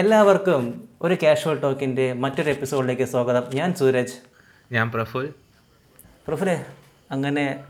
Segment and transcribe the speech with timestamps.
[0.00, 3.50] എല്ലാവർക്കും ഒരു കാഷ്വൽ ടോക്കിന്റെ മറ്റൊരു എപ്പിസോഡിലേക്ക് സ്വാഗതം.
[3.54, 4.12] ഞാൻ സൂരജ്.
[4.72, 5.34] ഞാൻ പ്രഫുൽ.
[6.28, 6.64] പ്രഫുലെ
[7.10, 7.64] അങ്ങനെ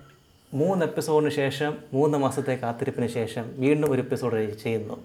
[0.54, 5.04] മൂന്ന് എപ്പിസോഡിന് ശേഷം മൂന്ന് മാസത്തെ കാത്തിരിപ്പിന് ശേഷം വീണ്ടും ഒരു എപ്പിസോഡ് ചെയ്യുന്നു.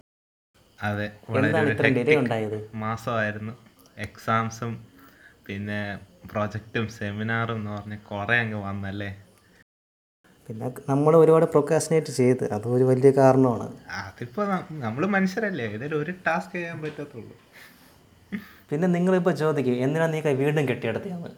[0.83, 3.53] അതെ എന്താണ് ഇത്ര ഡിലേ ഉണ്ടായത് മാസമായിരുന്നു.
[3.97, 4.87] എക്സാംസും
[5.47, 5.99] പിന്നെ
[6.31, 9.24] പ്രൊജക്റ്റും സെമിനാറും എന്ന് പറഞ്ഞ് കുറേ അങ്ങ് വന്നല്ലേ?
[10.47, 13.67] പിന്നെ നമ്മൾ ഒരുപാട് പ്രൊക്കാസിനേറ്റ് ചെയ്ത് അത് ഒരു വലിയ കാരണമാണ്.
[14.01, 14.45] അതിപ്പോൾ
[14.85, 17.35] നമ്മൾ മനുഷ്യരല്ലേ ഇതൊരു ഒരു ടാസ്ക് ചെയ്യാൻ പറ്റത്തുള്ളൂ.
[18.69, 21.31] പിന്നെ നിങ്ങളിപ്പോൾ ചോദിക്കും എന്തിനാണ് നീ വീണ്ടും കെട്ടിയെടുത്തതെന്ന്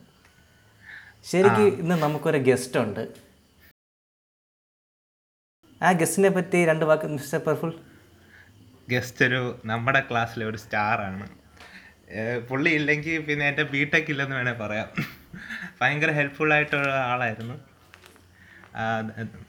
[1.31, 3.03] ശരിക്കും ഇന്ന് നമുക്കൊരു ഗസ്റ്റ് ഉണ്ട്.
[5.85, 7.71] ആ ഗസ്റ്റിനെ പറ്റി രണ്ട് വാക്ക് മിസ്റ്റർ പെർഫുൾ
[8.93, 11.25] ഗസ്റ്റ് ഒരു നമ്മുടെ ക്ലാസ്സിലെ ഒരു സ്റ്റാർ ആണ്.
[12.49, 14.89] പുള്ളി ഇല്ലെങ്കിൽ പിന്നെ എന്റെ ബിടെക് ഇല്ലെന്ന് വേണേൽ പറയാം.
[15.79, 17.57] ഭയങ്കര ഹെൽപ്ഫുൾ ആയിട്ടുള്ള ആളായിരുന്നു.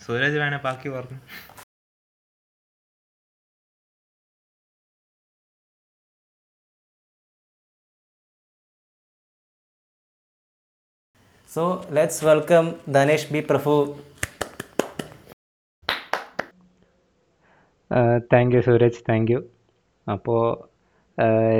[0.04, 1.18] സൂരജ് വേണേ ബാക്കി പറഞ്ഞു.
[11.54, 11.62] So
[11.96, 12.64] let's welcome
[12.96, 13.74] Dhanesh B Prabhu
[18.32, 19.02] thank you Sooraj.
[19.08, 19.40] Thank you
[20.06, 20.42] അപ്പോൾ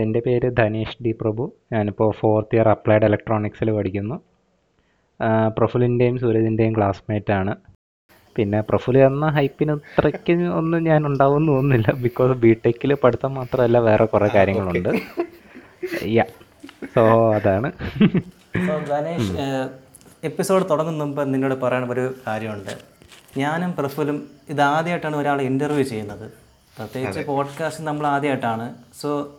[0.02, 1.44] എന്റെ പേര് ധനേഷ് ഡി പ്രഭു.
[1.72, 4.27] ഞാനിപ്പോൾ ഫോർത്ത് ഇയർ അപ്ലൈഡ് ഇലക്ട്രോണിക്സിൽ പഠിക്കുന്നു.
[5.56, 7.56] പ്രഫുലിന്റെയും സൂരജിന്റെയും ക്ലാസ്മേറ്റ് ആണ്.
[8.36, 11.92] പിന്നെ പ്രഫുൽ എന്ന ഹൈപ്പിന് ഇത്രയ്ക്ക് ഒന്നും ഞാൻ ഉണ്ടാവും തോന്നുന്നില്ല.
[11.92, 14.88] ബിക്കോസ് ബി ടെക്കിൽ പഠിത്തം മാത്രമല്ല വേറെ കുറേ കാര്യങ്ങളുണ്ട്.
[16.04, 16.24] യാ
[16.94, 17.72] സോ അതാണ്.
[20.24, 22.78] എപ്പിസോഡ് തുടങ്ങുന്ന മുമ്പ് നിന്നോട് പറയാൻ ഒരു കാര്യമുണ്ട്.
[23.38, 26.30] ഞാനും പ്രഫുലും ഇതാദ്യമായിട്ടാണ് ഒരാൾ ഒരാളെ ഇന്റർവ്യൂ ചെയ്യുന്നത്.
[26.76, 28.74] പ്രത്യേകിച്ച് പോഡ്കാസ്റ്റ് നമ്മൾ ആദ്യമായിട്ടാണ്.
[29.00, 29.34] സോ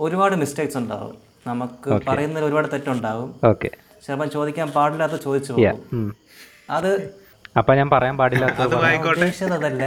[0.00, 1.14] ഒരുപാട് മിസ്റ്റേക്സ് ഉണ്ടാവും.
[1.46, 3.34] നമുക്ക് പറയുന്നതിൽ ഒരുപാട് തെറ്റുണ്ടാവും.
[3.48, 3.70] ഓക്കെ
[4.04, 5.52] ചിലപ്പോൾ ചോദിക്കാൻ പാടില്ലാത്ത ചോദിച്ചു
[6.76, 6.90] അത്
[7.58, 8.60] അപ്പൊ ഞാൻ പറയാൻ പാടില്ലാത്ത
[9.12, 9.84] ഉദ്ദേശിച്ചത് അതല്ല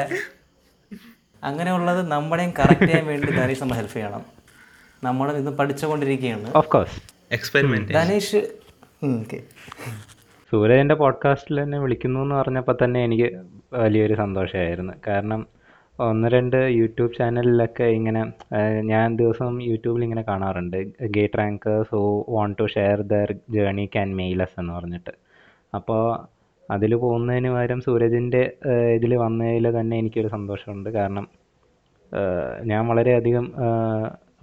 [1.43, 4.23] അങ്ങനെയുള്ളത് നമ്മുടെയും കറക്റ്റ് ചെയ്യാൻ വേണ്ടി ധനീഷ് നമ്മൾ ഹെൽപ്പ് ചെയ്യണം.
[5.03, 6.49] നമ്മൾ ഇന്ന് പഠിച്ചുകൊണ്ടിരിക്കുകയാണ്.
[6.59, 6.97] Of course
[7.37, 8.41] experiment Dhanesh
[9.09, 9.39] okay
[10.51, 13.27] സൂരജിന്റെ പോഡ്കാസ്റ്റിൽ എന്നെ വിളിക്കുന്നു എന്ന് പറഞ്ഞപ്പോൾ തന്നെ എനിക്ക്
[13.83, 14.93] വലിയൊരു സന്തോഷമായിരുന്നു.
[15.07, 15.41] കാരണം
[16.05, 18.21] ഒന്ന് രണ്ട് യൂട്യൂബ് ചാനലിലൊക്കെ ഇങ്ങനെ
[18.81, 20.77] ഞാൻ ദിവസം യൂട്യൂബിൽ ഇങ്ങനെ കാണാറുണ്ട്.
[21.15, 25.13] GATE rankers who want to share their journey can mail us എന്ന് പറഞ്ഞിട്ട്.
[25.75, 26.03] അപ്പോൾ
[26.71, 28.41] അതിൽ പോകുന്നതിന് പകരം സൂരജിന്റെ
[28.95, 30.89] ഇതിൽ വന്നതിൽ തന്നെ എനിക്കൊരു സന്തോഷമുണ്ട്.
[30.89, 31.27] കാരണം
[32.65, 33.45] ഞാൻ വളരെയധികം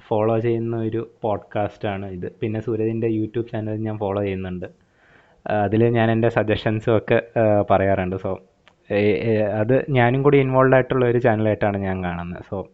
[0.08, 2.28] ഫോളോ ചെയ്യുന്ന ഒരു പോഡ്കാസ്റ്റാണ് ഇത്.
[2.40, 4.66] പിന്നെ സൂരജിന്റെ യൂട്യൂബ് ചാനൽ ഞാൻ ഫോളോ ചെയ്യുന്നുണ്ട്.
[5.64, 7.18] അതിൽ ഞാൻ എന്റെ സജഷൻസും ഒക്കെ
[7.70, 8.16] പറയാറുണ്ട്.
[8.16, 8.30] സോ
[9.60, 12.44] അത് ഞാനും കൂടി ഇൻവോൾവ് ആയിട്ടുള്ള ഒരു ചാനലായിട്ടാണ് ഞാൻ കാണുന്നത്.
[12.50, 12.68] സോ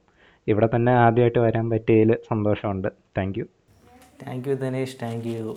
[0.47, 2.89] ഇവിടെ തന്നെ ആദ്യമായിട്ട് വരാൻ പറ്റിയതിൽ സന്തോഷമുണ്ട്.
[3.19, 3.45] Thank you
[4.27, 5.57] thank you Dhanesh thank you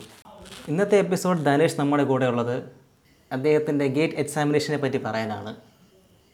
[0.68, 2.56] ഇന്നത്തെ എപ്പിസോഡ് ധനേഷ് നമ്മുടെ കൂടെ ഉള്ളത്
[3.32, 5.56] അദ്ദേഹത്തിന്റെ ഗേറ്റ് എക്സാമിനേഷനെ പറ്റി പറയാനാണ്.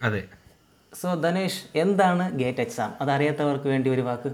[0.03, 0.23] അതെ.
[0.93, 4.31] സോ ധനേഷ് എന്താണ് ഗേറ്റ് എക്സാം അതറിയാത്തവർക്ക് വേണ്ടി ഒരു വാക്ക്.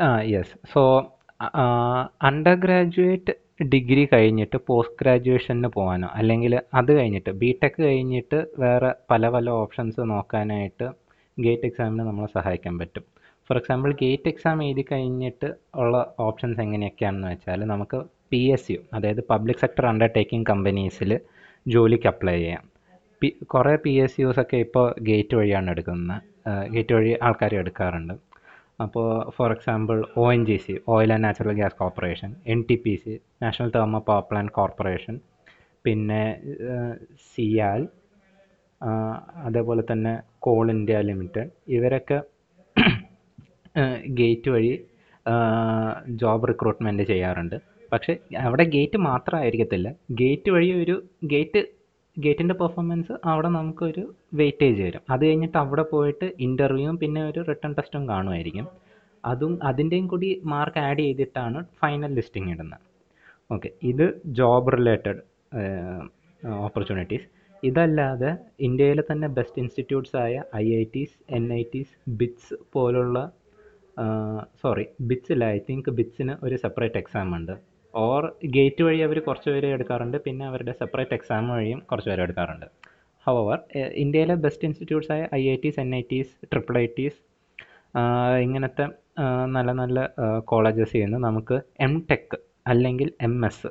[0.00, 0.82] ആ yes so
[2.22, 9.28] undergraduate degree കഴിഞ്ഞിട്ട് പോസ്റ്റ് ഗ്രാജുവേഷന് പോകാനോ അല്ലെങ്കിൽ അത് കഴിഞ്ഞിട്ട് ബി ടെക് കഴിഞ്ഞിട്ട് വേറെ പല
[9.28, 10.90] പല ഓപ്ഷൻസ് നോക്കാനായിട്ട്
[11.40, 13.02] ഗേറ്റ് എക്സാമിന് നമ്മളെ സഹായിക്കാൻ പറ്റും.
[13.50, 18.00] ഫോർ എക്സാമ്പിൾ ഗേറ്റ് എക്സാം എഴുതി കഴിഞ്ഞിട്ട് ഉള്ള ഓപ്ഷൻസ് എങ്ങനെയൊക്കെയാണെന്ന് വെച്ചാൽ നമുക്ക്
[18.30, 21.20] പി എസ് യു അതായത് പബ്ലിക് സെക്ടർ അണ്ടർടേക്കിംഗ് കമ്പനീസിൽ
[21.68, 22.64] ജോലിക്ക് അപ്ലൈ ചെയ്യാം.
[23.22, 26.22] പി കുറേ പി എസ് യുസൊക്കെ ഇപ്പോൾ ഗേറ്റ് വഴിയാണ് എടുക്കുന്നത്.
[26.72, 28.14] ഗേറ്റ് വഴി ആൾക്കാർ എടുക്കാറുണ്ട്.
[28.84, 32.92] അപ്പോൾ for example O N G C oil and natural gas corporation N T P
[33.02, 35.16] C national thermo power plant corporation
[35.84, 36.22] പിന്നെ
[37.30, 37.82] സിയാൽ
[39.48, 40.14] അതേപോലെ തന്നെ
[40.46, 42.18] കോൾ ഇന്ത്യ ലിമിറ്റഡ് ഇവരൊക്കെ
[44.20, 44.72] ഗേറ്റ് വഴി
[46.20, 47.56] ജോബ് റിക്രൂട്ട്മെന്റ് ചെയ്യാറുണ്ട്.
[47.92, 48.12] പക്ഷേ
[48.46, 49.88] അവിടെ ഗേറ്റ് മാത്രമായിരിക്കത്തില്ല.
[50.20, 50.96] ഗേറ്റ് വഴി ഒരു
[51.32, 51.60] ഗേറ്റ്
[52.24, 54.02] ഗേറ്റിന്റെ പെർഫോമൻസ് അവിടെ നമുക്കൊരു
[54.40, 55.02] വെയിറ്റേജ് വരും.
[55.12, 58.66] അത് കഴിഞ്ഞിട്ട് അവിടെ പോയിട്ട് ഇന്റർവ്യൂവും പിന്നെ ഒരു റിട്ടേൺ ടെസ്റ്റും കാണുമായിരിക്കും.
[59.24, 62.84] അതും അതിന്റെയും കൂടി മാർക്ക് ആഡ് ചെയ്തിട്ടാണ് ഫൈനൽ ലിസ്റ്റിംഗ് ഇടുന്നത്.
[63.54, 64.06] ഓക്കെ ഇത്
[64.38, 65.20] ജോബ് റിലേറ്റഡ്
[66.66, 67.26] ഓപ്പർച്യൂണിറ്റീസ്
[67.68, 68.30] ഇതല്ലാതെ
[68.66, 73.18] ഇന്ത്യയിലെ തന്നെ ബെസ്റ്റ് ഇൻസ്റ്റിറ്റ്യൂട്ട്സ് ആയ I I Ts N I Ts BITS പോലുള്ള
[74.62, 77.52] സോറി ബിറ്റ്സ് ബിറ്റ്സില്ല ഐ തിങ്ക് ബിറ്റ്സിന് ഒരു സെപ്പറേറ്റ് എക്സാം ഉണ്ട്.
[77.94, 78.24] ഓർ
[78.56, 80.16] ഗേറ്റ് വഴി അവർ കുറച്ച് പേരെ എടുക്കാറുണ്ട്.
[80.26, 82.66] പിന്നെ അവരുടെ സെപ്പറേറ്റ് എക്സാം വഴിയും കുറച്ച് പേരെ എടുക്കാറുണ്ട്.
[83.26, 83.58] ഹവർ
[84.04, 87.20] ഇന്ത്യയിലെ ബെസ്റ്റ് ഇൻസ്റ്റിറ്റ്യൂട്ട്സ് ആയ I I Ts N I Ts triple I Ts
[88.44, 88.84] ഇങ്ങനത്തെ
[89.56, 89.98] നല്ല നല്ല
[90.52, 91.16] കോളേജസ് ചെയ്യുന്ന.
[91.28, 91.56] നമുക്ക്
[91.86, 92.36] എം ടെക്
[92.72, 93.70] അല്ലെങ്കിൽ എം എസ്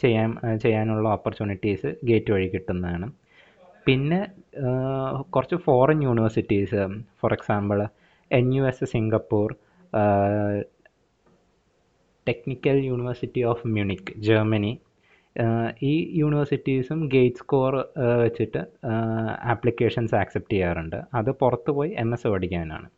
[0.00, 0.30] ചെയ്യാൻ
[0.64, 3.06] ചെയ്യാനുള്ള ഓപ്പർച്യൂണിറ്റീസ് ഗേറ്റ് വഴി കിട്ടുന്നതാണ്.
[3.86, 4.20] പിന്നെ
[5.34, 6.80] കുറച്ച് foreign universities
[7.20, 7.80] for example
[8.30, 9.48] N U S Singapore
[12.26, 14.72] Technical University of Munich Germany
[15.90, 17.74] ഈ യൂണിവേഴ്സിറ്റീസും ഗേറ്റ് സ്കോർ
[18.22, 18.60] വെച്ചിട്ട്
[19.52, 20.98] ആപ്ലിക്കേഷൻസ് ആക്സെപ്റ്റ് ചെയ്യാറുണ്ട്.
[21.18, 22.88] അത് പുറത്ത് പോയി എം എസ് പഠിക്കാനാണ്.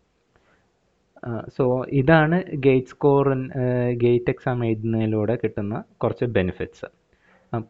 [1.57, 1.65] സോ
[2.01, 3.27] ഇതാണ് ഗേറ്റ് സ്കോർ
[4.03, 6.89] ഗേറ്റ് എക്സാം എഴുതുന്നതിലൂടെ കിട്ടുന്ന കുറച്ച് ബെനിഫിറ്റ്സ്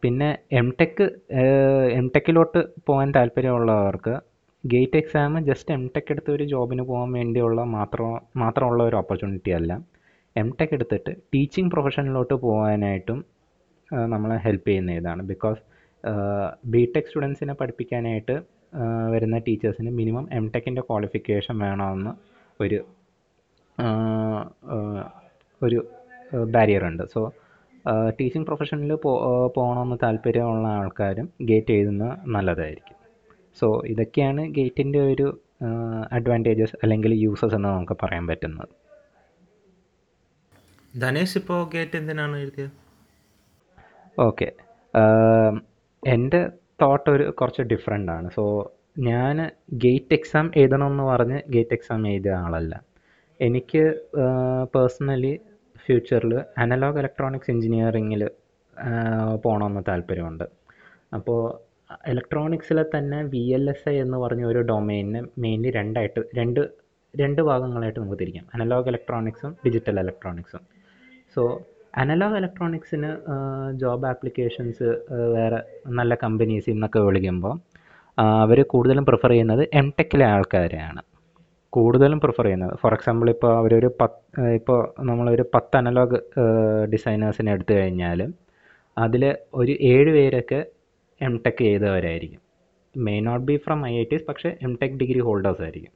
[0.03, 0.29] പിന്നെ
[0.59, 1.03] എം ടെക്
[1.99, 4.15] എം ടെക്കിലോട്ട് പോകാൻ താല്പര്യമുള്ളവർക്ക്
[4.63, 8.09] GATE exam just M tech എടുത്ത് ഒരു ജോബിന് പോകാൻ വേണ്ടിയുള്ള മാത്രം
[8.43, 9.71] മാത്രമുള്ള ഒരു ഓപ്പർച്യൂണിറ്റി അല്ല.
[10.35, 13.19] എം ടെക് എടുത്തിട്ട് ടീച്ചിങ് പ്രൊഫഷനിലോട്ട് പോകാനായിട്ടും
[14.13, 15.21] നമ്മളെ ഹെൽപ്പ് ചെയ്യുന്ന ഇതാണ്.
[15.23, 15.61] ബിക്കോസ്
[16.65, 18.35] ബി ടെക് സ്റ്റുഡൻസിനെ പഠിപ്പിക്കാനായിട്ട്
[19.09, 22.11] വരുന്ന ടീച്ചേഴ്സിന് മിനിമം എം ടെക്കിന്റെ ക്വാളിഫിക്കേഷൻ വേണമെന്ന്
[22.59, 22.79] ഒരു
[25.61, 25.79] ഒരു
[26.55, 27.21] ബാരിയറുണ്ട് സോ
[28.19, 29.11] ടീച്ചിങ് പ്രൊഫഷനിൽ പോ
[29.55, 32.97] പോകണമെന്ന് താല്പര്യമുള്ള ആൾക്കാരും ഗേറ്റ് എഴുതുന്നത് നല്ലതായിരിക്കും.
[33.57, 35.27] സോ ഇതൊക്കെയാണ് ഗേറ്റിന്റെ ഒരു
[36.11, 38.71] അഡ്വാന്റേജസ് അല്ലെങ്കിൽ യൂസസ് എന്ന് നമുക്ക് പറയാൻ പറ്റുന്നത്.
[41.03, 42.73] ധനേഷ് ഇപ്പോൾ ഗേറ്റ് എന്തിനാണ് എഴുതിയത്?
[44.25, 44.47] ഓക്കെ
[46.03, 46.41] എന്റെ
[46.81, 48.27] തോട്ട് ഒരു കുറച്ച് ഡിഫറെന്റ് ആണ്.
[48.35, 48.43] സോ
[49.07, 49.37] ഞാൻ
[49.83, 52.73] ഗേറ്റ് എക്സാം എഴുതണമെന്ന് പറഞ്ഞ് ഗേറ്റ് എക്സാം എഴുതിയ ആളല്ല.
[53.39, 53.83] എനിക്ക്
[54.75, 55.33] പേഴ്സണലി
[55.85, 56.33] ഫ്യൂച്ചറിൽ
[56.63, 58.23] അനലോഗ് ഇലക്ട്രോണിക്സ് എഞ്ചിനീയറിങ്ങിൽ
[59.43, 60.45] പോകണമെന്ന് താല്പര്യമുണ്ട്.
[61.17, 61.41] അപ്പോൾ
[62.11, 66.61] ഇലക്ട്രോണിക്സിലെ തന്നെ വി എൽ എസ് ഐ എന്ന് പറഞ്ഞ ഒരു ഡൊമൈനിനെ മെയിൻലി രണ്ടായിട്ട് രണ്ട്
[67.13, 68.45] രണ്ട് ഭാഗങ്ങളായിട്ട് നമുക്ക് തിരിക്കാം.
[68.55, 70.63] അനലോഗ് ഇലക്ട്രോണിക്സും ഡിജിറ്റൽ ഇലക്ട്രോണിക്സും
[71.35, 71.43] സോ
[72.01, 73.09] അനലോഗ് ഇലക്ട്രോണിക്സിന്
[73.81, 74.87] ജോബ് ആപ്ലിക്കേഷൻസ്
[75.35, 77.53] വേറെ നല്ല കമ്പനീസിൽ നിന്നൊക്കെ വിളിക്കുമ്പോൾ
[78.43, 81.01] അവർ കൂടുതലും പ്രിഫർ ചെയ്യുന്നത് എം ടെക്കിലെ ആൾക്കാരെയാണ്.
[81.69, 82.73] കൂടുതലും പ്രിഫർ ചെയ്യുന്നത്.
[82.81, 84.79] ഫോർ എക്സാമ്പിൾ ഇപ്പോൾ അവരൊരു പത്ത് ഇപ്പോൾ
[85.09, 86.19] നമ്മളൊരു പത്ത് അനലോഗ്
[86.93, 88.21] ഡിസൈനേഴ്സിനെ എടുത്തു കഴിഞ്ഞാൽ
[88.97, 89.23] അതിൽ
[89.53, 90.59] ഒരു ഏഴ് പേരൊക്കെ
[91.21, 92.41] M tech ചെയ്തവരായിരിക്കും.
[92.95, 95.93] May not be from I I Ts പക്ഷേ എം ടെക് ഡിഗ്രി ഹോൾഡേഴ്സ് ആയിരിക്കും.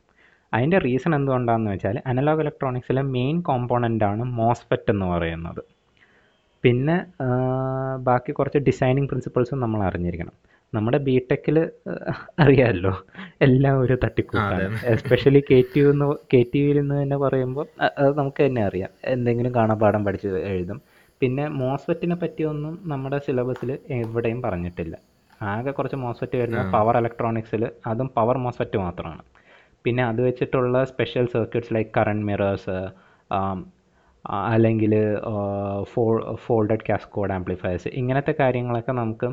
[0.53, 5.61] അതിന്റെ റീസൺ എന്തുകൊണ്ടാണെന്ന് വെച്ചാൽ അനലോഗ് ഇലക്ട്രോണിക്സിലെ മെയിൻ കോമ്പോണന്റ് ആണ് മോസ്ഫെറ്റ് എന്ന് പറയുന്നത്.
[6.63, 6.95] പിന്നെ
[8.07, 10.35] ബാക്കി കുറച്ച് ഡിസൈനിങ് പ്രിൻസിപ്പിൾസും നമ്മൾ അറിഞ്ഞിരിക്കണം.
[10.73, 11.57] നമ്മുടെ ബി ടെക്കിൽ
[12.43, 12.91] അറിയാമല്ലോ
[13.45, 14.79] എല്ലാം ഒരു തട്ടിക്കൂട്ടാണ്.
[14.93, 18.91] എസ്പെഷ്യലി കെ ടി യു എന്ന് കെ ടി യുവിൽ നിന്ന് തന്നെ പറയുമ്പോൾ അത് നമുക്ക് തന്നെ അറിയാം.
[19.13, 20.79] എന്തെങ്കിലും കാണാപാഠം പഠിച്ച് എഴുതും.
[21.21, 24.95] പിന്നെ മോസ്ഫെറ്റിനെ പറ്റിയൊന്നും നമ്മുടെ സിലബസിൽ എവിടെയും പറഞ്ഞിട്ടില്ല.
[25.53, 29.23] ആകെ കുറച്ച് മോസ്ഫെറ്റ് വരുന്ന പവർ ഇലക്ട്രോണിക്സിൽ അതും പവർ മോസ്ഫെറ്റ് മാത്രമാണ്.
[29.85, 32.77] പിന്നെ അത് വെച്ചിട്ടുള്ള special circuits like current mirrors
[34.53, 34.93] അല്ലെങ്കിൽ
[35.91, 36.15] ഫോൾ
[36.45, 39.29] ഫോൾഡഡ് കാസ്കോഡ് ആംപ്ലിഫയേഴ്സ് ഇങ്ങനത്തെ കാര്യങ്ങളൊക്കെ നമുക്ക്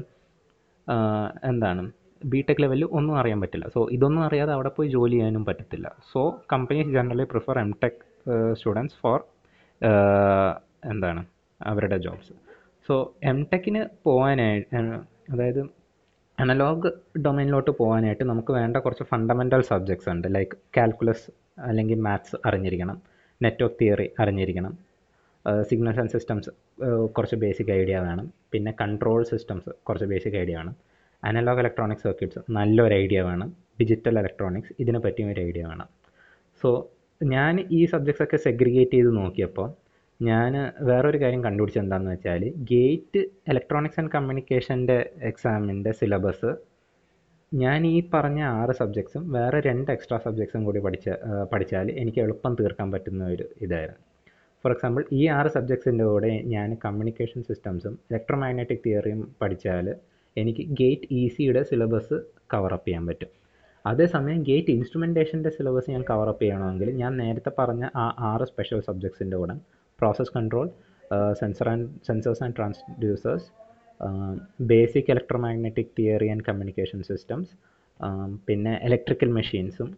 [1.50, 1.82] എന്താണ്
[2.22, 3.66] ബി ടെക് ലെവലിൽ ഒന്നും അറിയാൻ പറ്റില്ല.
[3.74, 5.86] സോ ഇതൊന്നും അറിയാതെ അവിടെ പോയി ജോലി ചെയ്യാനും പറ്റത്തില്ല.
[6.12, 6.20] So
[6.52, 8.00] companies generally prefer M tech
[8.58, 9.18] students for
[10.92, 11.22] എന്താണ്
[11.60, 12.34] അവരുടെ ജോബ്സ്
[12.88, 14.62] സോ എം ടെക്കിന് പോകാനായി
[15.32, 15.60] അതായത്
[16.42, 16.88] അനലോഗ്
[17.24, 20.26] ഡൊമൈനിലോട്ട് പോകാനായിട്ട് നമുക്ക് വേണ്ട കുറച്ച് ഫണ്ടമെന്റൽ സബ്ജക്ട്സ് ഉണ്ട്.
[20.34, 21.26] ലൈക്ക് കാൽക്കുലസ്
[21.68, 22.98] അല്ലെങ്കിൽ മാത്സ് അറിഞ്ഞിരിക്കണം.
[23.42, 24.72] നെറ്റ്വർക്ക് തിയറി അറിഞ്ഞിരിക്കണം.
[25.68, 26.50] സിഗ്നൽ ആൻഡ് സിസ്റ്റംസ്
[27.16, 28.26] കുറച്ച് ബേസിക് ഐഡിയ വേണം.
[28.52, 30.74] പിന്നെ കൺട്രോൾ സിസ്റ്റംസ് കുറച്ച് ബേസിക് ഐഡിയ വേണം.
[31.22, 33.48] അനലോഗ് ഇലക്ട്രോണിക് സർക്യൂട്ട്സ് നല്ലൊരു ഐഡിയ വേണം.
[33.80, 35.88] ഡിജിറ്റൽ ഇലക്ട്രോണിക്സ് ഇതിനെ പറ്റിയും ഒരു ഐഡിയ വേണം.
[36.62, 36.68] സോ
[37.20, 39.68] ഞാൻ ഈ സബ്ജക്ട്സ് ഒക്കെ സെഗ്രിഗേറ്റ് ചെയ്ത് നോക്കിയപ്പോൾ
[40.20, 44.96] ഞാൻ വേറൊരു കാര്യം കണ്ടുപിടിച്ചത് എന്താണെന്ന് വെച്ചാൽ ഗേറ്റ് ഇലക്ട്രോണിക്സ് ആൻഡ് കമ്മ്യൂണിക്കേഷന്റെ
[45.30, 46.50] എക്സാമിന്റെ സിലബസ്
[47.52, 51.08] ഞാൻ ഈ പറഞ്ഞ ആറ് സബ്ജക്ട്സും വേറെ രണ്ട് എക്സ്ട്രാ സബ്ജക്ട്സും കൂടി പഠിച്ച
[51.52, 54.02] പഠിച്ചാൽ എനിക്ക് എളുപ്പം തീർക്കാൻ പറ്റുന്ന ഒരു ഇതായിരുന്നു.
[54.64, 59.86] ഫോർ എക്സാമ്പിൾ ഈ ആറ് സബ്ജക്ട്സിന്റെ കൂടെ ഞാൻ കമ്മ്യൂണിക്കേഷൻ സിസ്റ്റംസും ഇലക്ട്രോമാഗ്നറ്റിക് തിയറിയും പഠിച്ചാൽ
[60.36, 62.16] എനിക്ക് ഗേറ്റ് ഈസിയുടെ സിയുടെ സിലബസ്
[62.54, 63.30] കവറപ്പ് ചെയ്യാൻ പറ്റും.
[63.84, 69.56] അതേസമയം ഗേറ്റ് ഇൻസ്ട്രുമെന്റേഷന്റെ സിലബസ് ഞാൻ കവറപ്പ് ചെയ്യണമെങ്കിൽ ഞാൻ നേരത്തെ പറഞ്ഞ ആ ആറ് സ്പെഷ്യൽ സബ്ജക്ട്സിന്റെ കൂടെ
[70.00, 70.66] process control
[71.40, 73.46] sensor and sensors and transducers
[74.70, 77.52] basic electromagnetic theory and communication systems
[78.48, 79.88] പിന്നെ ഇലക്ട്രിക്കൽ മെഷീൻസും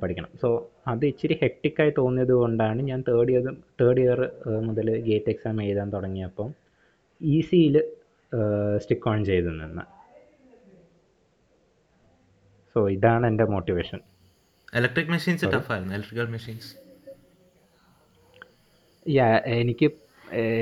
[0.00, 0.30] പഠിക്കണം.
[0.42, 0.48] സോ
[0.92, 3.46] അത് ഇച്ചിരി ഹെക്റ്റിക്കായി തോന്നിയത് കൊണ്ടാണ് ഞാൻ തേർഡ് ഇയർ
[3.80, 4.20] തേർഡ് ഇയർ
[4.68, 6.50] മുതൽ ഗേറ്റ് എക്സാം എഴുതാൻ തുടങ്ങിയപ്പം
[7.20, 7.76] ഈസിയിൽ
[8.82, 9.84] സ്റ്റിക്ക് ഓൺ ചെയ്ത് നിന്ന്.
[12.76, 14.00] സോ ഇതാണ് എന്റെ മോട്ടിവേഷൻ
[14.80, 16.70] ഇലക്ട്രിക് മെഷീൻസ് ടഫായിരുന്നു ഇലക്ട്രിക്കൽ മെഷീൻസ്
[19.56, 19.86] എനിക്ക്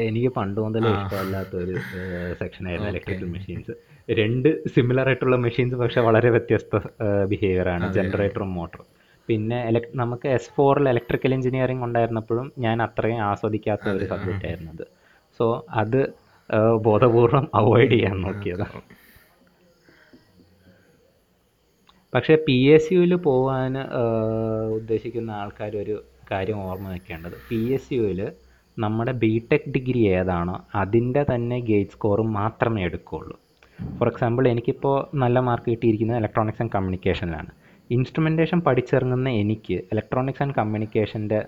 [0.09, 3.73] എനിക്ക് പണ്ട് മുതലേ ഇഷ്ടമല്ലാത്ത ഒരു സെക്ഷൻ സെക്ഷനായിരുന്നു ഇലക്ട്രിക്കൽ മെഷീൻസ്
[4.09, 6.77] രണ്ട് സിമിലർ ആയിട്ടുള്ള മെഷീൻസ് പക്ഷെ വളരെ വ്യത്യസ്ത
[7.25, 7.87] ബിഹേവിയർ ആണ്.
[7.95, 8.87] ജനറേറ്ററും മോട്ടറും
[9.29, 9.59] പിന്നെ
[9.95, 14.87] നമുക്ക് എസ് ഫോറിൽ ഇലക്ട്രിക്കൽ എഞ്ചിനീയറിംഗ് ഉണ്ടായിരുന്നപ്പോഴും ഞാൻ അത്രയും ആസ്വദിക്കാത്ത ഒരു സബ്ജക്റ്റ് ആയിരുന്നു അത്
[15.41, 16.01] സോ അത്
[16.81, 18.81] ബോധപൂർവം അവോയ്ഡ് ചെയ്യാൻ നോക്കിയതാണ്
[22.13, 23.73] പക്ഷേ പി എസ് യുവിൽ പോകാൻ
[24.77, 25.97] ഉദ്ദേശിക്കുന്ന ആൾക്കാർ ഒരു
[26.31, 27.37] കാര്യം ഓർമ്മ വെക്കേണ്ടത്.
[27.51, 28.21] പി എസ് യുവിൽ
[28.79, 33.37] നമ്മുടെ ബി ടെക് ഡിഗ്രി ഏതാണോ അതിന്റെ തന്നെ ഗേറ്റ് സ്കോർ മാത്രമേ എടുക്കുകയുള്ളൂ.
[33.99, 37.51] ഫോർ എക്സാമ്പിൾ എനിക്കിപ്പോൾ നല്ല മാർക്ക് കിട്ടിയിരിക്കുന്നത് ഇലക്ട്രോണിക്സ് ആൻഡ് കമ്മ്യൂണിക്കേഷനിലാണ്
[37.91, 41.41] ഇൻസ്ട്രുമെന്റേഷൻ പഠിച്ചിറങ്ങുന്ന എനിക്ക് ഇലക്ട്രോണിക്സ് ആൻഡ് കമ്മ്യൂണിക്കേഷന്റെ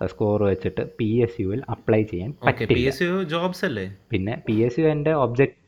[0.00, 2.90] സ്കോർ വെച്ചിട്ട് പി എസ് യുവിൽ അപ്ലൈ ചെയ്യാൻ പറ്റില്ല.
[3.34, 3.86] ജോബ്സ് അല്ലേ?
[4.10, 5.58] പിന്നെ പി എസ് യു എന്റെ object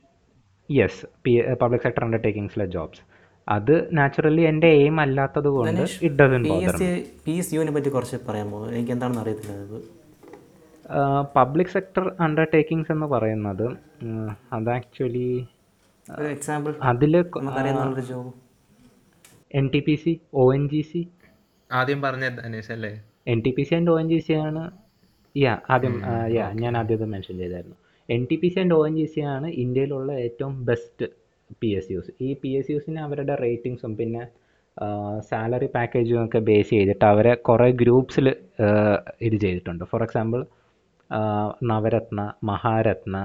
[0.70, 3.02] yes P public sector അണ്ടർടേക്കിങ്സിലെ jobs
[3.48, 5.82] അത് നാച്ചുറലി എന്റെ എയിം അല്ലാത്തത് കൊണ്ട്
[7.24, 8.60] പി എസ് യുവിനെ പറ്റി കുറച്ച് പറയാമോ?
[8.70, 9.80] എനിക്ക് എന്താണെന്ന് അറിയത്തില്ല
[11.36, 13.66] പബ്ലിക് സെക്ടർ അണ്ടർടേക്കിങ്സ് എന്ന് പറയുന്നത്
[14.56, 15.26] അത് ആക്ച്വലി
[16.36, 18.32] എക്സാമ്പിൾ അതിൽ നമുക്കറിയാവുന്ന job.
[19.58, 21.02] N T P C O N G C
[21.70, 22.24] ആദ്യം പറഞ്ഞ
[22.76, 22.92] അല്ലേ?
[23.32, 24.62] N T P C and O N G C ആണ്.
[25.34, 25.94] യാ ആദ്യം
[26.38, 27.76] യാ ഞാൻ ആദ്യം മെൻഷൻ ചെയ്തായിരുന്നു.
[28.08, 31.06] N T P C and O N G C ആണ് ഇന്ത്യയിലുള്ള ഏറ്റവും ബെസ്റ്റ്
[31.94, 34.22] യൂസ് ഈ എസ് യൂസിന് അവരുടെ റേറ്റിംഗ്സും പിന്നെ
[35.30, 38.26] സാലറി പാക്കേജും ഒക്കെ ബേസ് ചെയ്തിട്ട് അവരെ കുറേ ഗ്രൂപ്പ്സിൽ
[39.26, 39.84] ഇത് ചെയ്തിട്ടുണ്ട്.
[39.90, 40.40] ഫോർ എക്സാമ്പിൾ
[41.70, 42.20] നവരത്ന
[42.50, 43.16] മഹാരത്ന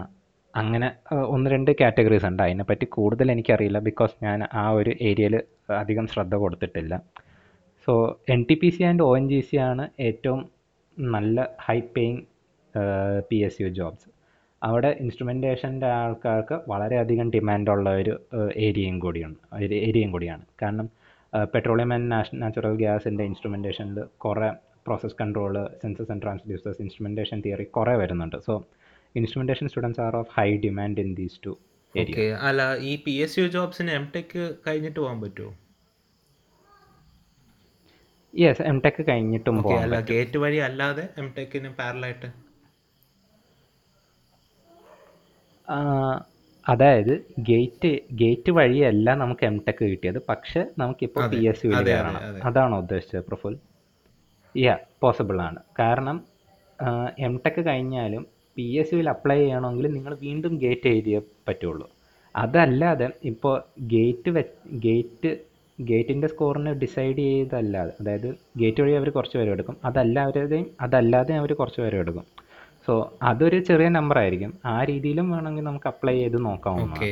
[0.54, 0.88] അങ്ങനെ
[1.34, 2.42] ഒന്ന് രണ്ട് കാറ്റഗറീസ് ഉണ്ട്.
[2.46, 5.36] അതിനെപ്പറ്റി കൂടുതൽ എനിക്കറിയില്ല ബിക്കോസ് ഞാൻ ആ ഒരു ഏരിയയിൽ
[5.82, 6.94] അധികം ശ്രദ്ധ കൊടുത്തിട്ടില്ല.
[9.08, 10.42] ഒ എൻ ജി സി ആണ് ഏറ്റവും
[10.98, 12.22] നല്ല high paying
[13.30, 14.08] P S U jobs
[14.62, 18.14] അവിടെ ഇൻസ്ട്രുമെന്റേഷന്റെ ആൾക്കാർക്ക് വളരെയധികം ഡിമാൻഡുള്ള ഒരു
[18.66, 20.44] ഏരിയയും കൂടിയാണ് ഒരു ഏരിയയും കൂടിയാണ്.
[20.62, 20.88] കാരണം
[21.54, 22.10] പെട്രോളിയം ആൻഡ്
[22.42, 24.50] നാച്ചുറൽ ഗ്യാസിന്റെ ഇൻസ്ട്രുമെന്റേഷനിൽ കുറേ
[24.86, 28.38] process control sensors and transducers instrumentation theory കുറേ വരുന്നുണ്ട്.
[28.48, 28.54] So
[29.16, 31.54] instrumentation students are of high demand in these two
[31.96, 34.36] okay അല്ല ഈ പി എസ് യു ജോബ്സിന് എം ടെക്
[34.66, 35.52] കഴിഞ്ഞിട്ട് പോകാൻ പറ്റുമോ
[38.34, 42.30] യെസ് എം ടെക് കഴിഞ്ഞിട്ടും പോകാം അല്ല ഗേറ്റ് വഴി അല്ലാതെ എം ടെക്കിന് പാരലായിട്ട്
[45.59, 45.59] ആ,
[46.66, 47.14] അതായത്
[47.50, 50.20] ഗേറ്റ് ഗേറ്റ് വഴിയല്ല നമുക്ക് എം ടെക് കിട്ടിയത്.
[50.30, 53.56] പക്ഷെ നമുക്കിപ്പോൾ പി എസ് സി കയറണം അതാണോ ഉദ്ദേശിച്ചത് പ്രഫുൽ?
[54.56, 55.60] യാ പോസിബിൾ ആണ്.
[55.80, 56.18] കാരണം
[57.28, 58.24] എം ടെക് കഴിഞ്ഞാലും
[58.58, 61.88] പി എസ് സിയിൽ അപ്ലൈ ചെയ്യണമെങ്കിൽ നിങ്ങൾ വീണ്ടും ഗേറ്റ് എഴുതിയേ പറ്റുള്ളൂ.
[62.36, 63.56] അതല്ലാതെ ഇപ്പോൾ
[63.94, 64.44] ഗേറ്റ് വെ
[64.86, 65.32] ഗേറ്റ്
[65.80, 68.30] ഗേറ്റിന്റെ സ്കോറിനെ ഡിസൈഡ് ചെയ്തല്ലാതെ അതായത്
[68.62, 69.76] ഗേറ്റ് വഴി അവർ കുറച്ച് പേരെടുക്കും എടുക്കും.
[69.90, 72.26] അതല്ലാതെയും അതല്ലാതെ അവർ കുറച്ച് പേര് എടുക്കും.
[72.86, 72.94] സോ
[73.24, 74.52] അതൊരു ചെറിയ നമ്പർ ആയിരിക്കും.
[74.66, 76.96] ആ രീതിയിലും വേണമെങ്കിൽ നമുക്ക് അപ്ലൈ ചെയ്ത് നോക്കാവുന്നതാണ്.
[76.98, 77.12] ഓക്കെ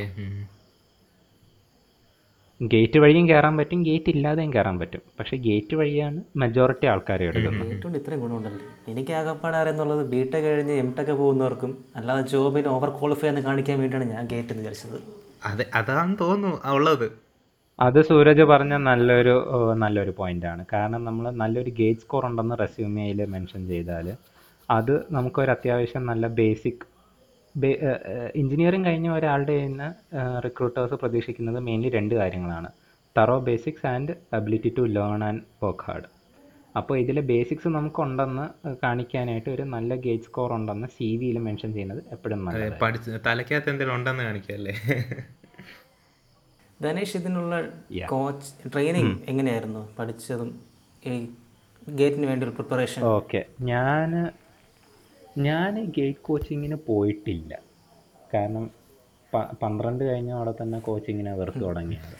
[2.61, 5.01] ഗേറ്റ് വഴിയും കയറാൻ പറ്റും ഗേറ്റ് ഇല്ലാതെയും കയറാൻ പറ്റും.
[5.19, 7.73] പക്ഷേ ഗേറ്റ് വഴിയാണ് മെജോറിറ്റി ആൾക്കാരെ എടുക്കുന്നത്.
[7.73, 8.63] ഏറ്റവും ഇത്രയും ഗുണമുണ്ടല്ലേ?
[8.91, 13.79] എനിക്ക് ആകപ്പാടെ അറിയുന്നുള്ളത് ബി ടെക് കഴിഞ്ഞ് എം ടെക് പോകുന്നവർക്കും അല്ലാതെ ജോബിന് ഓവർ ക്വാളിഫൈ എന്ന് കാണിക്കാൻ
[13.79, 14.97] വേണ്ടിയാണ് ഞാൻ ഗേറ്റ് എന്ന് വിചാരിച്ചത്.
[15.45, 17.07] അതെ അതാണ് തോന്നുന്നു ഉള്ളത്.
[17.79, 19.35] അത് സൂരജ് പറഞ്ഞ നല്ലൊരു
[19.77, 20.65] നല്ലൊരു പോയിന്റ് ആണ്.
[20.73, 24.07] കാരണം നമ്മൾ നല്ലൊരു ഗേറ്റ് സ്കോർ ഉണ്ടെന്ന് റെസ്യൂമെയിൽ മെൻഷൻ ചെയ്താൽ
[24.69, 26.83] അത് നമുക്കൊരു അത്യാവശ്യം നല്ല ബേസിക്
[28.41, 29.87] എഞ്ചിനീയറിംഗ് കഴിഞ്ഞ ഒരാളുടെ നിന്ന്
[30.45, 32.69] റിക്രൂട്ടേഴ്സ് പ്രതീക്ഷിക്കുന്നത് മെയിൻലി രണ്ട് കാര്യങ്ങളാണ്.
[33.15, 36.07] Thorough basics and ability to learn and work hard
[36.79, 38.45] അപ്പോൾ ഇതിലെ ബേസിക്സ് നമുക്കുണ്ടെന്ന്
[38.83, 42.43] കാണിക്കാനായിട്ട് ഒരു നല്ല ഗേറ്റ് സ്കോർ ഉണ്ടെന്ന് സി വിയിൽ മെൻഷൻ ചെയ്യുന്നത് എപ്പോഴും
[43.29, 44.73] തലയ്ക്കകത്ത് എന്തെങ്കിലും ഉണ്ടെന്ന് കാണിക്കല്ലേ?
[46.79, 47.53] ധനേഷ് ഇതിനുള്ള
[48.11, 50.51] കോച്ച് ട്രെയിനിങ് എങ്ങനെയായിരുന്നു പഠിച്ചതും?
[51.03, 51.13] ഈ
[51.99, 54.11] ഗേറ്റിന് വേണ്ടിയുള്ള പ്രിപ്പറേഷൻ ഓക്കെ ഞാൻ
[55.37, 57.53] ഞാൻ ഗേറ്റ് കോച്ചിങ്ങിന് പോയിട്ടില്ല.
[58.33, 58.71] കാരണം
[59.33, 62.15] പ- പന്ത്രണ്ട് കഴിഞ്ഞ അവിടെ തന്നെ കോച്ചിങ്ങിനെ വെറുത്ത് തുടങ്ങിയത്.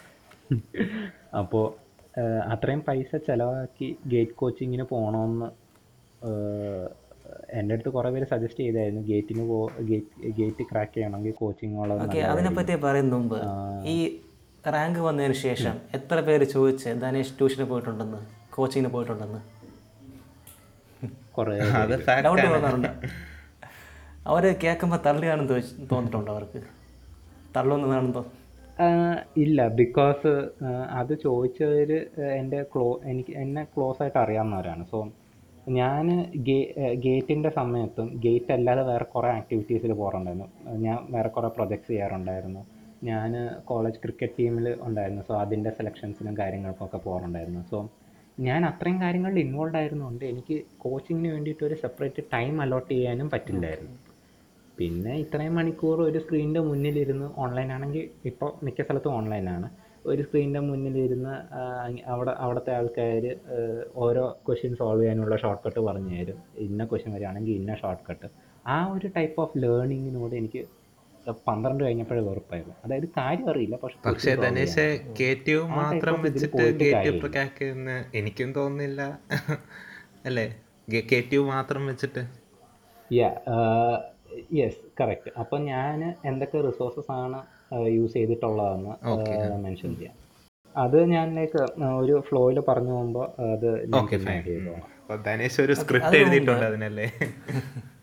[1.37, 1.65] അപ്പോൾ
[2.45, 5.45] അത്രയും പൈസ ചിലവാക്കി ഗേറ്റ് കോച്ചിങ്ങിന് പോകണമെന്ന്
[7.53, 9.01] എന്റെ അടുത്ത് കുറേ പേര് സജസ്റ്റ് ചെയ്തായിരുന്നു.
[9.01, 13.39] ഗേറ്റിന് പോ ഗേറ്റ് ഗേറ്റ് ക്രാക്ക് ചെയ്യണമെങ്കിൽ കോച്ചിങ് ഉള്ളത് അതിനെ അതിനെപ്പറ്റി പറയുന്ന മുമ്പ്
[13.85, 14.21] ഈ
[14.67, 18.17] റാങ്ക് വന്നതിന് ശേഷം എത്ര പേര് ചോദിച്ച് ധനേഷ് ട്യൂഷന് പോയിട്ടുണ്ടെന്ന്
[18.49, 19.56] കോച്ചിങ്ങിന് പോയിട്ടുണ്ടെന്ന്?
[21.37, 21.55] കുറേ
[22.25, 22.53] ഡൗട്ട് ആണ്.
[22.55, 22.89] തോന്നാറുണ്ട്
[24.27, 26.59] അവർ കേൾക്കുമ്പോൾ തള്ളിയാണെന്ന് തോന്നി- തോന്നിയിട്ടുണ്ടോ അവർക്ക്?
[27.55, 28.23] തള്ളുന്നതാണെന്ന്
[29.43, 30.31] ഇല്ല ബിക്കോസ്
[30.99, 31.91] അത് ചോദിച്ചവർ
[32.39, 34.83] എന്റെ ക്ലോ എനിക്ക് എന്നെ ക്ലോസ് ആയിട്ട് അറിയാവുന്നവരാണ്.
[34.91, 34.99] സോ
[35.77, 36.05] ഞാൻ
[36.47, 36.57] ഗേ
[37.05, 40.47] ഗേറ്റിന്റെ സമയത്തും ഗേറ്റ് അല്ലാതെ വേറെ കുറേ ആക്ടിവിറ്റീസിൽ പോകാറുണ്ടായിരുന്നു.
[40.85, 42.61] ഞാൻ വേറെ കുറേ പ്രൊജക്ട്സ് ചെയ്യാറുണ്ടായിരുന്നു.
[43.03, 43.31] ഞാൻ
[43.65, 45.21] കോളേജ് ക്രിക്കറ്റ് ടീമിൽ ഉണ്ടായിരുന്നു.
[45.27, 47.63] സോ അതിന്റെ സെലക്ഷൻസിനും കാര്യങ്ങൾക്കൊക്കെ പോകാറുണ്ടായിരുന്നു.
[47.71, 47.79] സോ
[48.45, 53.95] ഞാൻ അത്രയും കാര്യങ്ങളിൽ ഇൻവോൾവ് ആയിരുന്നുകൊണ്ട് എനിക്ക് കോച്ചിങ്ങിന് വേണ്ടിയിട്ട് ഒരു സെപ്പറേറ്റ് ടൈം അലോട്ട് ചെയ്യാനും പറ്റില്ലായിരുന്നു.
[54.79, 59.67] പിന്നെ ഇത്രയും മണിക്കൂർ ഒരു സ്ക്രീനിന്റെ മുന്നിലിരുന്ന് ഓൺലൈൻ ആണെങ്കിൽ ഇപ്പോൾ മിക്ക സ്ഥലത്തും ഓൺലൈനാണ്
[60.11, 61.33] ഒരു സ്ക്രീനിന്റെ മുന്നിലിരുന്ന്
[62.13, 63.23] അവിടെ അവിടുത്തെ ആൾക്കാർ
[64.05, 66.37] ഓരോ ക്വസ്റ്റ്യൻ സോൾവ് ചെയ്യാനുള്ള ഷോർട്ട് കട്ട് പറഞ്ഞു തരും.
[66.67, 68.27] ഇന്ന ക്വസ്റ്റ്യൻ വരികയാണെങ്കിൽ ഇന്ന ഷോർട്ട് കട്ട്
[68.75, 70.61] ആ ഒരു ടൈപ്പ് ഓഫ് ലേണിങ്ങിനോട് എനിക്ക്
[71.47, 74.85] പന്ത്രണ്ട് കഴിഞ്ഞപ്പോഴേ വെറുപ്പായിരുന്നു അതായത് കാര്യം അറിയില്ല പക്ഷെ പക്ഷേ ധനേഷ്
[75.79, 76.63] മാത്രം വെച്ചിട്ട്
[78.13, 79.01] എനിക്കും തോന്നുന്നില്ല.
[80.25, 80.47] അല്ലേ?
[81.51, 82.23] മാത്രം വെച്ചിട്ട്.
[84.53, 87.39] യെസ് കറക്റ്റ് അപ്പൊ ഞാൻ എന്തൊക്കെ റിസോഴ്സസ് ആണ്
[87.87, 88.93] യൂസ് ചെയ്തിട്ടുള്ളതെന്ന്
[89.65, 90.15] മെൻഷൻ ചെയ്യാം.
[90.75, 91.59] അത് ഞാൻ ലൈക്ക്
[92.01, 93.69] ഒരു ഫ്ലോയിൽ പറഞ്ഞു പോകുമ്പോൾ അത്
[95.25, 97.07] ധനേഷ് ഒരു സ്ക്രിപ്റ്റ് എഴുതിയിട്ടുണ്ട് അതിനല്ലേ?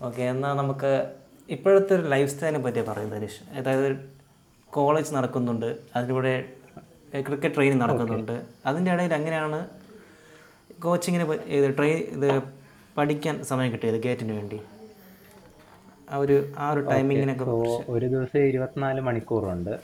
[0.00, 0.90] ഓക്കെ എന്നാൽ നമുക്ക്
[1.54, 3.86] ഇപ്പോഴത്തെ ഒരു ലൈഫ് സ്റ്റൈലിനെ പറ്റിയാ പറയുന്നത് അനീഷ് അതായത്
[4.76, 6.32] കോളേജ് നടക്കുന്നുണ്ട് അതിലൂടെ
[7.26, 8.36] ക്രിക്കറ്റ് ട്രെയിനിങ് നടക്കുന്നുണ്ട്.
[8.66, 9.58] അതിന്റെ ഇടയിൽ എങ്ങനെയാണ്
[10.84, 11.24] കോച്ചിങ്ങിന്
[11.56, 12.28] ഇത് ട്രെയിൻ ഇത്
[12.96, 14.58] പഠിക്കാൻ സമയം കിട്ടിയത് ഗേറ്റിന് വേണ്ടി?
[16.10, 17.44] ആ ഒരു ആ ഒരു ടൈമിങ്ങിനൊക്കെ
[17.94, 19.74] ഒരു ദിവസം ഇരുപത്തിനാല് മണിക്കൂറുണ്ട്.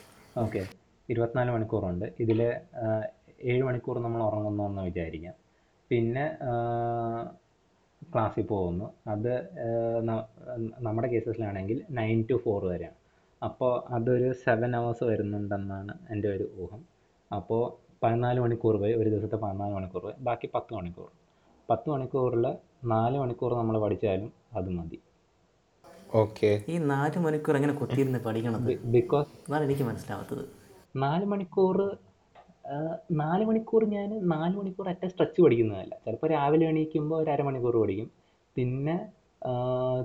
[0.43, 0.63] ഓക്കെ
[1.09, 2.07] ഇരുപത്തിനാല് മണിക്കൂറുണ്ട്.
[2.21, 2.41] ഇതിൽ
[3.51, 5.35] ഏഴ് മണിക്കൂർ നമ്മൾ ഉറങ്ങുന്നു എന്ന് വിചാരിക്കാം.
[5.91, 6.25] പിന്നെ
[8.15, 8.93] ക്ലാസ്സിൽ പോകുന്നു.
[9.07, 9.49] അത്
[10.03, 12.95] ന- നമ്മുടെ കേസസിലാണെങ്കിൽ നയൻ ടു ഫോർ വരെയാണ്.
[13.45, 16.85] അപ്പോൾ അതൊരു സെവൻ അവേഴ്സ് വരുന്നുണ്ടെന്നാണ് എന്റെ ഒരു ഊഹം.
[17.37, 20.15] അപ്പോൾ പതിനാല് മണിക്കൂർ പോയി ഒരു ദിവസത്തെ പതിനാല് മണിക്കൂർ പോയി.
[20.19, 21.07] ബാക്കി പത്ത് മണിക്കൂർ.
[21.71, 25.01] പത്ത് മണിക്കൂറിൽ നാല് മണിക്കൂർ നമ്മൾ പഠിച്ചാലും അത് മതി.
[26.15, 26.63] ഓക്കെ.
[26.69, 28.81] ഈ നാല് മണിക്കൂർ എങ്ങനെ കുത്തിയിരുന്ന് പഠിക്കണത്?
[28.81, 30.45] ബിക്കോസ് അതാണ് എനിക്ക് മനസ്സിലാവാത്തത്.
[30.97, 31.97] നാല് മണിക്കൂർ
[33.21, 35.95] നാല് മണിക്കൂർ ഞാൻ നാല് മണിക്കൂർ അറ്റ സ്ട്രെച്ച് പഠിക്കുന്നതല്ല.
[36.05, 38.09] ചിലപ്പോൾ രാവിലെ എണീക്കുമ്പോൾ ഒരു അരമണിക്കൂർ പഠിക്കും.
[38.57, 38.97] പിന്നെ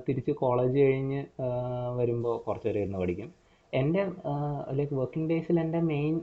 [0.08, 1.20] തിരിച്ച് കോളേജ് കഴിഞ്ഞ്
[1.98, 3.28] വരുമ്പോൾ കുറച്ച് നേരം ഇരുന്ന് പഠിക്കും.
[3.72, 4.02] എന്റെ
[4.78, 6.14] ലൈക്ക് വർക്കിംഗ് ഡേയ്സിൽ എന്റെ മെയിൻ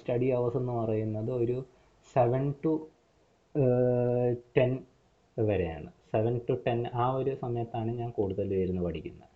[0.00, 1.56] സ്റ്റഡി അവേഴ്സ് എന്ന് പറയുന്നത് ഒരു
[2.14, 2.72] സെവൻ ടു
[4.56, 4.72] ടെൻ
[5.36, 5.90] വരെയാണ്.
[6.12, 9.28] സെവൻ ടു ടെൻ ആ ഒരു സമയത്താണ് ഞാൻ കൂടുതലും ഇരുന്ന് പഠിക്കുന്നത്.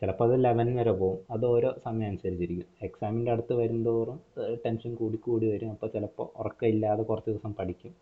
[0.00, 1.18] ചിലപ്പോൾ അത് ലെവൻ വരെ പോകും.
[1.30, 2.66] അത് ഓരോ സമയം അനുസരിച്ചിരിക്കും.
[2.82, 4.20] എക്സാമിന്റെ അടുത്ത് വരുന്തോറും
[4.66, 5.70] ടെൻഷൻ കൂടി കൂടി വരും.
[5.70, 7.94] അപ്പോൾ ചിലപ്പോൾ ഉറക്കമില്ലാതെ കുറച്ച് ദിവസം പഠിക്കും.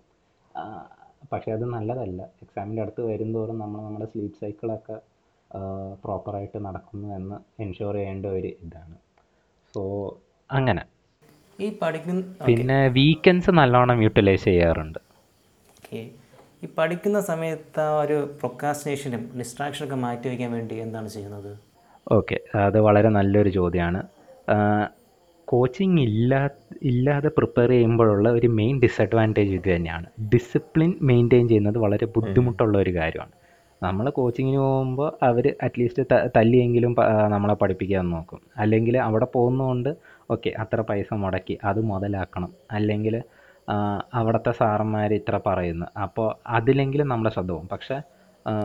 [0.57, 0.89] ആ,
[1.33, 2.23] പക്ഷേ അത് നല്ലതല്ല.
[2.23, 5.01] എക്സാമിന്റെ അടുത്ത് വരുന്തോറും നമ്മൾ നമ്മുടെ സ്ലീപ്പ് സൈക്കിളൊക്കെ
[6.05, 8.95] പ്രോപ്പറായിട്ട് നടക്കുന്നു എന്ന് എൻഷുർ ചെയ്യേണ്ട ഒരു ഇതാണ്.
[9.75, 10.09] സോ
[10.53, 10.85] അങ്ങനെ.
[11.61, 14.99] ഈ പഠിക്കുന്ന പിന്നെ വീക്കെൻഡ്സ് നല്ലോണം യൂട്ടിലൈസ് ചെയ്യാറുണ്ട്.
[15.71, 16.11] ഓക്കെ.
[16.65, 21.59] ഈ പഠിക്കുന്ന സമയത്ത് ആ ഒരു പ്രൊക്കാസിനേഷനും ഡിസ്ട്രാക്ഷനൊക്കെ മാറ്റി വയ്ക്കാൻ വേണ്ടി എന്താണ് ചെയ്യുന്നത്?
[22.07, 22.37] ഓക്കെ.
[22.67, 24.01] അത് വളരെ നല്ലൊരു ചോദ്യമാണ്
[25.49, 26.49] കോച്ചിങ് ഇല്ലാ
[26.83, 30.07] ഇല്ലാതെ പ്രിപ്പയർ ചെയ്യുമ്പോഴുള്ള ഒരു മെയിൻ ഡിസഡ്വാന്റേജ് ഇത് തന്നെയാണ്.
[30.35, 33.33] ഡിസിപ്ലിൻ മെയിന്റെയിൻ ചെയ്യുന്നത് വളരെ ബുദ്ധിമുട്ടുള്ള ഒരു കാര്യമാണ്.
[33.83, 36.03] നമ്മൾ കോച്ചിങ്ങിന് പോകുമ്പോൾ അവർ അറ്റ്ലീസ്റ്റ്
[36.37, 36.97] തല്ലിയെങ്കിലും
[37.29, 38.41] നമ്മളെ പഠിപ്പിക്കാൻ നോക്കും.
[38.57, 39.91] അല്ലെങ്കിൽ അവിടെ പോകുന്നതുകൊണ്ട്
[40.31, 42.51] ഓക്കെ അത്ര പൈസ മുടക്കി അത് മുതലാക്കണം.
[42.71, 43.23] അല്ലെങ്കിൽ
[44.15, 45.87] അവിടുത്തെ സാറന്മാർ ഇത്ര പറയുന്നു.
[46.03, 47.69] അപ്പോൾ അതിലെങ്കിലും നമ്മുടെ ശ്രദ്ധ പോകും.
[47.73, 48.01] പക്ഷേ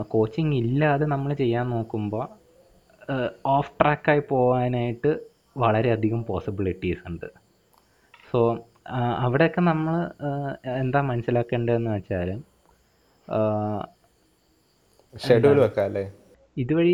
[0.08, 2.26] കോച്ചിങ് ഇല്ലാതെ നമ്മൾ ചെയ്യാൻ നോക്കുമ്പോൾ
[3.56, 5.12] ഓഫ് ട്രാക്കായി പോകാനായിട്ട്
[5.64, 7.28] വളരെയധികം പോസിബിലിറ്റീസ് ഉണ്ട്.
[8.30, 8.40] സോ
[9.26, 9.96] അവിടെയൊക്കെ നമ്മൾ
[10.82, 12.30] എന്താ മനസ്സിലാക്കേണ്ടതെന്ന് വെച്ചാൽ
[15.14, 16.04] ഷെഡ്യൂൾ വെക്കാം അല്ലേ?
[16.58, 16.94] ഇതുവഴി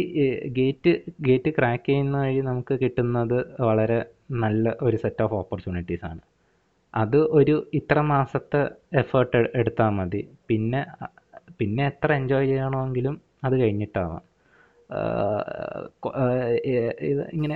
[0.58, 0.92] ഗേറ്റ്
[1.28, 4.00] ഗേറ്റ് ക്രാക്ക് ചെയ്യുന്ന വഴി നമുക്ക് കിട്ടുന്നത് വളരെ
[4.44, 6.22] നല്ല ഒരു സെറ്റ് ഓഫ് ഓപ്പർച്യൂണിറ്റീസ് ആണ്.
[6.94, 8.62] അത് ഒരു ഇത്ര മാസത്തെ
[9.02, 10.22] എഫേർട്ട് എടുത്താൽ മതി.
[10.50, 10.82] പിന്നെ
[11.60, 13.16] പിന്നെ എത്ര എൻജോയ് ചെയ്യണമെങ്കിലും
[13.48, 14.24] അത് കഴിഞ്ഞിട്ടാവാം.
[17.38, 17.56] ഇങ്ങനെ.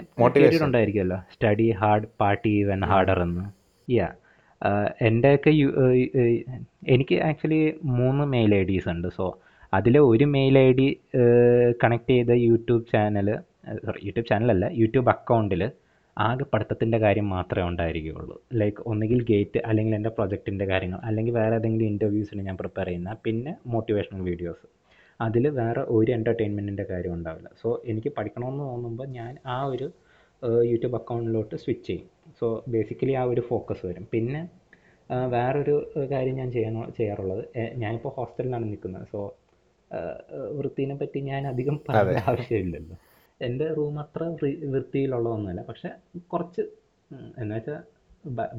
[0.67, 1.19] ഉണ്ടായിരിക്കുമല്ലോ.
[1.33, 3.45] Study hard party even harder എന്ന്.
[3.87, 4.07] യാ
[5.09, 5.51] എന്റെയൊക്കെ
[6.93, 7.59] എനിക്ക് ആക്ച്വലി
[7.99, 9.07] മൂന്ന് മെയിൽ ഐ ഡീസ് ഉണ്ട്.
[9.17, 9.25] സോ
[9.73, 10.87] അതിലെ ഒരു മെയിൽ ഐ ഡി
[11.83, 13.29] കണക്ട് ചെയ്ത യൂട്യൂബ് ചാനൽ
[13.85, 15.63] സോറി യൂട്യൂബ് ചാനലല്ല യൂട്യൂബ് അക്കൗണ്ടിൽ
[16.17, 21.87] ആകെ പഠിത്തത്തിന്റെ കാര്യം മാത്രമേ ഉണ്ടായിരിക്കുകയുള്ളൂ ലൈക്ക് ഒന്നുകിൽ ഗേറ്റ് അല്ലെങ്കിൽ എന്റെ പ്രൊജക്റ്റിന്റെ കാര്യങ്ങൾ അല്ലെങ്കിൽ വേറെ ഏതെങ്കിലും
[21.93, 24.65] ഇന്റർവ്യൂസിന് ഞാൻ പ്രിപ്പയർ ചെയ്യുന്ന പിന്നെ മോട്ടിവേഷണൽ വീഡിയോസ്
[25.25, 27.49] അതിൽ വേറെ ഒരു എന്റർടൈൻമെന്റിന്റെ കാര്യം ഉണ്ടാവില്ല.
[27.61, 29.87] സോ എനിക്ക് പഠിക്കണമെന്ന് തോന്നുമ്പോൾ ഞാൻ ആ ഒരു
[30.71, 32.07] യൂട്യൂബ് അക്കൗണ്ടിലോട്ട് സ്വിച്ച് ചെയ്യും.
[32.39, 34.05] സോ ബേസിക്കലി ആ ഒരു ഫോക്കസ് വരും.
[34.13, 34.41] പിന്നെ
[35.33, 35.75] വേറൊരു
[36.11, 37.43] കാര്യം ഞാൻ ചെയ്യണോ ചെയ്യാറുള്ളത്
[37.83, 39.05] ഞാനിപ്പോൾ ഹോസ്റ്റലിലാണ് നിൽക്കുന്നത്.
[39.13, 39.19] സോ
[40.57, 42.97] വൃത്തിനെ പറ്റി ഞാൻ അധികം പറയേണ്ട ആവശ്യമില്ലല്ലോ.
[43.41, 44.23] എന്റെ റൂം അത്ര
[44.73, 45.61] വൃത്തിയിലുള്ളതൊന്നുമല്ല.
[45.69, 45.89] പക്ഷെ
[46.33, 46.63] കുറച്ച്
[47.41, 47.79] എന്ന് വെച്ചാൽ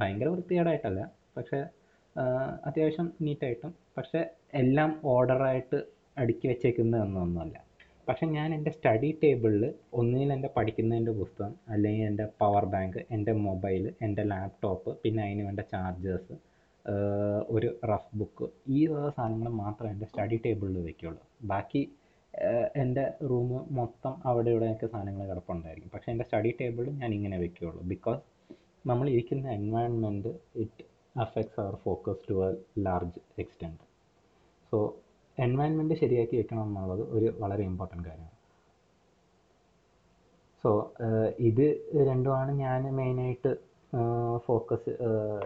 [0.00, 1.00] ഭയങ്കര വൃത്തികേടായിട്ടല്ല.
[1.36, 1.58] പക്ഷേ
[2.68, 4.20] അത്യാവശ്യം നീറ്റായിട്ടും പക്ഷേ
[4.60, 5.78] എല്ലാം ഓർഡറായിട്ട്
[6.16, 7.56] അടുക്കി വെച്ചേക്കുന്നതൊന്നുമല്ല
[8.08, 13.84] പക്ഷെ ഞാൻ എന്റെ സ്റ്റഡി ടേബിളിൽ ഒന്നുകിൽ എന്റെ പഠിക്കുന്നതിന്റെ പുസ്തകം അല്ലെങ്കിൽ എന്റെ പവർ ബാങ്ക് എന്റെ മൊബൈൽ
[14.00, 16.36] എന്റെ ലാപ്ടോപ്പ് പിന്നെ അതിന് വേണ്ട ചാർജേഴ്സ്
[17.48, 21.82] ഒരു റഫ് ബുക്ക് ഈ വക സാധനങ്ങൾ മാത്രമേ എന്റെ സ്റ്റഡി ടേബിളിൽ വയ്ക്കുള്ളൂ ബാക്കി
[22.82, 25.92] എന്റെ റൂം മൊത്തം അവിടെ ഇവിടെയൊക്കെ സാധനങ്ങൾ കിടപ്പുണ്ടായിരിക്കും.
[25.94, 28.22] പക്ഷേ എന്റെ സ്റ്റഡി ടേബിൾ ഞാൻ ഇങ്ങനെ വയ്ക്കുകയുള്ളൂ ബിക്കോസ്
[28.84, 30.84] നമ്മൾ ഇരിക്കുന്ന environment it
[31.16, 33.82] affects our focus to a large extent
[34.72, 34.78] so
[35.46, 38.36] environment ശരിയാക്കി വെക്കണം എന്നുള്ളത് ഒരു വളരെ ഇമ്പോർട്ടന്റ് കാര്യമാണ്.
[40.62, 40.70] സോ
[41.48, 41.66] ഇത്
[42.08, 43.52] രണ്ടുമാണ് ഞാൻ മെയിനായിട്ട്
[44.46, 44.90] ഫോക്കസ്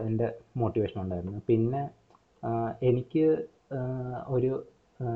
[0.07, 0.27] എന്റെ
[0.61, 1.43] മോട്ടിവേഷൻ ഉണ്ടായിരുന്നത്.
[1.51, 1.83] പിന്നെ
[2.91, 3.25] എനിക്ക്
[4.37, 4.53] ഒരു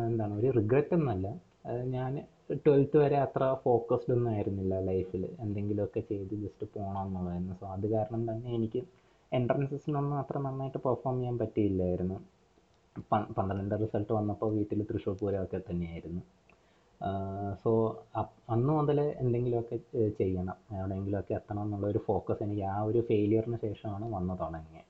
[0.06, 1.26] എന്താണ് ഒരു റിഗ്രറ്റ് എന്നല്ല.
[1.96, 2.12] ഞാൻ
[2.64, 7.54] ട്വൽത്ത് വരെ അത്ര ഫോക്കസ്ഡ് ഒന്നും ആയിരുന്നില്ല ലൈഫിൽ എന്തെങ്കിലുമൊക്കെ ചെയ്ത് ജസ്റ്റ് പോകണം എന്നുള്ളതായിരുന്നു.
[7.60, 8.80] സോ അത് കാരണം തന്നെ എനിക്ക്
[9.32, 12.18] എൻട്രൻസസിനൊന്നും അത്ര നന്നായിട്ട് പെർഫോം ചെയ്യാൻ പറ്റിയില്ലായിരുന്നു.
[13.12, 16.22] പ- പന്ത്രണ്ട് റിസൾട്ട് വന്നപ്പോൾ വീട്ടിൽ തൃശ്ശൂർ പൂരമൊക്കെ തന്നെയായിരുന്നു.
[17.64, 17.72] സോ
[18.48, 20.76] അന്ന് മുതൽ എന്തെങ്കിലുമൊക്കെ ചെയ്യണം.
[20.76, 24.88] എവിടെയെങ്കിലുമൊക്കെ എത്തണം എന്നുള്ള ഒരു ഫോക്കസ് എനിക്ക് ആ ഒരു ഫെയിലിയറിന് ശേഷമാണ് വന്നു തുടങ്ങിയത്.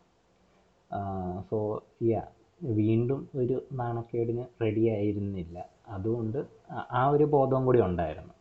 [1.51, 2.23] സോ യാ
[2.63, 5.59] വീണ്ടും ഒരു നാണക്കേടിന് റെഡി ആയിരുന്നില്ല.
[5.89, 6.39] അതുകൊണ്ട്
[6.93, 8.35] ആ- ഒരു ബോധവും കൂടി ഉണ്ടായിരുന്നു.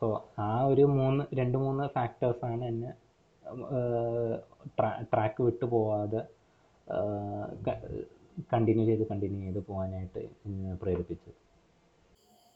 [0.00, 2.92] സോ ആ ഒരു മൂന്ന് രണ്ട് മൂന്ന് ഫാക്ടേഴ്സാണ് എന്നെ
[5.02, 6.22] ട്രാക്ക് വിട്ടു പോവാതെ
[8.52, 10.22] കണ്ടിന്യൂ ചെയ്ത് കണ്ടിന്യൂ ചെയ്ത് പോകാനായിട്ട്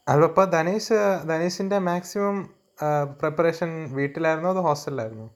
[0.07, 2.37] അല്ല അപ്പോൾ ധനേഷ് ധനേഷിന്റെ മാക്സിമം
[3.21, 5.27] പ്രിപ്പറേഷൻ വീട്ടിലായിരുന്നോ അതോ ഹോസ്റ്റലിലായിരുന്നോ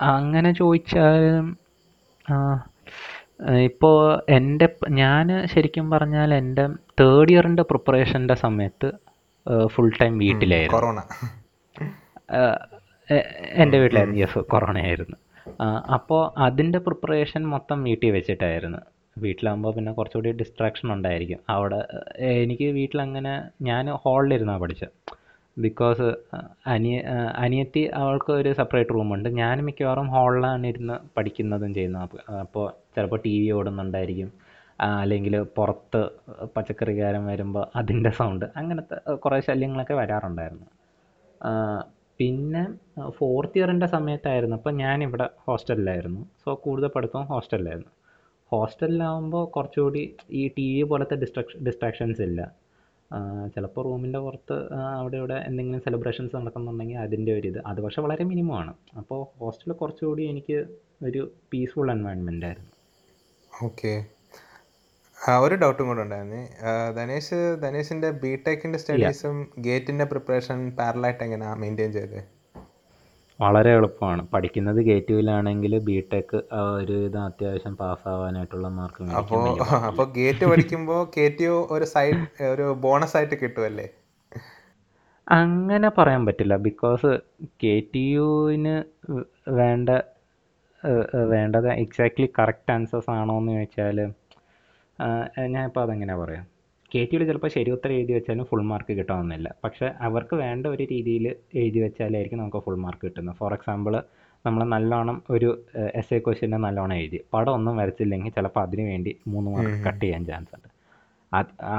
[0.00, 1.24] അങ്ങനെ ചോദിച്ചാൽ
[3.68, 3.96] ഇപ്പോൾ
[4.28, 4.66] എന്റെ
[5.00, 6.64] ഞാൻ ശരിക്കും പറഞ്ഞാൽ എന്റെ
[7.00, 8.88] തേർഡ് ഇയറിന്റെ പ്രിപ്പറേഷന്റെ സമയത്ത്
[9.66, 10.78] ഫുൾ ടൈം വീട്ടിലായിരുന്നു.
[10.78, 11.00] കൊറോണ.
[13.62, 15.16] എന്റെ വീട്ടിലായിരുന്നു യെസ് കൊറോണ ആയിരുന്നു
[15.96, 18.80] അപ്പോൾ അതിന്റെ പ്രിപ്പറേഷൻ മൊത്തം വീട്ടിൽ വെച്ചിട്ടായിരുന്നു.
[19.18, 21.40] വീട്ടിലാകുമ്പോൾ പിന്നെ കുറച്ചുകൂടി ഡിസ്ട്രാക്ഷൻ ഉണ്ടായിരിക്കും.
[21.54, 21.80] അവിടെ
[22.42, 23.34] എനിക്ക് വീട്ടിലങ്ങനെ
[23.70, 24.94] ഞാൻ ഹാളിലിരുന്നാണ് പഠിച്ചത്
[25.56, 26.06] ബിക്കോസ്
[26.74, 26.98] അനിയ
[27.44, 32.16] അനിയത്തി അവൾക്ക് ഒരു സെപ്പറേറ്റ് റൂമുണ്ട് ഞാൻ മിക്കവാറും ഹാളിലാണ് ഇരുന്ന് പഠിക്കുന്നതും ചെയ്യുന്നത്.
[32.44, 34.30] അപ്പോൾ ചിലപ്പോൾ ടി വി ഓടുന്നുണ്ടായിരിക്കും.
[35.00, 36.00] അല്ലെങ്കിൽ പുറത്ത്
[36.54, 40.68] പച്ചക്കറിക്കാരൻ വരുമ്പോൾ അതിന്റെ സൗണ്ട് അങ്ങനത്തെ കുറേ ശല്യങ്ങളൊക്കെ വരാറുണ്ടായിരുന്നു.
[42.20, 42.62] പിന്നെ
[43.18, 44.56] ഫോർത്ത് ഇയറിന്റെ സമയത്തായിരുന്നു.
[44.60, 47.92] അപ്പോൾ ഞാനിവിടെ ഹോസ്റ്റലിലായിരുന്നു സോ കൂടുതൽ പഠിത്തവും ഹോസ്റ്റലിലായിരുന്നു
[48.52, 50.02] ഹോസ്റ്റലിലാവുമ്പോൾ കുറച്ചുകൂടി
[50.40, 52.40] ഈ ടി വി പോലത്തെ ഡിസ്ട്രക്ഷൻ ഡിസ്ട്രാക്ഷൻസ് ഇല്ല.
[53.54, 54.56] ചിലപ്പോൾ റൂമിന്റെ പുറത്ത്
[54.98, 57.58] അവിടെ ഇവിടെ എന്തെങ്കിലും സെലിബ്രേഷൻസ് നടക്കുന്നുണ്ടെങ്കിൽ അതിന്റെ ഒരു ഇത്.
[57.70, 58.72] അത് പക്ഷെ വളരെ മിനിമം ആണ്.
[59.00, 60.58] അപ്പോൾ ഹോസ്റ്റലിൽ കുറച്ചുകൂടി എനിക്ക്
[61.08, 61.22] ഒരു
[61.52, 62.70] പീസ്ഫുൾ എൻവയൺമെന്റ് ആയിരുന്നു.
[63.52, 63.92] ഓക്കെ
[65.44, 66.40] ഒരു ഡൗട്ടും കൂടെ ഉണ്ടായിരുന്നു.
[66.98, 72.20] ധനേഷ് ധനേഷിന്റെ ബി ടെക്കിന്റെ സ്റ്റഡീസും ഗേറ്റിന്റെ പ്രിപ്പറേഷൻ പാരലായിട്ട് എങ്ങനെയാ മെയിന്റെയിൻ ചെയ്തത്?
[73.40, 74.22] വളരെ എളുപ്പമാണ്.
[74.32, 76.36] പഠിക്കുന്നത് ഗേറ്റുവിലാണെങ്കിൽ ബി ടെക്
[76.80, 79.44] ഒരു ഇത് അത്യാവശ്യം പാസ്സാവാനായിട്ടുള്ള മാർക്ക് അപ്പോൾ
[79.90, 82.20] അപ്പോൾ ഗേറ്റ് പഠിക്കുമ്പോൾ കെ ടി ഒരു സൈഡ്
[82.52, 83.86] ഒരു ബോണസ് ആയിട്ട് കിട്ടുമല്ലേ
[85.26, 86.54] അങ്ങനെ പറയാൻ പറ്റില്ല.
[86.68, 87.10] ബിക്കോസ്
[87.62, 88.76] കെ ടി യുവിന്
[89.60, 89.90] വേണ്ട
[91.32, 93.98] വേണ്ടത് എക്സാക്ട്ലി കറക്റ്റ് ആൻസേഴ്സ് ആണോ എന്ന് ചോദിച്ചാൽ
[95.54, 96.44] ഞാനിപ്പോൾ അതെങ്ങനെ പറയാം
[96.92, 100.84] കെ ടി യുവിൽ ചിലപ്പോൾ ശരി ഉത്തരം എഴുതി വെച്ചാലും ഫുൾ മാർക്ക് കിട്ടണമെന്നില്ല പക്ഷെ അവർക്ക് വേണ്ട ഒരു
[100.90, 101.26] രീതിയിൽ
[101.60, 103.36] എഴുതി വെച്ചാലായിരിക്കും നമുക്ക് ഫുൾ മാർക്ക് കിട്ടുന്നത്.
[103.40, 103.94] ഫോർ എക്സാമ്പിൾ
[104.44, 105.48] നമ്മൾ നല്ലോണം ഒരു
[106.00, 107.18] എസ് എ ക്വസ്റ്റ്യനെ നല്ലോണം എഴുതി.
[107.34, 110.68] പടം ഒന്നും വരച്ചില്ലെങ്കിൽ ചിലപ്പോൾ അതിന് വേണ്ടി മൂന്ന് മാർക്ക് കട്ട് ചെയ്യാൻ ചാൻസ് ഉണ്ട്.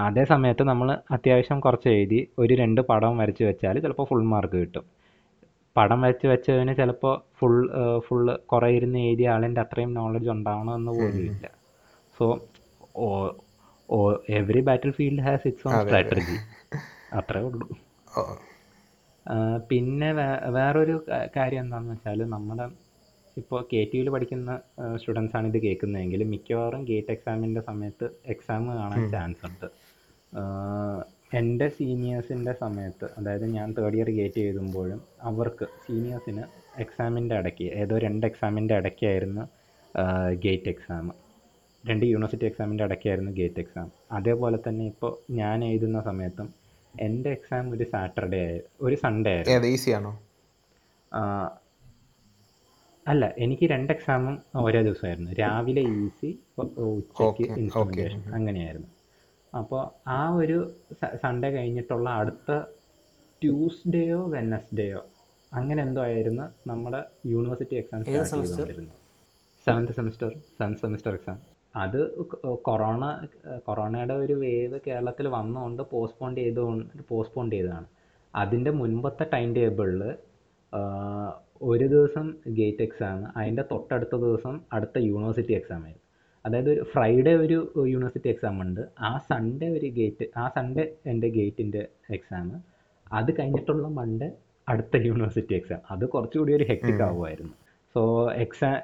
[0.07, 4.85] അതേ സമയത്ത് നമ്മൾ അത്യാവശ്യം കുറച്ച് എഴുതി ഒരു രണ്ട് പടം വരച്ച് വെച്ചാൽ ചിലപ്പോൾ ഫുൾ മാർക്ക് കിട്ടും.
[5.75, 7.55] പടം വരച്ച് വെച്ചതിന് ചിലപ്പോൾ ഫുൾ
[8.07, 11.45] ഫുൾ കുറേ ഇരുന്ന് എഴുതിയ ആളിന്റെ അത്രയും നോളജ് ഉണ്ടാവണമെന്ന് പോലും ഇല്ല
[12.17, 12.25] so
[14.33, 14.59] every
[14.91, 16.37] battlefield has its own strategy
[17.13, 17.67] അത്രേ ഉള്ളൂ.
[19.69, 20.95] പിന്നെ വേ- വേറൊരു
[21.37, 22.65] കാര്യം എന്താണെന്ന് വെച്ചാൽ നമ്മുടെ
[23.37, 24.51] ഇപ്പോൾ കെ ടി യുവിൽ പഠിക്കുന്ന
[24.95, 29.67] സ്റ്റുഡൻസ് ആണ് ഇത് കേൾക്കുന്നതെങ്കിൽ മിക്കവാറും ഗേറ്റ് എക്സാമിന്റെ സമയത്ത് എക്സാം കാണാൻ ചാൻസ് ഉണ്ട്.
[31.33, 36.43] എന്റെ സീനിയേഴ്സിന്റെ സമയത്ത് അതായത് ഞാൻ തേർഡ് ഇയർ ഗേറ്റ് എഴുതുമ്പോഴും അവർക്ക് സീനിയേഴ്സിന്
[36.79, 39.43] എക്സാമിന്റെ ഇടയ്ക്ക് ഏതോ രണ്ട് എക്സാമിന്റെ ഇടയ്ക്കായിരുന്നു
[40.39, 41.05] ഗേറ്റ് എക്സാം
[41.83, 46.47] രണ്ട് യൂണിവേഴ്സിറ്റി എക്സാമിന്റെ ഇടയ്ക്കായിരുന്നു ഗേറ്റ് എക്സാം അതേപോലെ തന്നെ ഇപ്പോൾ ഞാൻ എഴുതുന്ന സമയത്തും
[46.93, 49.55] എന്റെ എക്സാം ഒരു സാറ്റർഡേ ആയി ഒരു സൺഡേ ആയിരുന്നു.
[49.57, 50.11] ഏത് ഈസി ആണോ?
[53.05, 55.31] അല്ല എനിക്ക് രണ്ട് എക്സാമും ഒരേ ദിവസമായിരുന്നു.
[55.41, 58.89] രാവിലെ ഈസി ഉച്ചയ്ക്ക് ഇൻസ്ട്രുമെന്റേഷൻ അങ്ങനെയായിരുന്നു.
[59.53, 59.81] അപ്പോൾ
[60.17, 60.59] ആ ഒരു
[61.23, 62.51] സൺഡേ കഴിഞ്ഞിട്ടുള്ള അടുത്ത
[63.41, 65.01] ട്യൂസ്ഡേയോ വെനസ്ഡേയോ
[65.51, 67.01] അങ്ങനെ എന്തോ ആയിരുന്നു നമ്മുടെ
[67.33, 68.05] university exam
[69.67, 71.37] seventh semester seventh semester exam
[71.75, 72.11] അത്
[72.61, 73.27] കൊറോണ
[73.67, 76.59] കൊറോണയുടെ ഒരു വേവ് കേരളത്തിൽ വന്നുകൊണ്ട് പോസ്റ്റ്പോൺ ചെയ്ത്
[77.09, 77.85] പോസ്റ്റ്പോൺ ചെയ്തതാണ്.
[78.35, 80.13] അതിന്റെ മുൻപത്തെ ടൈം ടേബിളിൽ
[81.61, 86.03] ഒരു ദിവസം ഗേറ്റ് എക്സാം അതിന്റെ തൊട്ടടുത്ത ദിവസം അടുത്ത യൂണിവേഴ്സിറ്റി എക്സാം ആയിരുന്നു.
[86.45, 88.81] അതായത് ഒരു ഫ്രൈഡേ ഒരു യൂണിവേഴ്സിറ്റി എക്സാം ഉണ്ട്.
[88.99, 92.63] ആ സൺഡേ ഒരു ഗേറ്റ് ആ സൺഡേ എന്റെ ഗേറ്റിന്റെ എക്സാം
[93.13, 94.31] അത് കഴിഞ്ഞിട്ടുള്ള മൺഡേ
[94.69, 97.53] അടുത്ത യൂണിവേഴ്സിറ്റി എക്സാം അത് കുറച്ചുകൂടി ഒരു hectic ആവുമായിരുന്നു.
[97.93, 98.75] സോ എക്സാം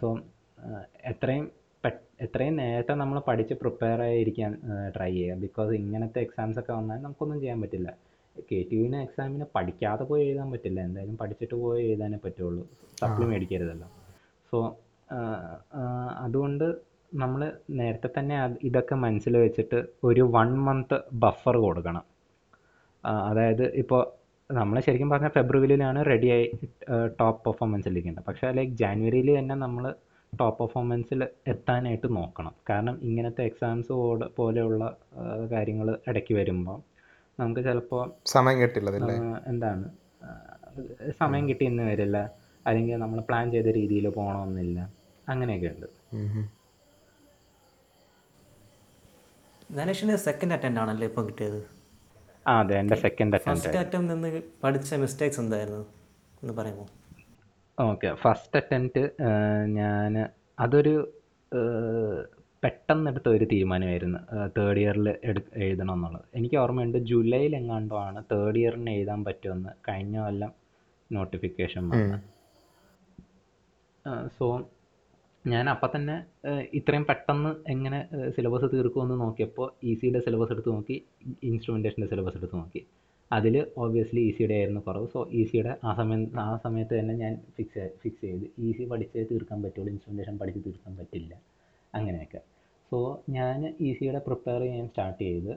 [0.00, 1.58] സോ പെ- എത്രയും
[2.60, 4.52] നേരത്തെ നമ്മൾ പഠിച്ച് പ്രിപ്പയർ ആയിരിക്കാൻ
[4.96, 5.36] ട്രൈ ചെയ്യുക.
[5.44, 7.88] ബിക്കോസ് ഇങ്ങനത്തെ എക്സാംസ് ഒക്കെ വന്നാൽ നമുക്കൊന്നും ചെയ്യാൻ പറ്റില്ല.
[8.50, 10.80] കെ ടി യുവിന് എക്സാമിന് പഠിക്കാതെ പോയി എഴുതാൻ പറ്റില്ല.
[10.88, 12.64] എന്തായാലും പഠിച്ചിട്ട് പോയി എഴുതാനേ പറ്റുള്ളൂ.
[13.00, 13.88] സപ്ലി മേടിക്കരുതല്ലോ.
[14.50, 14.58] സോ
[16.24, 16.66] അതുകൊണ്ട്
[17.22, 17.40] നമ്മൾ
[17.80, 18.36] നേരത്തെ തന്നെ
[18.68, 22.04] ഇതൊക്കെ മനസ്സിൽ വെച്ചിട്ട് ഒരു വൺ മന്ത് ബഫർ കൊടുക്കണം.
[23.30, 24.02] അതായത് ഇപ്പോൾ
[24.50, 26.46] നമ്മൾ ശരിക്കും പറഞ്ഞാൽ ഫെബ്രുവരിയിലാണ് റെഡിയായി
[27.20, 29.84] ടോപ്പ് പെർഫോമൻസ് ഇരിക്കേണ്ടത് പക്ഷേ ലൈക്ക് ജാനുവരിയിൽ തന്നെ നമ്മൾ
[30.32, 31.20] ടോപ്പ് പെർഫോമൻസിൽ
[31.52, 32.54] എത്താനായിട്ട് നോക്കണം.
[32.70, 33.92] കാരണം ഇങ്ങനത്തെ എക്സാംസ്
[34.38, 34.82] പോലെയുള്ള
[35.54, 36.78] കാര്യങ്ങൾ ഇടയ്ക്ക് വരുമ്പോൾ
[37.40, 38.90] നമുക്ക് ചിലപ്പോൾ സമയം കിട്ടില്ല
[39.52, 39.88] എന്താണ്?
[41.22, 42.18] സമയം കിട്ടിയെന്ന് വരില്ല.
[42.66, 44.78] അല്ലെങ്കിൽ നമ്മൾ പ്ലാൻ ചെയ്ത രീതിയിൽ പോകണമെന്നില്ല
[45.32, 45.86] അങ്ങനെയൊക്കെ ഉണ്ട്
[49.78, 51.58] ധനേഷിന് സെക്കൻഡ് അറ്റൻഡ് ആണല്ലേ ഇപ്പം കിട്ടിയത്?
[52.46, 55.82] ആ അതെ എന്റെ സെക്കൻഡ് അറ്റംപ്റ്റ് ഫസ്റ്റ് അറ്റംപ്റ്റ് നിന്ന് പഠിച്ച മിസ്റ്റേക്സ് എന്തായിരുന്നു?
[56.42, 56.86] എന്ന് പറയാമോ?
[57.78, 58.08] ഓക്കെ.
[58.22, 59.02] ഫസ്റ്റ് അറ്റംപ്റ്റ്
[59.78, 60.14] ഞാൻ
[60.58, 60.94] അതൊരു
[61.52, 62.20] ഏഹ്,
[62.62, 64.18] പെട്ടെന്നെടുത്ത ഒരു തീരുമാനമായിരുന്നു
[64.56, 70.16] തേർഡ് ഇയറിൽ എടു എഴുതണം എന്നുള്ളത് എനിക്ക് ഓർമ്മയുണ്ട് ജൂലൈയിൽ എങ്ങാണ്ടോ ആണ് തേർഡ് ഇയറിന് എഴുതാൻ പറ്റുമെന്ന് കഴിഞ്ഞ
[70.24, 70.52] കൊല്ലം
[71.10, 72.18] നോട്ടിഫിക്കേഷൻ വന്നു
[74.36, 74.46] സോ
[75.44, 76.16] ഞാൻ അപ്പം തന്നെ
[76.78, 77.98] ഇത്രയും പെട്ടെന്ന് എങ്ങനെ
[78.36, 80.96] സിലബസ് തീർക്കുമെന്ന് നോക്കിയപ്പോൾ ഇ സിയുടെ സിലബസ് എടുത്ത് നോക്കി
[81.48, 82.80] ഇൻസ്ട്രുമെന്റേഷന്റെ സിലബസ് എടുത്ത് നോക്കി.
[83.30, 85.06] അതിൽ ഓബിയസ്ലി സിയുടെ ആയിരുന്നു കുറവ്.
[85.14, 88.46] സോ ഇ സിയുടെ ആ സമയം ആ സമയത്ത് തന്നെ ഞാൻ ഫിക്സ് ഫിക്സ് ചെയ്ത്.
[88.66, 89.90] ഇ സി പഠിച്ചേ തീർക്കാൻ പറ്റുള്ളൂ.
[89.94, 91.32] ഇൻസ്ട്രുമെന്റേഷൻ പഠിച്ച് തീർക്കാൻ പറ്റില്ല.
[91.94, 92.40] അങ്ങനെയൊക്കെ.
[92.92, 92.98] സോ
[93.38, 93.58] ഞാൻ
[93.98, 95.52] സിയുടെ പ്രിപ്പയർ ചെയ്യാൻ സ്റ്റാർട്ട് ചെയ്ത്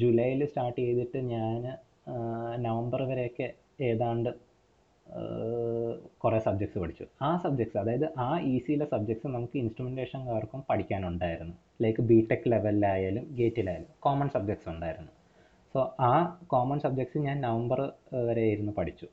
[0.00, 1.62] ജൂലൈയിൽ സ്റ്റാർട്ട് ചെയ്തിട്ട് ഞാൻ
[2.66, 3.48] നവംബർ വരെയൊക്കെ
[3.88, 4.30] ഏതാണ്ട്
[6.22, 7.04] കുറേ സബ്ജക്ട്സ് പഠിച്ചു.
[7.22, 8.28] ആ സബ്ജക്ട്സ് അതായത് ആ
[8.66, 11.54] സിയിലെ സബ്ജക്ട്സ് നമുക്ക് ഇൻസ്ട്രുമെന്റേഷൻകാർക്കും പഠിക്കാനുണ്ടായിരുന്നു.
[11.82, 15.12] ലൈക്ക് ബി ടെക് ലെവലിലായാലും ഗേറ്റിലായാലും കോമൺ സബ്ജക്ട്സ് ഉണ്ടായിരുന്നു.
[15.72, 15.80] സോ
[16.10, 16.12] ആ
[16.52, 17.80] കോമൺ സബ്ജക്ട്സ് ഞാൻ നവംബർ
[18.28, 19.06] വരെ ഇരുന്ന് പഠിച്ചു.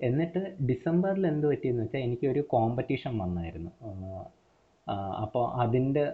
[0.00, 0.40] എന്നിട്ട്
[0.70, 3.70] ഡിസംബറിൽ എന്ത് പറ്റിയെന്ന് വെച്ചാൽ എനിക്കൊരു കോമ്പറ്റീഷൻ വന്നായിരുന്നു.
[5.24, 6.04] അപ്പോൾ അതിന്റെ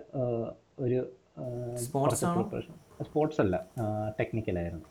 [0.85, 1.01] ഒരു
[1.85, 2.25] സ്പോർട്സ്?
[3.07, 3.57] സ്പോർട്സ് അല്ല
[4.19, 4.89] ടെക്നിക്കലായിരുന്നു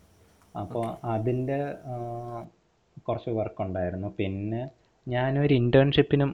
[0.61, 0.85] അപ്പോൾ
[1.15, 1.59] അതിന്റെ
[3.07, 4.09] കുറച്ച് വർക്ക് ഉണ്ടായിരുന്നു.
[4.19, 4.61] പിന്നെ
[5.07, 6.29] ഞാനൊരു ഇന്റേൺഷിപ്പിനും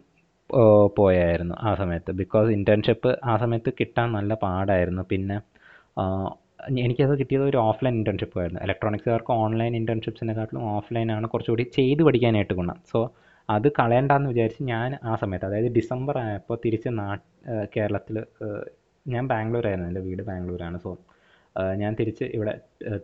[0.98, 2.12] പോയായിരുന്നു ആ സമയത്ത്.
[2.22, 5.04] ബിക്കോസ് ഇന്റേൺഷിപ്പ് ആ സമയത്ത് കിട്ടാൻ നല്ല പാടായിരുന്നു.
[5.12, 5.38] പിന്നെ
[6.84, 8.62] എനിക്കത് കിട്ടിയത് ഒരു ഓഫ്ലൈൻ ഇന്റേൺഷിപ്പ് ആയിരുന്നു.
[8.64, 12.78] ഇലക്ട്രോണിക്സുകാർക്ക് ഓൺലൈൻ ഇന്റേൺഷിപ്സിനെക്കാട്ടിലും ഓഫ്ലൈനാണ് കുറച്ചുകൂടി ചെയ്ത് പഠിക്കാനായിട്ട് ഗുണം.
[12.92, 13.00] സോ
[13.50, 17.08] അത് കളയണ്ടെന്ന് വിചാരിച്ച് ഞാൻ ആ സമയത്ത് അതായത് ഡിസംബർ ആയപ്പോൾ തിരിച്ച് നാ
[17.76, 18.18] കേരളത്തിൽ
[19.06, 19.90] ഞാൻ ബാംഗ്ലൂരായിരുന്നു.
[19.92, 20.78] എന്റെ വീട് ബാംഗ്ലൂരാണ്.
[20.80, 20.98] സോ
[21.76, 22.54] ഞാൻ തിരിച്ച് ഇവിടെ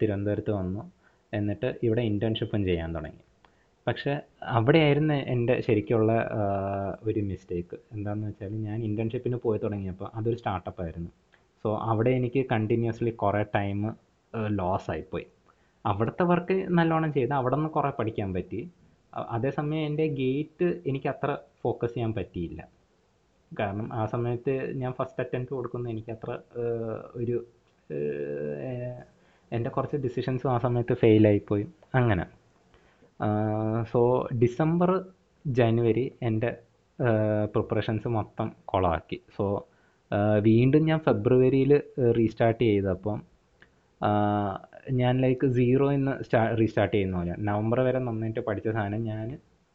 [0.02, 0.92] തിരുവനന്തപുരത്ത് വന്നു.
[1.34, 3.22] എന്നിട്ട് ഇവിടെ ഇന്റേൺഷിപ്പും ചെയ്യാൻ തുടങ്ങി.
[3.88, 4.12] പക്ഷേ
[4.58, 6.12] അവിടെയായിരുന്നു എന്റെ ശരിക്കുള്ള
[7.04, 11.12] ഒരു മിസ്റ്റേക്ക് എന്താണെന്ന് വെച്ചാൽ ഞാൻ ഇന്റേൺഷിപ്പിന് പോയി തുടങ്ങിയപ്പോൾ അതൊരു സ്റ്റാർട്ടപ്പ് ആയിരുന്നു.
[11.66, 13.80] സോ അവിടെ എനിക്ക് കണ്ടിന്യൂസ്ലി കുറേ ടൈം
[14.60, 15.26] ലോസ് ആയിപ്പോയി.
[15.86, 18.60] അവിടുത്തെ വർക്ക് നല്ലോണം ചെയ്ത് അവിടെ നിന്ന് കുറേ പഠിക്കാൻ പറ്റി.
[19.36, 21.30] അതേസമയം എന്റെ ഗേറ്റ് എനിക്ക് അത്ര
[21.64, 22.62] ഫോക്കസ് ചെയ്യാൻ പറ്റിയില്ല.
[23.60, 26.32] കാരണം ആ സമയത്ത് ഞാൻ ഫസ്റ്റ് അറ്റംപ്റ്റ് കൊടുക്കുന്ന എനിക്കത്ര
[27.16, 27.38] ഒരു
[29.52, 31.66] എന്റെ കുറച്ച് ഡിസിഷൻസും ആ സമയത്ത് ഫെയിലായിപ്പോയി
[32.00, 32.26] അങ്ങനെ.
[33.92, 34.02] സോ
[34.44, 34.92] ഡിസംബർ
[35.46, 36.52] ജനുവരി എന്റെ
[37.54, 39.46] പ്രിപ്പറേഷൻസ് മൊത്തം കുളമാക്കി സോ
[40.48, 41.72] വീണ്ടും ഞാൻ ഫെബ്രുവരിയിൽ
[42.18, 42.88] റീസ്റ്റാർട്ട് ചെയ്തു.
[42.96, 43.18] അപ്പം
[45.00, 47.16] ഞാൻ ലൈക്ക് സീറോ നിന്ന് സ്റ്റാ റീസ്റ്റാർട്ട് ചെയ്യുന്ന.
[47.20, 49.28] പോലെ നവംബർ വരെ നന്നായിട്ട് പഠിച്ച സാധനം ഞാൻ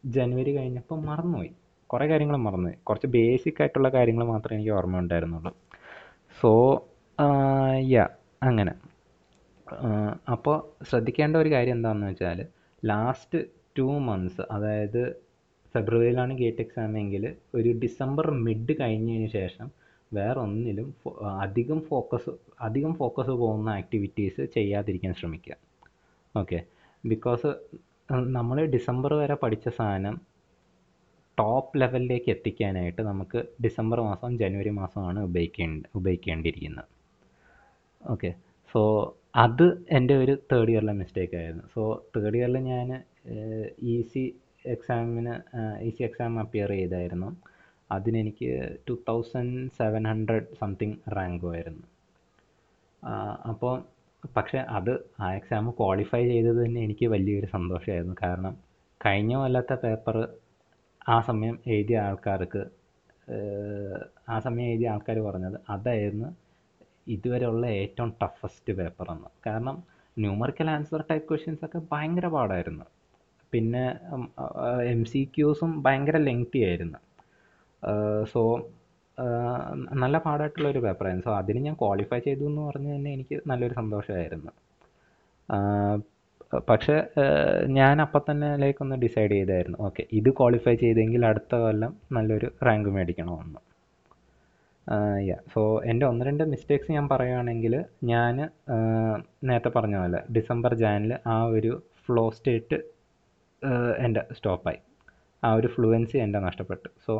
[0.05, 1.51] ജനുവരി കഴിഞ്ഞപ്പോൾ മറന്നുപോയി.
[1.91, 2.79] കുറേ കാര്യങ്ങൾ മറന്നുപോയി.
[2.89, 5.53] കുറച്ച് ബേസിക് ആയിട്ടുള്ള കാര്യങ്ങൾ മാത്രമേ എനിക്ക് ഓർമ്മ ഉണ്ടായിരുന്നുള്ളൂ
[6.41, 6.51] സോ
[7.95, 8.05] യാ
[8.43, 8.73] അങ്ങനെ.
[10.35, 10.57] അപ്പോൾ
[10.89, 12.39] ശ്രദ്ധിക്കേണ്ട ഒരു കാര്യം എന്താണെന്ന് വെച്ചാൽ
[12.83, 13.39] ലാസ്റ്റ്
[13.79, 15.03] ടു മന്ത്സ് അതായത്
[15.75, 17.25] ഫെബ്രുവരിയിലാണ് ഗേറ്റ് എക്സാം എങ്കിൽ
[17.55, 19.67] ഒരു ഡിസംബർ മിഡ് കഴിഞ്ഞതിന് ശേഷം
[20.13, 25.57] വേറെ ഒന്നിലും ഫോ- അധികം ഫോക്കസ് അധികം ഫോക്കസ് പോകുന്ന ആക്ടിവിറ്റീസ് ചെയ്യാതിരിക്കാൻ ശ്രമിക്കുക.
[26.35, 26.59] ഓക്കെ
[27.05, 27.51] ബിക്കോസ്
[28.37, 30.17] നമ്മൾ ഡിസംബർ വരെ പഠിച്ച സാധനം
[31.39, 36.89] ടോപ്പ് ലെവലിലേക്ക് എത്തിക്കാനായിട്ട് നമുക്ക് ഡിസംബർ മാസം ജനുവരി മാസമാണ് ഉപയോഗിക്കേണ്ട ഉപയോഗിക്കേണ്ടിയിരിക്കുന്നത്.
[38.03, 38.31] ഓക്കെ
[38.75, 38.81] സോ
[39.37, 41.65] അത് എന്റെ ഒരു തേർഡ് ഇയറിലെ മിസ്റ്റേക്ക് ആയിരുന്നു.
[41.75, 41.83] സോ
[42.17, 42.89] തേർഡ് ഇയറിൽ ഞാൻ
[43.93, 44.25] ഇ സി
[44.67, 45.35] എക്സാമിന്
[45.83, 47.31] ഇ സി എക്സാം അപ്പിയർ ചെയ്തായിരുന്നു.
[47.91, 48.51] അതിനെനിക്ക്
[48.89, 51.87] two thousand seven hundred something റാങ്കുമായിരുന്നു
[53.51, 53.75] അപ്പോൾ
[54.37, 58.17] പക്ഷേ അത് ആ എക്സാം ക്വാളിഫൈ ചെയ്തത് തന്നെ എനിക്ക് വലിയൊരു സന്തോഷമായിരുന്നു.
[58.25, 58.55] കാരണം
[59.01, 60.17] കഴിഞ്ഞ കൊല്ലത്തെ പേപ്പർ
[61.09, 62.63] ആ സമയം എഴുതിയ ആൾക്കാർക്ക്
[64.29, 66.29] ആ സമയം എഴുതിയ ആൾക്കാർ പറഞ്ഞത് അതായിരുന്നു
[67.09, 69.31] ഇതുവരെയുള്ള ഏറ്റവും ടഫസ്റ്റ് പേപ്പർ എന്ന്.
[69.47, 69.77] കാരണം
[70.17, 72.87] ന്യൂമറിക്കൽ ആൻസർ ടൈപ്പ് ക്വസ്റ്റ്യൻസ് ഒക്കെ ഭയങ്കര പാടായിരുന്നു.
[73.53, 73.85] പിന്നെ
[74.93, 76.99] എം സി ക്യൂസും ഭയങ്കര ലെങ്തി ആയിരുന്നു.
[78.33, 78.41] സോ
[80.03, 81.25] നല്ല പാടായിട്ടുള്ള ഒരു പേപ്പറായിരുന്നു.
[81.29, 84.53] സോ അതിന് ഞാൻ ക്വാളിഫൈ ചെയ്തു എന്ന് പറഞ്ഞ് തന്നെ എനിക്ക് നല്ലൊരു സന്തോഷമായിരുന്നു.
[86.69, 86.95] പക്ഷെ
[87.79, 89.79] ഞാൻ അപ്പം തന്നെ ലൈക്ക് ഒന്ന് ഡിസൈഡ് ചെയ്തായിരുന്നു.
[89.89, 93.61] ഓക്കെ ഇത് ക്വാളിഫൈ ചെയ്തെങ്കിൽ അടുത്ത കൊല്ലം നല്ലൊരു റാങ്ക് മേടിക്കണമെന്ന്.
[95.29, 97.75] യാ സോ എന്റെ ഒന്ന് രണ്ട് മിസ്റ്റേക്സ് ഞാൻ പറയുകയാണെങ്കിൽ
[98.13, 98.37] ഞാൻ
[99.49, 101.73] നേരത്തെ പറഞ്ഞ പോലെ ഡിസംബർ ജാനിൽ ആ ഒരു
[102.07, 102.79] ഫ്ലോ സ്റ്റേറ്റ്
[104.05, 104.81] എന്റെ സ്റ്റോപ്പായി.
[105.43, 106.89] ആ ഒരു ഫ്ലുവൻസി എന്റെ നഷ്ടപ്പെട്ടു.
[107.07, 107.15] സോ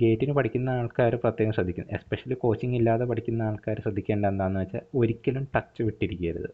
[0.00, 1.86] ഗേറ്റിന് പഠിക്കുന്ന ആൾക്കാർ പ്രത്യേകം ശ്രദ്ധിക്കും.
[1.96, 6.50] എസ്പെഷ്യലി കോച്ചിങ് ഇല്ലാതെ പഠിക്കുന്ന ആൾക്കാർ ശ്രദ്ധിക്കേണ്ട എന്താണെന്ന് വെച്ചാൽ ഒരിക്കലും ടച്ച് വിട്ടിരിക്കരുത്.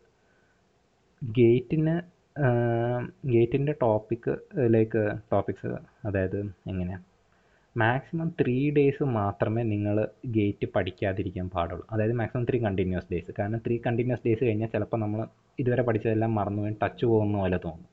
[1.23, 1.95] ഗേറ്റിന്
[3.33, 4.33] ഗേറ്റിന്റെ ടോപ്പിക്ക്
[4.75, 5.73] ലൈക്ക് ടോപ്പിക്സ്
[6.09, 6.39] അതായത്
[6.71, 7.05] എങ്ങനെയാണ്
[7.77, 9.97] മാക്സിമം ത്രീ ഡേയ്സ് മാത്രമേ നിങ്ങൾ
[10.37, 11.85] ഗേറ്റ് പഠിക്കാതിരിക്കാൻ പാടുള്ളൂ.
[11.93, 15.21] അതായത് മാക്സിമം ത്രീ കണ്ടിന്യൂസ് ഡേയ്സ് കാരണം ത്രീ കണ്ടിന്യൂസ് ഡേയ്സ് കഴിഞ്ഞാൽ ചിലപ്പോൾ നമ്മൾ
[15.63, 17.89] ഇതുവരെ പഠിച്ചതെല്ലാം മറന്നു പോയി ടച്ച് പോകുന്ന പോലെ തോന്നും.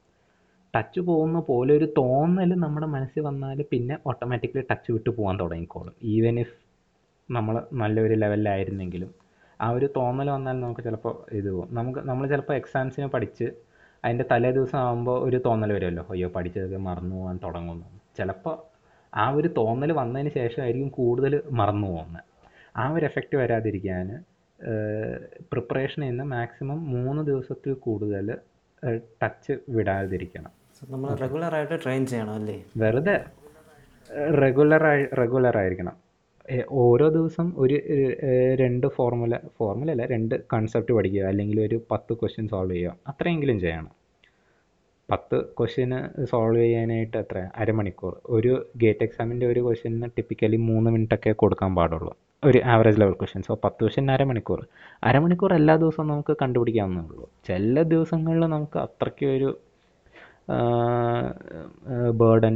[0.76, 5.96] ടച്ച് പോകുന്ന പോലെ ഒരു തോന്നൽ നമ്മുടെ മനസ്സിൽ വന്നാൽ പിന്നെ ഓട്ടോമാറ്റിക്കലി ടച്ച് വിട്ട് പോകാൻ തുടങ്ങിക്കോളും.
[6.04, 6.56] ഈവൻ ഇഫ്
[7.30, 9.12] നമ്മൾ നല്ലൊരു ലെവലിലായിരുന്നെങ്കിലും
[9.62, 11.70] ആ ഒരു തോന്നൽ വന്നാൽ നമുക്ക് ചിലപ്പോൾ ഇത് പോകും.
[11.76, 13.48] നമുക്ക് നമ്മൾ ചിലപ്പോൾ എക്സാംസിന് പഠിച്ച്
[14.06, 16.06] അതിന്റെ തലേ ദിവസം ആകുമ്പോൾ ഒരു തോന്നൽ വരുമല്ലോ.
[16.10, 17.88] അയ്യോ പഠിച്ചതൊക്കെ മറന്നു പോകാൻ തുടങ്ങുന്നു.
[18.18, 18.56] ചിലപ്പോൾ
[19.14, 22.24] ആ ഒരു തോന്നൽ വന്നതിന് ശേഷമായിരിക്കും കൂടുതൽ മറന്നു പോകുന്നത്.
[22.78, 24.08] ആ ഒരു എഫക്റ്റ് വരാതിരിക്കാൻ
[25.52, 28.28] പ്രിപ്പറേഷൻ ചെയ്യുന്ന മാക്സിമം മൂന്ന് ദിവസത്തിൽ കൂടുതൽ
[29.24, 30.59] ടച്ച് വിടാതിരിക്കണം.
[30.88, 32.64] നമ്മൾ റെഗുലർ ആയിട്ട് ട്രെയിൻ ചെയ്യണം അല്ലേ?
[32.78, 33.16] വെറുതെ
[34.42, 35.96] റെഗുലർ ആയി റെഗുലർ ആയിരിക്കണം
[36.72, 37.76] ഓരോ ദിവസം ഒരു
[38.62, 43.92] രണ്ട് ഫോർമുല ഫോർമുല അല്ല രണ്ട് കൺസെപ്റ്റ് പഠിക്കുക അല്ലെങ്കിൽ ഒരു പത്ത് ക്വസ്റ്റ്യൻ സോൾവ് ചെയ്യുക അത്രയെങ്കിലും ചെയ്യണം.
[45.12, 47.50] പത്ത് ക്വസ്റ്റ്യന് സോൾവ് ചെയ്യാനായിട്ട് എത്ര?
[47.58, 48.22] അരമണിക്കൂർ.
[48.26, 52.18] ഒരു ഗേറ്റ് എക്സാമിന്റെ ഒരു ക്വസ്റ്റ്യന് ടിപ്പിക്കലി മൂന്ന് മിനിറ്റൊക്കെ കൊടുക്കാൻ പാടുള്ളൂ.
[52.44, 54.68] ഒരു ആവറേജ് ലെവൽ ക്വസ്റ്റ്യൻ സോ പത്ത് ക്വസ്റ്റ്യൻ അരമണിക്കൂർ.
[55.04, 57.30] അരമണിക്കൂർ എല്ലാ ദിവസവും നമുക്ക് കണ്ടുപിടിക്കാവുന്നേ ഉള്ളൂ.
[57.48, 59.50] ചില ദിവസങ്ങളിൽ നമുക്ക് അത്രയ്ക്ക് ഒരു
[62.22, 62.56] ബേർഡൻ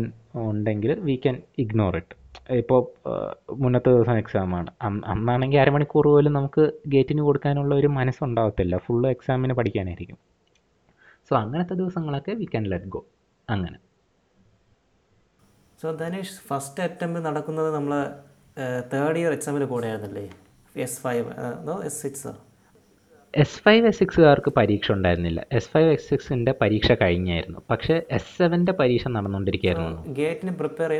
[0.49, 2.15] ഉണ്ടെങ്കിൽ വി ക്യാൻ ഇഗ്നോർ ഇറ്റ്
[2.62, 2.79] ഇപ്പോൾ
[3.63, 4.69] മുന്നത്തെ ദിവസം എക്സാമാണ്
[5.13, 8.75] അന്നാണെങ്കിൽ അരമണിക്കൂർ പോലും നമുക്ക് ഗേറ്റിന് കൊടുക്കാനുള്ള ഒരു മനസ്സുണ്ടാവത്തില്ല.
[8.86, 10.17] ഫുള്ള് എക്സാമിന് പഠിക്കാനായിരിക്കും.
[11.27, 13.01] സോ അങ്ങനത്തെ ദിവസങ്ങളൊക്കെ വി ക്യാൻ ലെറ്റ് ഗോ
[13.47, 13.77] അങ്ങനെ.
[15.82, 17.93] സോ ധനേഷ് ഫസ്റ്റ് അറ്റംപ്റ്റ് നടക്കുന്നത് നമ്മൾ
[18.93, 20.25] തേർഡ് ഇയർ എക്സാമിന് കൂടെ ആയിരുന്നല്ലേ
[20.86, 21.25] എസ് ഫൈവ്
[21.62, 22.34] അതോ S six
[23.41, 27.59] S five S സിക്സുകാർക്ക് പരീക്ഷ ഉണ്ടായിരുന്നില്ല എസ് ഫൈവ് എസ് സിക്സിന്റെ പരീക്ഷ കഴിഞ്ഞായിരുന്നു.
[27.69, 30.01] പക്ഷെ എസ് സെവന്റെ പരീക്ഷ നടന്നുകൊണ്ടിരിക്കുകയായിരുന്നു.
[30.19, 30.91] ഗേറ്റിന് പ്രിപ്പയർ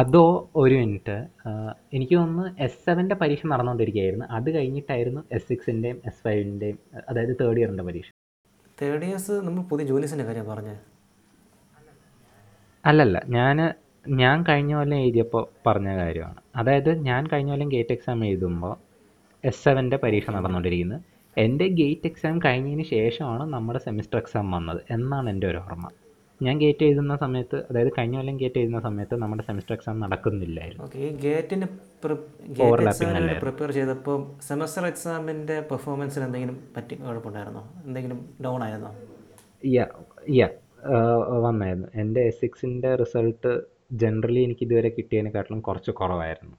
[0.00, 0.24] അതോ
[0.62, 1.16] ഒരു മിനിറ്റ്.
[1.96, 4.26] എനിക്ക് തോന്നുന്നു എസ് സെവന്റെ പരീക്ഷ നടന്നുകൊണ്ടിരിക്കുകയായിരുന്നു.
[4.38, 8.10] അത് കഴിഞ്ഞിട്ടായിരുന്നു എസ് സിക്സിന്റെയും എസ് ഫൈവിന്റെയും അതായത് തേർഡ് ഇയറിന്റെ പരീക്ഷ.
[8.82, 10.80] തേർഡ് ഇയേഴ്സ് നമ്മൾ പുതിയ ജൂനിയേഴ്സിന്റെ കാര്യം പറഞ്ഞത്.
[12.84, 13.56] അല്ലല്ല ഞാൻ
[14.20, 16.38] ഞാൻ കഴിഞ്ഞ കൊല്ലം എഴുതിയപ്പോൾ പറഞ്ഞ കാര്യമാണ്.
[16.60, 18.74] അതായത് ഞാൻ കഴിഞ്ഞ കൊല്ലം ഗേറ്റ് എക്സാം എഴുതുമ്പോൾ
[19.44, 21.00] എസ് സെവന്റെ പരീക്ഷ നടന്നുകൊണ്ടിരിക്കുന്നത്
[21.36, 25.86] എന്റെ ഗേറ്റ് എക്സാം കഴിഞ്ഞതിന് ശേഷമാണ് നമ്മുടെ സെമിസ്റ്റർ എക്സാം വന്നത് എന്നാണ് എന്റെ ഒരു ഓർമ്മ.
[26.40, 30.84] ഞാൻ ഗേറ്റ് എഴുതുന്ന സമയത്ത് അതായത് കഴിഞ്ഞ കൊല്ലം ഗേറ്റ് എഴുതുന്ന സമയത്ത് നമ്മുടെ സെമിസ്റ്റർ എക്സാം നടക്കുന്നില്ലായിരുന്നു.
[30.86, 31.66] ഓക്കെ ഈ ഗേറ്റിന്
[33.44, 34.16] പ്രിപ്പയർ ചെയ്തപ്പോൾ
[34.48, 37.62] സെമസ്റ്റർ എക്സാമിന്റെ പെർഫോമൻസിന് എന്തെങ്കിലും പറ്റി കുഴപ്പമുണ്ടായിരുന്നോ?
[37.86, 38.90] എന്തെങ്കിലും ഡൗൺ ആയിരുന്നോ?
[39.76, 39.86] യാ
[40.40, 40.48] യാ
[41.46, 41.88] വന്നായിരുന്നു.
[42.02, 43.52] എന്റെ എസ് സിക്സിന്റെ റിസൾട്ട്
[44.02, 46.54] ജനറലി എനിക്ക് ഇതുവരെ കിട്ടിയതിനെക്കാട്ടിലും കുറച്ച് കുറവായിരുന്നു.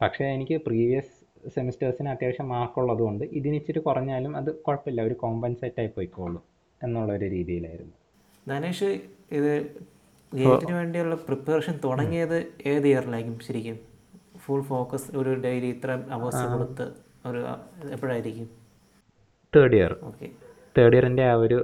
[0.00, 1.13] പക്ഷേ എനിക്ക് പ്രീവിയസ്
[1.54, 6.42] സെമിസ്റ്റേഴ്സിന് അത്യാവശ്യം മാർക്കുള്ളത് കൊണ്ട് ഇതിന് ഇച്ചിരി കുറഞ്ഞാലും അത് കുഴപ്പമില്ല ഒരു കോമ്പൻസേറ്റ് ആയി പോയിക്കോളും
[6.80, 7.94] എന്നുള്ളൊരു രീതിയിലായിരുന്നു.
[8.46, 8.90] ധനേഷ്
[9.38, 9.52] ഇത്
[10.32, 12.38] ഗേറ്റിന് വേണ്ടിയുള്ള പ്രിപ്പറേഷൻ തുടങ്ങിയത്
[12.72, 13.76] ഏത് ഇയറിലായിരിക്കും ശരിക്കും?
[14.44, 16.86] ഫുൾ ഫോക്കസ് ഒരു ഡെയിലി ഇത്ര അവേഴ്സ് കൊടുത്ത്
[17.28, 17.40] ഒരു
[17.96, 18.48] എപ്പോഴായിരിക്കും?
[19.52, 20.26] തേർഡ് ഇയർ ഓക്കെ
[20.76, 21.58] തേർഡ് ഇയറിന്റെ ആ ഒരു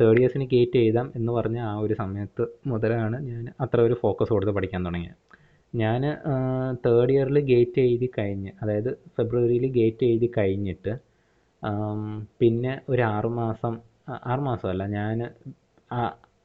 [0.00, 4.52] തേർഡ് ഇയേഴ്സിന് ഗേറ്റ് എഴുതാം എന്ന് പറഞ്ഞ ആ ഒരു സമയത്ത് മുതലാണ് ഞാൻ അത്ര ഒരു ഫോക്കസ് കൊടുത്ത്
[4.56, 5.16] പഠിക്കാൻ തുടങ്ങിയത്.
[5.74, 6.02] ഞാൻ
[6.84, 10.92] തേർഡ് ഇയറിൽ ഗേറ്റ് എഴുതി കഴിഞ്ഞ് അതായത് ഫെബ്രുവരിയിൽ ഗേറ്റ് എഴുതി കഴിഞ്ഞിട്ട്
[12.40, 13.74] പിന്നെ ഒരു ആറ് മാസം
[14.26, 15.20] ആറ് ഞാൻ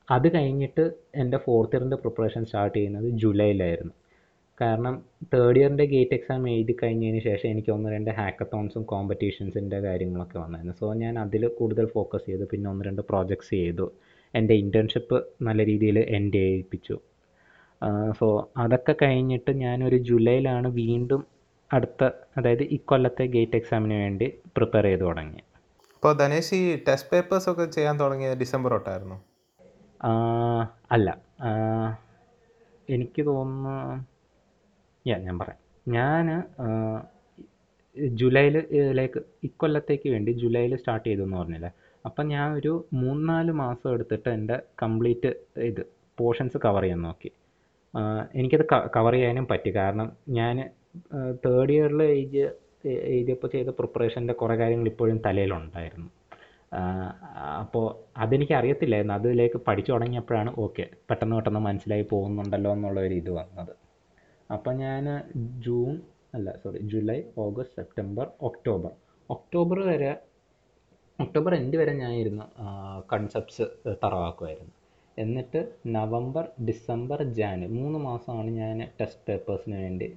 [0.08, 0.84] അത് കഴിഞ്ഞിട്ട്
[1.15, 3.96] എന്റെ ഫോർത്ത് ഇയറിന്റെ പ്രിപ്പറേഷൻ സ്റ്റാർട്ട് ചെയ്യുന്നത് ജൂലൈയിലായിരുന്നു
[4.60, 4.96] കാരണം
[5.34, 10.88] തേർഡ് ഇയറിന്റെ ഗേറ്റ് എക്സാം എഴുതി കഴിഞ്ഞതിന് ശേഷം എനിക്ക് ഒന്ന് രണ്ട് ഹാക്കത്തോൺസും കോമ്പറ്റീഷൻസിന്റെ കാര്യങ്ങളൊക്കെ വന്നായിരുന്നു സോ
[10.94, 13.86] ഞാൻ അതിൽ കൂടുതൽ ഫോക്കസ് ചെയ്തു പിന്നെ ഒന്ന് രണ്ട് പ്രോജക്ട്സ് ചെയ്തു
[14.34, 16.98] എന്റെ ഇന്റേൺഷിപ്പ് നല്ല രീതിയിൽ എൻഡ് ചെയ്യിപ്പിച്ചു
[18.20, 21.22] സോ അതൊക്കെ കഴിഞ്ഞിട്ട് ഞാനൊരു ജൂലൈയിലാണ് വീണ്ടും
[21.74, 22.04] അടുത്ത
[22.38, 25.42] അതായത് ഇക്കൊല്ലത്തെ ഗേറ്റ് എക്സാമിന് വേണ്ടി പ്രിപ്പയർ ചെയ്ത് തുടങ്ങി
[25.96, 29.18] അപ്പോൾ ധനേഷ് ഈ ടെസ്റ്റ് പേപ്പേഴ്സ് ഒക്കെ ചെയ്യാൻ തുടങ്ങിയത് ഡിസംബർ തൊട്ടായിരുന്നു?
[30.92, 31.10] അല്ല.
[32.89, 34.06] എനിക്ക് തോന്നുന്നു
[35.06, 35.60] യാ ഞാൻ പറയാം.
[35.88, 36.26] ഞാൻ
[38.20, 38.56] ജൂലൈയിൽ
[38.92, 41.72] ലൈക്ക് ഇക്കൊല്ലത്തേക്ക് വേണ്ടി ജൂലൈയിൽ സ്റ്റാർട്ട് ചെയ്തു എന്ന് പറഞ്ഞില്ലേ?
[42.06, 45.32] അപ്പം ഞാൻ ഒരു മൂന്നാൽ മാസം എടുത്തിട്ട് എന്റെ കംപ്ലീറ്റ്
[45.70, 45.82] ഇത്
[46.18, 47.30] പോർഷൻസ് കവർ ചെയ്യാൻ നോക്കി.
[48.39, 49.71] എനിക്കത് കവർ ചെയ്യാനും പറ്റി.
[49.80, 50.08] കാരണം
[50.39, 50.58] ഞാൻ
[51.45, 52.43] തേർഡ് ഇയറിൽ എഴുതിയ
[53.15, 56.10] എഴുതിയപ്പോൾ ചെയ്ത പ്രിപ്പറേഷന്റെ കുറേ കാര്യങ്ങൾ ഇപ്പോഴും തലയിലുണ്ടായിരുന്നു.
[57.62, 57.86] അപ്പോൾ
[58.23, 63.73] അതെനിക്ക് അറിയത്തില്ലായിരുന്നു അതിലേക്ക് പഠിച്ചു തുടങ്ങിയപ്പോഴാണ് ഓക്കെ പെട്ടെന്ന് പെട്ടെന്ന് മനസ്സിലായി പോകുന്നുണ്ടല്ലോ എന്നുള്ള ഒരു ഇത് വന്നത്.
[64.56, 65.06] അപ്പം ഞാൻ
[65.65, 65.93] ജൂൺ
[66.36, 68.91] അല്ല sorry July August September October.
[69.30, 70.12] October വരെ
[71.19, 72.12] ഒക്ടോബർ എൻഡ് വരെ ഞാൻ
[73.13, 73.65] കൺസെപ്റ്റ്സ്
[74.04, 74.73] തറവാക്കുമായിരുന്നു.
[75.23, 75.60] എന്നിട്ട്
[75.97, 80.10] നവംബർ ഡിസംബർ ജാൻ മൂന്ന് മാസമാണ് ഞാൻ ടെസ്റ്റ് പേപ്പേഴ്സിന് വേണ്ടി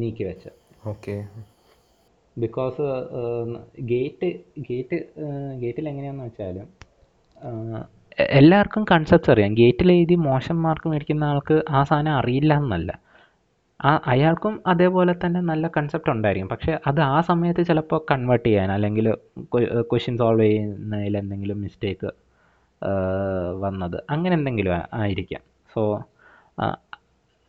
[0.00, 0.56] നീക്കി വെച്ചത്.
[0.92, 1.14] ഓക്കെ.
[2.36, 2.84] ബിക്കോസ്
[3.92, 4.28] ഗേറ്റ്
[4.68, 4.98] ഗേറ്റ്
[5.62, 6.58] ഗേറ്റിൽ എങ്ങനെയാണെന്ന് വെച്ചാൽ
[8.38, 9.52] എല്ലാവർക്കും കൺസെപ്റ്റ്സ് അറിയാം.
[9.60, 12.90] ഗേറ്റിൽ എഴുതി മോശം മാർക്ക് മേടിക്കുന്ന ആൾക്ക് ആ സാധനം അറിയില്ല എന്നല്ല.
[13.80, 16.50] ആ അയാൾക്കും അതേപോലെ തന്നെ നല്ല കൺസെപ്റ്റ് ഉണ്ടായിരിക്കും.
[16.52, 19.06] പക്ഷേ അത് ആ സമയത്ത് ചിലപ്പോൾ കൺവേർട്ട് ചെയ്യാൻ അല്ലെങ്കിൽ
[19.90, 22.10] ക്വസ്റ്റ്യൻ സോൾവ് ചെയ്യുന്നതിൽ എന്തെങ്കിലും മിസ്റ്റേക്ക്
[23.60, 23.98] വന്നത്.
[24.10, 25.42] അങ്ങനെ എന്തെങ്കിലും ആയിരിക്കാം.
[25.74, 25.82] സോ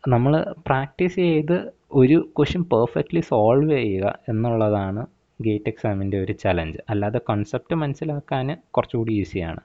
[0.03, 0.33] നമ്മൾ
[0.67, 1.57] പ്രാക്ടീസ് ചെയ്ത്
[1.91, 5.01] ഒരു ക്വസ്റ്റ്യൻ പെർഫെക്റ്റ്ലി സോൾവ് ചെയ്യുക എന്നുള്ളതാണ്
[5.41, 9.61] ഗേറ്റ് എക്സാമിന്റെ ഒരു ചലഞ്ച് അല്ലാതെ കൺസെപ്റ്റ് മനസ്സിലാക്കാൻ കുറച്ചുകൂടി ഈസിയാണ്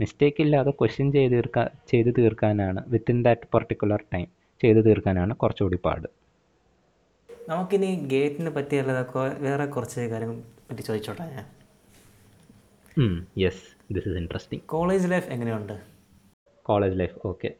[0.00, 4.26] മിസ്റ്റേക്ക് ഇല്ലാതെ ക്വസ്റ്റ്യൻ ചെയ്ത് തീർക്കാൻ ചെയ്ത് തീർക്കാനാണ് വിത്തിൻ ദാറ്റ് പെർട്ടിക്കുലർ ടൈം
[4.62, 6.08] ചെയ്ത് തീർക്കാനാണ് കുറച്ചുകൂടി പാട്.
[7.48, 10.36] നമുക്കിനി ഗേറ്റിനെ പറ്റിയുള്ളതൊക്കെ വേറെ കുറച്ച് കാര്യങ്ങൾ
[10.70, 11.46] പറ്റി ചോദിച്ചോട്ടെ ഞാൻ?
[13.38, 15.74] Yes this is interesting college life എങ്ങനെയുണ്ട്?
[16.62, 17.50] College life okay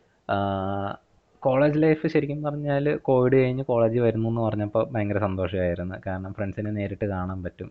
[1.43, 5.97] college life ശരിക്കും പറഞ്ഞാൽ കോവിഡ് കഴിഞ്ഞ് കോളേജിൽ വരുന്നു എന്ന് പറഞ്ഞപ്പോൾ ഭയങ്കര സന്തോഷമായിരുന്നു.
[6.07, 7.71] കാരണം ഫ്രണ്ട്സിനെ നേരിട്ട് കാണാൻ പറ്റും.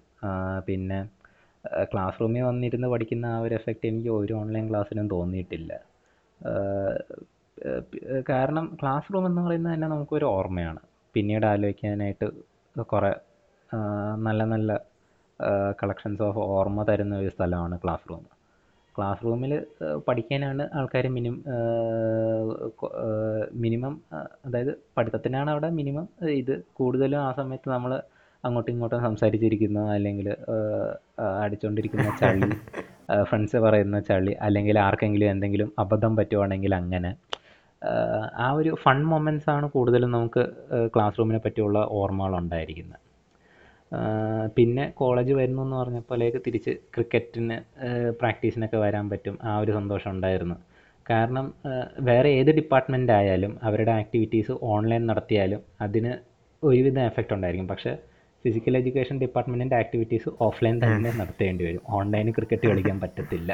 [0.68, 1.00] പിന്നെ
[1.92, 5.72] ക്ലാസ് റൂമിൽ വന്നിരുന്ന് പഠിക്കുന്ന ആ ഒരു എഫക്റ്റ് എനിക്ക് ഒരു ഓൺലൈൻ ക്ലാസ്സിനും തോന്നിയിട്ടില്ല.
[8.30, 10.82] കാരണം ക്ലാസ് റൂം എന്ന് പറയുന്നത് തന്നെ നമുക്കൊരു ഓർമ്മയാണ്.
[11.16, 12.28] പിന്നീട് ആലോചിക്കാനായിട്ട്
[12.94, 13.12] കുറേ
[14.28, 14.80] നല്ല നല്ല
[15.82, 18.24] കളക്ഷൻസ് ഓഫ് ഓർമ്മ തരുന്ന ഒരു സ്ഥലമാണ് ക്ലാസ് റൂം
[18.96, 19.54] ക്ലാസ് റൂമിൽ
[20.08, 21.38] പഠിക്കാനാണ് ആൾക്കാർ മിനിമം
[23.64, 23.96] മിനിമം
[24.46, 26.06] അതായത് പഠിത്തത്തിനാണ് അവിടെ മിനിമം
[26.42, 27.94] ഇത് കൂടുതലും ആ സമയത്ത് നമ്മൾ
[28.44, 30.28] അങ്ങോട്ടും ഇങ്ങോട്ടും സംസാരിച്ചിരിക്കുന്ന അല്ലെങ്കിൽ
[31.44, 32.50] അടിച്ചുകൊണ്ടിരിക്കുന്ന ചളി
[33.30, 37.12] ഫ്രണ്ട്സ് പറയുന്ന ചളി അല്ലെങ്കിൽ ആർക്കെങ്കിലും എന്തെങ്കിലും അബദ്ധം പറ്റുവാണെങ്കിൽ അങ്ങനെ.
[38.46, 40.44] ആ ഒരു ഫൺ മൊമെന്റ്സ് ആണ് കൂടുതലും നമുക്ക്
[40.94, 43.02] ക്ലാസ് റൂമിനെ പറ്റിയുള്ള ഓർമ്മകൾ ഉണ്ടായിരിക്കുന്നത്.
[44.58, 47.58] പിന്നെ കോളേജ് വരുന്നു എന്ന് പറഞ്ഞപ്പോഴേക്ക് തിരിച്ച് ക്രിക്കറ്റിന്
[48.20, 49.36] പ്രാക്ടീസിനൊക്കെ വരാൻ പറ്റും.
[49.44, 50.56] ആ ഒരു സന്തോഷം ഉണ്ടായിരുന്നു.
[51.10, 51.46] കാരണം
[52.00, 56.14] വേറെ ഏത് ഡിപ്പാർട്ട്മെന്റ് ആയാലും അവരുടെ ആക്ടിവിറ്റീസ് ഓൺലൈൻ നടത്തിയാലും അതിന്
[56.64, 57.68] ഒരുവിധം എഫക്റ്റ് ഉണ്ടായിരിക്കും.
[57.68, 57.98] പക്ഷേ
[58.46, 61.84] ഫിസിക്കൽ എഡ്യൂക്കേഷൻ ഡിപ്പാർട്ട്മെന്റിന്റെ ആക്ടിവിറ്റീസ് ഓഫ്ലൈൻ തന്നെ നടത്തേണ്ടി വരും.
[61.98, 63.52] ഓൺലൈനിൽ ക്രിക്കറ്റ് കളിക്കാൻ പറ്റത്തില്ല.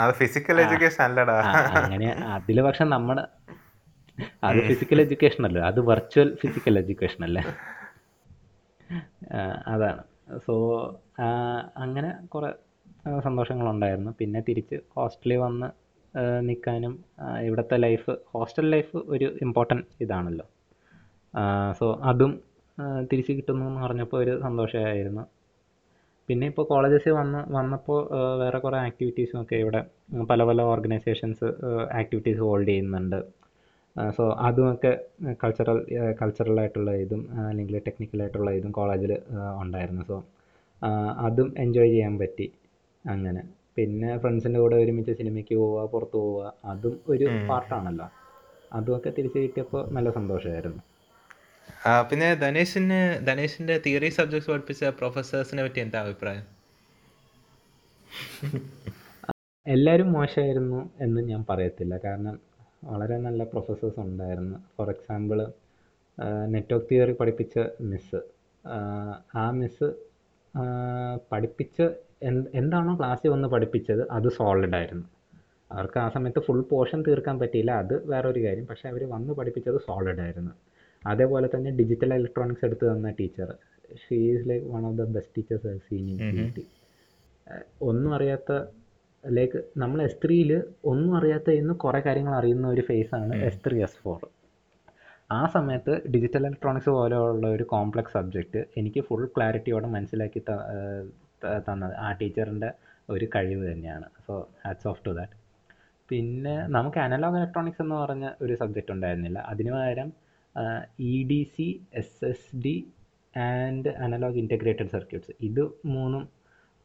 [0.00, 1.36] അത് ഫിസിക്കൽ എഡ്യൂക്കേഷൻ അല്ലടാ.
[1.80, 3.24] അങ്ങനെ അതിൽ പക്ഷെ നമ്മുടെ
[4.48, 5.58] അത് ഫിസിക്കൽ എഡ്യൂക്കേഷൻ അല്ല?
[5.70, 7.42] അത് വെർച്വൽ ഫിസിക്കൽ എഡ്യൂക്കേഷൻ അല്ലേ?
[9.74, 10.02] അതാണ്.
[10.46, 10.54] സോ
[11.84, 12.50] അങ്ങനെ കുറേ
[13.26, 14.12] സന്തോഷങ്ങളുണ്ടായിരുന്നു.
[14.20, 15.68] പിന്നെ തിരിച്ച് ഹോസ്റ്റലിൽ വന്ന്
[16.48, 16.92] നിൽക്കാനും
[17.46, 20.46] ഇവിടുത്തെ ലൈഫ് ഹോസ്റ്റൽ ലൈഫ് ഒരു ഇമ്പോർട്ടന്റ് ഇതാണല്ലോ.
[21.78, 22.32] സോ അതും
[23.10, 25.24] തിരിച്ച് കിട്ടുന്നു എന്ന് പറഞ്ഞപ്പോൾ ഒരു സന്തോഷമായിരുന്നു.
[26.28, 27.98] പിന്നെ ഇപ്പോൾ കോളേജസിൽ വന്ന് വന്നപ്പോൾ
[28.42, 29.80] വേറെ കുറേ ആക്ടിവിറ്റീസും ഒക്കെ ഇവിടെ
[30.30, 31.48] പല പല ഓർഗനൈസേഷൻസ്
[32.00, 33.20] ആക്ടിവിറ്റീസ് ഹോൾഡ് ചെയ്യുന്നുണ്ട്.
[34.16, 34.92] സോ അതുമൊക്കെ
[35.42, 35.78] കൾച്ചറൽ
[36.20, 39.12] കൾച്ചറലായിട്ടുള്ള ഇതും അല്ലെങ്കിൽ അല്ലെങ്കിൽ ടെക്നിക്കലായിട്ടുള്ള ഇതും കോളേജിൽ
[39.62, 40.02] ഉണ്ടായിരുന്നു.
[40.10, 40.16] സോ
[41.26, 42.46] അതും എൻജോയ് ചെയ്യാൻ പറ്റി
[43.04, 43.42] അങ്ങനെ.
[43.76, 48.06] പിന്നെ ഫ്രണ്ട്സിന്റെ കൂടെ ഒരുമിച്ച് സിനിമയ്ക്ക് പോവുക പുറത്ത് പോവുക അതും ഒരു പാർട്ടാണല്ലോ
[48.72, 50.82] അതുമൊക്കെ തിരിച്ചു കിട്ടിയപ്പോൾ നല്ല സന്തോഷമായിരുന്നു.
[52.10, 56.44] പിന്നെ ധനേഷിന് ധനേഷിന്റെ തിയറി സബ്ജക്ട്സ് പഠിപ്പിച്ച പ്രൊഫസേഴ്സിനെ പറ്റി എന്താ അഭിപ്രായം?
[59.66, 61.94] എല്ലാവരും മോശമായിരുന്നു എന്ന് ഞാൻ പറയത്തില്ല.
[62.04, 62.34] കാരണം
[62.88, 64.56] വളരെ നല്ല പ്രൊഫസേഴ്സ് ഉണ്ടായിരുന്നു.
[64.76, 65.38] ഫോർ എക്സാമ്പിൾ
[66.54, 67.54] നെറ്റ്വർക്ക് തിയറി പഠിപ്പിച്ച
[67.90, 68.20] മിസ്
[69.42, 69.88] ആ മിസ്
[71.32, 71.78] പഠിപ്പിച്ച
[72.28, 75.06] എൻ എന്താണോ ക്ലാസ്സിൽ വന്ന് പഠിപ്പിച്ചത് അത് സോളിഡ് ആയിരുന്നു.
[75.70, 77.72] അവർക്ക് ആ സമയത്ത് ഫുൾ പോർഷൻ തീർക്കാൻ പറ്റിയില്ല.
[77.82, 78.66] അത് വേറെ ഒരു കാര്യം.
[78.66, 80.52] പക്ഷേ അവർ വന്ന് പഠിപ്പിച്ചത് സോളിഡ് ആയിരുന്നു.
[81.02, 83.50] അതേപോലെ തന്നെ ഡിജിറ്റൽ ഇലക്ട്രോണിക്സ് എടുത്ത് തന്ന teacher
[84.04, 86.06] she is like one of the best teachers have in
[86.44, 86.64] in T
[87.88, 88.52] ഒന്നും അറിയാത്ത
[89.24, 90.50] ലൈക്ക് നമ്മൾ എസ് ത്രീയിൽ
[90.90, 94.18] ഒന്നും അറിയാത്ത ഇന്ന് കുറേ കാര്യങ്ങൾ അറിയുന്ന ഒരു ഫേസാണ് എസ് ത്രീ എസ് ഫോർ
[95.38, 100.40] ആ സമയത്ത് ഡിജിറ്റൽ ഇലക്ട്രോണിക്സ് പോലെയുള്ള ഒരു കോംപ്ലക്സ് സബ്ജക്റ്റ് എനിക്ക് ഫുൾ ക്ലാരിറ്റിയോടെ മനസ്സിലാക്കി
[101.68, 102.70] തന്നത് ആ ടീച്ചറിന്റെ
[103.08, 104.06] ഒരു കഴിവ് തന്നെയാണ്.
[104.26, 105.36] So hats off to that
[106.10, 109.38] പിന്നെ നമുക്ക് അനലോഗ് ഇലക്ട്രോണിക്സ് എന്ന് പറഞ്ഞ ഒരു സബ്ജക്റ്റ് ഉണ്ടായിരുന്നില്ല.
[109.52, 110.08] അതിന് പകരം
[111.12, 111.66] E D C
[112.00, 112.76] S S D
[113.48, 115.62] and analog integrated circuits ഇത്
[115.94, 116.22] മൂന്നും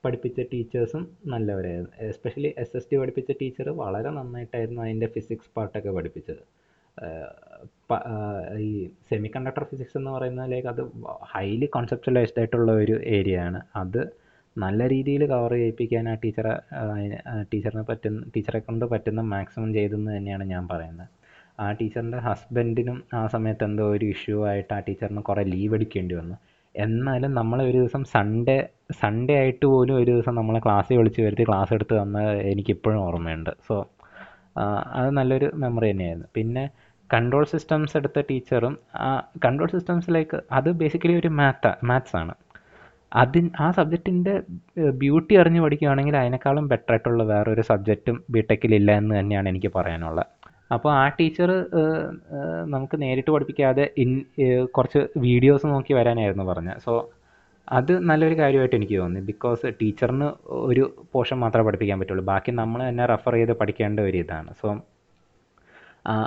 [0.03, 1.91] പഠിപ്പിച്ച ടീച്ചേഴ്സും നല്ലവരായിരുന്നു.
[2.09, 6.43] എസ്പെഷ്യലി എസ് എസ് ടി പഠിപ്പിച്ച ടീച്ചർ വളരെ നന്നായിട്ടായിരുന്നു അതിന്റെ ഫിസിക്സ് പാർട്ടൊക്കെ പഠിപ്പിച്ചത്.
[8.65, 8.69] ഈ
[9.09, 10.81] സെമി കണ്ടക്ടർ ഫിസിക്സ് എന്ന് പറയുന്നതിലേക്ക് അത്
[11.33, 13.61] ഹൈലി കോൺസെപ്റ്റലൈസ്ഡ് ആയിട്ടുള്ള ഒരു ഏരിയ ആണ്.
[13.81, 14.01] അത്
[14.55, 16.53] നല്ല രീതിയിൽ കവർ ചെയ്യിപ്പിക്കാൻ ആ ടീച്ചറെ
[17.51, 21.09] ടീച്ചറിനെ പറ്റുന്ന ടീച്ചറെ കൊണ്ട് പറ്റുന്ന മാക്സിമം ചെയ്തെന്ന് തന്നെയാണ് ഞാൻ പറയുന്നത്.
[21.59, 26.35] ആ ടീച്ചറിന്റെ ഹസ്ബൻഡിനും ആ സമയത്ത് എന്തോ ഒരു ഇഷ്യൂ ആയിട്ട് ആ ടീച്ചറിന് കുറേ ലീവ് എടുക്കേണ്ടി വന്നു.
[26.75, 28.57] എന്നാലും നമ്മളെ ഒരു ദിവസം സൺഡേ
[29.01, 33.51] സൺഡേ ആയിട്ട് പോലും ഒരു ദിവസം നമ്മളെ ക്ലാസ്സിൽ വിളിച്ച് വരുത്തി ക്ലാസ് എടുത്ത് തന്നത് എനിക്കിപ്പോഴും ഓർമ്മയുണ്ട്.
[33.67, 33.75] സോ
[34.99, 36.29] അത് നല്ലൊരു മെമ്മറി തന്നെയായിരുന്നു.
[36.37, 36.63] പിന്നെ
[37.09, 38.73] കൺട്രോൾ സിസ്റ്റംസ് എടുത്ത ടീച്ചറും
[39.45, 42.33] കൺട്രോൾ സിസ്റ്റംസിലേക്ക് അത് ബേസിക്കലി ഒരു മാത്ത മാത്സ് ആണ്.
[43.11, 44.33] അതിൻ ആ സബ്ജക്റ്റിന്റെ
[45.01, 50.29] ബ്യൂട്ടി അറിഞ്ഞ് പഠിക്കുകയാണെങ്കിൽ അതിനേക്കാളും ബെറ്റർ ആയിട്ടുള്ള വേറൊരു സബ്ജക്റ്റും ബി ടെക്കിലില്ല എന്ന് തന്നെയാണ് എനിക്ക് പറയാനുള്ളത്.
[50.75, 51.49] അപ്പോൾ ആ ടീച്ചർ
[52.73, 54.11] നമുക്ക് നേരിട്ട് പഠിപ്പിക്കാതെ ഇൻ
[54.75, 56.79] കുറച്ച് വീഡിയോസ് നോക്കി വരാനായിരുന്നു പറഞ്ഞത്.
[56.85, 56.93] സോ
[57.79, 59.19] അത് നല്ലൊരു കാര്യമായിട്ട് എനിക്ക് തോന്നി.
[59.31, 60.27] ബിക്കോസ് ടീച്ചറിന്
[60.69, 62.23] ഒരു പോർഷൻ മാത്രമേ പഠിപ്പിക്കാൻ പറ്റുള്ളൂ.
[62.31, 64.51] ബാക്കി നമ്മൾ തന്നെ റെഫർ ചെയ്ത് പഠിക്കേണ്ട ഒരു ഇതാണ്.
[64.61, 64.69] സോ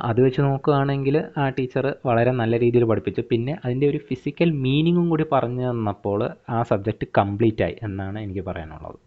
[0.08, 3.22] അത് വെച്ച് നോക്കുകയാണെങ്കിൽ ആ ടീച്ചർ വളരെ നല്ല രീതിയിൽ പഠിപ്പിച്ചു.
[3.30, 6.20] പിന്നെ അതിന്റെ ഒരു ഫിസിക്കൽ മീനിങ്ങും കൂടി പറഞ്ഞു തന്നപ്പോൾ
[6.56, 8.98] ആ സബ്ജക്റ്റ് കംപ്ലീറ്റ് ആയി എന്നാണ് എനിക്ക് പറയാനുള്ളത്.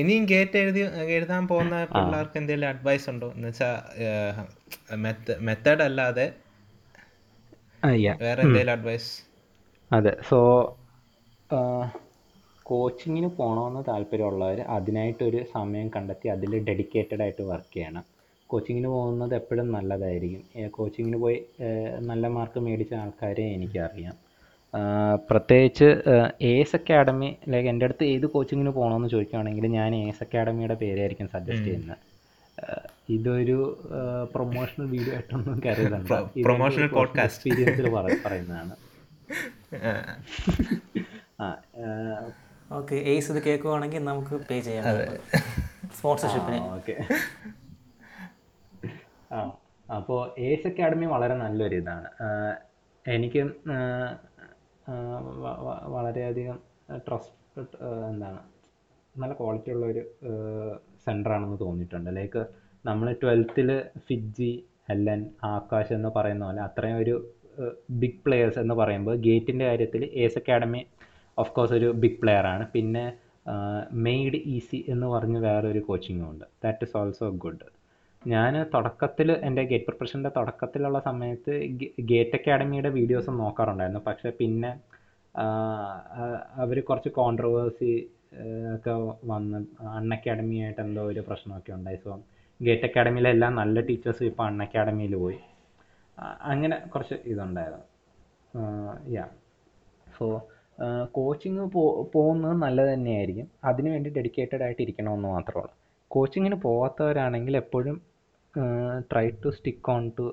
[0.00, 0.80] ഇനിയും ഗേറ്റ് എഴുതി
[1.16, 3.28] എഴുതാൻ പോകുന്ന പിള്ളേർക്ക് എന്തെങ്കിലും അഡ്വൈസ് ഉണ്ടോ?
[3.36, 3.74] എന്ന് വെച്ചാൽ
[5.48, 6.26] മെത്തേഡ് അല്ലാതെ
[8.22, 9.10] വേറെ എന്തെങ്കിലും അഡ്വൈസ്
[9.90, 10.12] അതെ.
[10.28, 10.38] സോ
[12.66, 18.04] കോച്ചിങ്ങിന് പോകണമെന്ന് താല്പര്യമുള്ളവർ അതിനായിട്ടൊരു സമയം കണ്ടെത്തി അതിൽ ഡെഡിക്കേറ്റഡ് ആയിട്ട് വർക്ക് ചെയ്യണം.
[18.50, 20.42] കോച്ചിങ്ങിന് പോകുന്നത് എപ്പോഴും നല്ലതായിരിക്കും.
[20.76, 21.38] കോച്ചിങ്ങിന് പോയി
[22.10, 24.16] നല്ല മാർക്ക് മേടിച്ച ആൾക്കാരെ എനിക്കറിയാം.
[25.30, 26.02] പ്രത്യേകിച്ച്
[26.40, 31.28] എ എസ് അക്കാഡമി ലൈക്ക് എന്റെ അടുത്ത് ഏത് കോച്ചിങ്ങിന് പോകണമെന്ന് ചോദിക്കുകയാണെങ്കിൽ ഞാൻ എ എസ് അക്കാഡമിയുടെ പേരായിരിക്കും
[31.28, 31.96] സജസ്റ്റ് ചെയ്യുന്നത്
[33.08, 33.58] ഇതൊരു
[34.34, 36.12] പ്രൊമോഷണൽ വീഡിയോ ആയിട്ടൊന്നും കരുതണ്ട.
[36.42, 37.88] പ്രൊമോഷണൽ പോഡ്കാസ്റ്റ് എക്സ്പീരിയൻസിൽ
[38.26, 38.74] പറയുന്നതാണ്.
[41.42, 41.56] ആ,
[42.72, 44.84] ഓക്കെ ഏസ് ഇത് കേൾക്കുവാണെങ്കിൽ നമുക്ക് പേ ചെയ്യാം.
[45.98, 46.96] സ്പോൺസർഷിപ്പിന് ഓക്കെ.
[49.34, 49.52] ആ
[49.96, 52.08] അപ്പോൾ ഏസ് അക്കാഡമി വളരെ നല്ലൊരു ഇതാണ്
[53.08, 53.48] എനിക്കും
[55.94, 56.58] വളരെയധികം
[57.06, 57.62] ട്രസ്റ്റ്
[58.10, 58.40] എന്താണ്
[59.14, 60.02] നല്ല ക്വാളിറ്റി ഉള്ള ഒരു
[61.04, 62.10] സെന്റർ ആണെന്ന് തോന്നിയിട്ടുണ്ട്.
[62.18, 62.42] ലൈക്ക്
[62.84, 63.70] നമ്മൾ ട്വൽത്തിൽ
[64.06, 64.52] ഫിജി
[64.88, 67.14] ഹെല്ലൻ ആകാശ് എന്ന് പറയുന്ന പോലെ അത്രയും ഒരു
[68.02, 70.80] ബിഗ് പ്ലെയേഴ്സ് എന്ന് പറയുമ്പോൾ ഗേറ്റിന്റെ കാര്യത്തിൽ ഏസ് അക്കാഡമി
[71.38, 72.64] ഓഫ് കോഴ്സ് ഒരു ബിഗ് പ്ലെയർ ആണ്.
[72.74, 73.04] പിന്നെ
[74.06, 76.46] മെയ്ഡ് ഈസി എന്ന് പറഞ്ഞ് വേറൊരു കോച്ചിങ്ങും ഉണ്ട്.
[76.64, 77.66] ദാറ്റ് ഈസ് ഓൾസോ ഗുഡ്
[78.26, 81.52] ഞാൻ തുടക്കത്തിൽ എന്റെ ഗേറ്റ് പ്രിപ്പറേഷന്റെ തുടക്കത്തിലുള്ള സമയത്ത്
[82.00, 84.00] ഗേറ്റ് അക്കാഡമിയുടെ വീഡിയോസ് നോക്കാറുണ്ടായിരുന്നു.
[84.06, 84.70] പക്ഷേ പിന്നെ
[86.54, 87.92] അവർ കുറച്ച് കോൺട്രവേഴ്സി
[88.74, 88.90] ഒക്കെ
[89.24, 89.58] വന്ന്
[89.98, 91.98] അൺ അക്കാഡമിയായിട്ട് എന്തോ ഒരു പ്രശ്നമൊക്കെ ഉണ്ടായി.
[92.04, 92.10] സോ
[92.62, 95.38] ഗേറ്റ് അക്കാഡമിയിലെ എല്ലാ നല്ല ടീച്ചേഴ്സും ഇപ്പോൾ അൺ അക്കാഡമിയിൽ പോയി.
[96.42, 97.86] അങ്ങനെ കുറച്ച് ഇതുണ്ടായിരുന്നു.
[99.16, 99.24] യാ.
[100.18, 100.26] സോ
[101.12, 101.64] കോച്ചിങ്
[102.14, 103.50] പോകുന്നത് നല്ലത് തന്നെയായിരിക്കും.
[103.64, 105.74] അതിന് വേണ്ടി ഡെഡിക്കേറ്റഡ് ആയിട്ട് ഇരിക്കണമെന്ന് മാത്രമേ ഉള്ളൂ.
[106.08, 107.96] കോച്ചിങ്ങിന് പോകാത്തവരാണെങ്കിൽ എപ്പോഴും
[109.12, 110.26] try to stick on to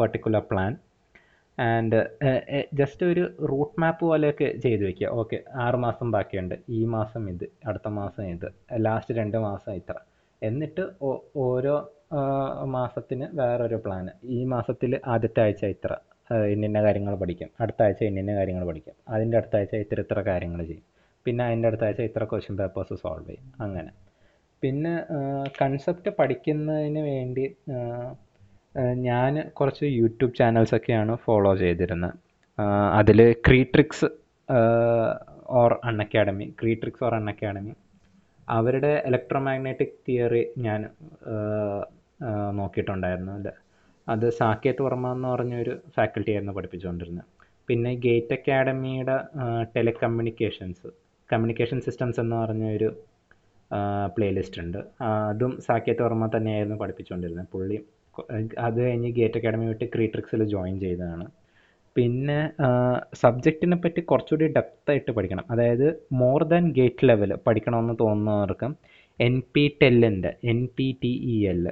[0.00, 0.72] particular plan
[1.58, 1.98] and
[2.80, 5.08] just ഒരു റൂട്ട് മാപ്പ് പോലെയൊക്കെ ചെയ്ത് വെക്കുക.
[5.20, 6.54] ഓക്കെ ആറ് മാസം ബാക്കിയുണ്ട്.
[6.68, 8.46] ഈ മാസം ഇത് അടുത്ത മാസം ഇത്
[8.86, 9.96] ലാസ്റ്റ് രണ്ട് മാസം ഇത്ര.
[10.42, 10.84] എന്നിട്ട്
[11.46, 11.74] ഓരോ
[12.76, 15.92] മാസത്തിന് വേറൊരു പ്ലാന് ഈ മാസത്തിൽ ആദ്യത്തെ ആഴ്ച ഇത്ര
[16.52, 17.50] ഇന്നിന്ന കാര്യങ്ങൾ പഠിക്കും.
[17.62, 18.94] അടുത്ത ആഴ്ച ഇന്നിന്ന കാര്യങ്ങൾ പഠിക്കും.
[19.14, 20.86] അതിന്റെ അടുത്ത ആഴ്ച ഇത്ര ഇത്ര കാര്യങ്ങൾ ചെയ്യും.
[21.26, 23.46] പിന്നെ അതിന്റെ അടുത്ത ആഴ്ച ഇത്ര ക്വസ്റ്റ്യൻ പേപ്പേഴ്സ് സോൾവ് ചെയ്യും.
[23.66, 23.90] അങ്ങനെ.
[24.62, 24.94] പിന്നെ
[25.60, 27.44] കൺസെപ്റ്റ് പഠിക്കുന്നതിന് വേണ്ടി
[29.08, 32.14] ഞാൻ കുറച്ച് യൂട്യൂബ് ചാനൽസൊക്കെയാണ് ഫോളോ ചെയ്തിരുന്നത്.
[32.98, 34.08] അതിൽ Kreatryx
[35.60, 35.72] or
[36.04, 37.72] Unacademy Kreatryx or Unacademy
[38.48, 40.80] അവരുടെ ഇലക്ട്രോമാഗ്നറ്റിക് തിയറി ഞാൻ
[42.60, 43.32] നോക്കിയിട്ടുണ്ടായിരുന്നു.
[43.40, 43.50] അത്
[44.06, 47.26] അത് സാക്കേത് വർമ്മ എന്ന് പറഞ്ഞൊരു ഫാക്കൽറ്റി ആയിരുന്നു പഠിപ്പിച്ചുകൊണ്ടിരുന്നത്.
[47.68, 49.16] പിന്നെ ഗേറ്റ് അക്കാഡമിയുടെ
[49.76, 50.88] ടെലികമ്മ്യൂണിക്കേഷൻസ്
[51.30, 52.88] കമ്മ്യൂണിക്കേഷൻ സിസ്റ്റംസ് എന്ന് പറഞ്ഞ ഒരു
[54.14, 54.78] പ്ലേലിസ്റ്റ് ഉണ്ട്.
[55.30, 57.78] അതും സാക്കേത് വർമ്മ തന്നെയായിരുന്നു പഠിപ്പിച്ചുകൊണ്ടിരുന്നത് പുള്ളി
[58.66, 61.26] അത് കഴിഞ്ഞ് ഗേറ്റ് അക്കാഡമി വിട്ട് ക്രീട്രിക്സിൽ ജോയിൻ ചെയ്തതാണ്.
[61.96, 62.38] പിന്നെ
[63.22, 65.44] സബ്ജക്റ്റിനെ പറ്റി കുറച്ചുകൂടി ഡെപ്തായിട്ട് പഠിക്കണം.
[65.52, 65.86] അതായത്
[66.20, 68.68] മോർ ദാൻ ഗേറ്റ് ലെവൽ പഠിക്കണമെന്ന് തോന്നുന്നവർക്ക്
[69.26, 71.62] N P ടെല്ലിന്റെ N P T E L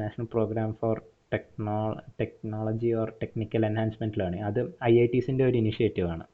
[0.00, 0.96] national programme for
[1.32, 1.78] techno
[2.20, 6.24] technology or technical enhancement learning അത് ഐ ഐ ടീസിന്റെ ഒരു ഇനിഷ്യേറ്റീവാണ്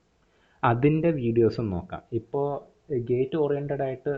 [0.63, 2.03] അതിന്റെ വീഡിയോസും നോക്കാം.
[2.19, 2.49] ഇപ്പോൾ
[3.11, 4.13] ഗേറ്റ് ഓറിയന്റഡ് ആയിട്ട്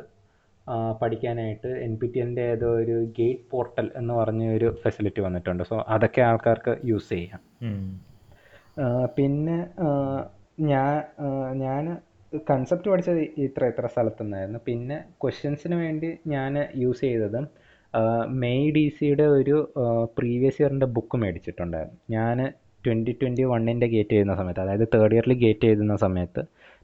[1.01, 5.63] പഠിക്കാനായിട്ട് എൻ പി ടി എല്ലിന്റെ ഏതോ ഒരു ഗേറ്റ് പോർട്ടൽ എന്ന് പറഞ്ഞ ഒരു ഫെസിലിറ്റി വന്നിട്ടുണ്ട്.
[5.71, 7.41] സോ അതൊക്കെ ആൾക്കാർക്ക് യൂസ് ചെയ്യാം.
[9.17, 9.59] പിന്നെ
[10.73, 10.93] ഞാൻ
[11.65, 11.85] ഞാൻ
[12.51, 16.53] കൺസെപ്റ്റ് പഠിച്ചത് ഇത്ര ഇത്ര സ്ഥലത്തു നിന്നായിരുന്നു പിന്നെ ക്വസ്റ്റ്യൻസിന് വേണ്ടി ഞാൻ
[16.83, 17.41] യൂസ് ചെയ്തത്
[18.43, 19.57] മെയ് ഡി സിയുടെ ഒരു
[20.19, 21.99] പ്രീവിയസ് ഇയറിന്റെ ബുക്ക് മേടിച്ചിട്ടുണ്ടായിരുന്നു.
[22.17, 22.39] ഞാൻ
[22.85, 26.43] ട്വന്റി ട്വന്റി വണ്ണിന്റെ ഗേറ്റ് ചെയ്യുന്ന സമയത്ത് അതായത് തേർഡ് ഇയറിൽ ഗേറ്റ് ചെയ്യുന്ന സമയത്ത്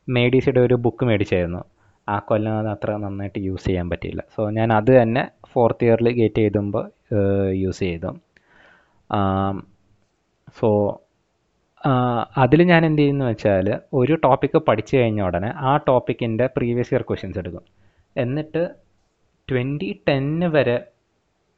[0.08, 1.62] മെയ് ഡി സിയുടെ ഒരു ബുക്ക് മേടിച്ചായിരുന്നു.
[2.14, 4.22] ആ കൊല്ലം അത് അത്ര നന്നായിട്ട് യൂസ് ചെയ്യാൻ പറ്റിയില്ല.
[4.34, 6.84] സോ ഞാൻ അത് തന്നെ ഫോർത്ത് ഇയറിൽ ഗേറ്റ് ചെയ്തുമ്പോൾ
[7.62, 8.10] യൂസ് ചെയ്തു.
[10.58, 10.68] സോ
[12.42, 13.66] അതിൽ ഞാൻ എന്ത് ചെയ്യുന്നു വെച്ചാൽ
[14.00, 17.64] ഒരു ടോപ്പിക്ക് പഠിച്ചു കഴിഞ്ഞ ഉടനെ ആ ടോപ്പിക്കിന്റെ പ്രീവിയസ് ഇയർ ക്വസ്റ്റ്യൻസ് എടുക്കും.
[18.16, 18.62] എന്നിട്ട്
[19.48, 20.76] ട്വന്റി ടെന്ന് വരെ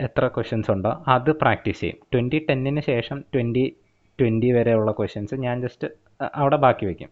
[0.01, 1.99] എത്ര ക്വസ്റ്റ്യൻസ് ഉണ്ടോ അത് പ്രാക്ടീസ് ചെയ്യും.
[2.13, 3.65] ട്വന്റി ടെന്നിന് ശേഷം ട്വന്റി
[4.19, 5.89] ട്വന്റി വരെയുള്ള ക്വസ്റ്റ്യൻസ് ഞാൻ ജസ്റ്റ്
[6.41, 7.11] അവിടെ ബാക്കി വയ്ക്കും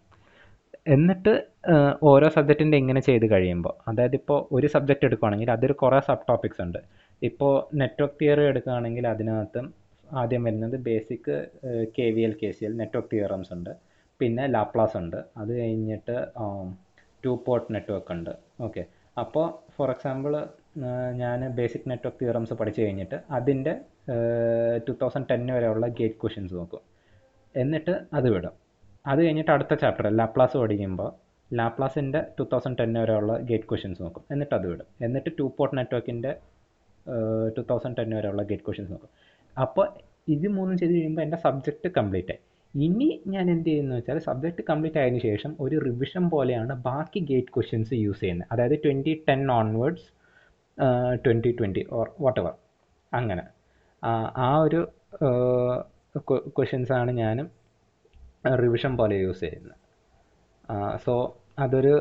[0.87, 1.33] എന്നിട്ട്
[2.11, 6.79] ഓരോ സബ്ജക്റ്റിന്റെ ഇങ്ങനെ ചെയ്ത് കഴിയുമ്പോൾ അതായത് ഇപ്പോൾ ഒരു സബ്ജക്റ്റ് എടുക്കുകയാണെങ്കിൽ അതിൽ കുറേ സബ് ടോപ്പിക്സ് ഉണ്ട്.
[7.29, 9.61] ഇപ്പോൾ നെറ്റ്വർക്ക് തിയറി എടുക്കുകയാണെങ്കിൽ അതിനകത്ത്
[10.21, 11.33] ആദ്യം വരുന്നത് basic
[11.97, 13.73] K V L K C L network theorems ഉണ്ട്.
[14.21, 15.19] പിന്നെ ലാപ്ലാസ് ഉണ്ട്.
[15.41, 16.17] അത് കഴിഞ്ഞിട്ട്
[17.25, 18.33] ടു പോർട്ട് നെറ്റ്വർക്ക് ഉണ്ട്.
[18.67, 18.85] ഓക്കെ.
[19.17, 20.33] അപ്പോൾ ഫോർ എക്സാമ്പിൾ
[21.23, 23.75] ഞാൻ ബേസിക് നെറ്റ്വർക്ക് തിയറംസ് പഠിച്ചു കഴിഞ്ഞിട്ട് അതിന്റെ
[24.87, 26.83] ടു തൗസൻഡ് ടെന്നിന് വരെയുള്ള ഗേറ്റ് ക്വസ്റ്റ്യൻസ് നോക്കും.
[27.55, 28.55] എന്നിട്ട് അത് വിടും.
[29.11, 31.11] അത് കഴിഞ്ഞിട്ട് അടുത്ത ചാപ്റ്റർ ലാപ്ലാസ് പഠിക്കുമ്പോൾ
[31.59, 34.23] ലാപ്ലാസിന്റെ ടു തൗസൻഡ് ടെൻ വരെയുള്ള ഗേറ്റ് ക്വസ്റ്റ്യൻസ് നോക്കും.
[34.33, 34.89] എന്നിട്ട് അത് വിടും.
[35.07, 36.33] എന്നിട്ട് ടു പോർട്ട് നെറ്റ്വർക്കിന്റെ
[37.57, 39.11] ടു തൗസൻഡ് ടെൻ വരെയുള്ള ഗേറ്റ് ക്വസ്റ്റ്യൻസ് നോക്കും.
[39.57, 39.87] അപ്പോൾ
[40.35, 42.41] ഇത് മൂന്നും ചെയ്ത് കഴിയുമ്പോൾ എന്റെ സബ്ജക്റ്റ് കംപ്ലീറ്റ് ആയി.
[42.75, 47.95] ഇനി ഞാൻ എന്ത് ചെയ്യുന്നു വെച്ചാൽ സബ്ജക്റ്റ് കംപ്ലീറ്റ് ആയതിനു ശേഷം ഒരു റിവിഷൻ പോലെയാണ് ബാക്കി ഗേറ്റ് ക്വസ്റ്റ്യൻസ്
[48.05, 48.49] യൂസ് ചെയ്യുന്നത്.
[48.53, 50.09] അതായത് twenty ten onwards
[51.27, 52.41] twenty twenty or what
[53.13, 53.45] അങ്ങനെ.
[54.37, 54.81] ആ ഒരു
[56.57, 57.58] ക്വസ്റ്റ്യൻസാണ് ഞാനും
[58.45, 59.77] റിവിഷൻ പോലെ യൂസ് ചെയ്യുന്നത്.
[61.05, 61.15] സോ
[61.59, 61.95] അതൊരു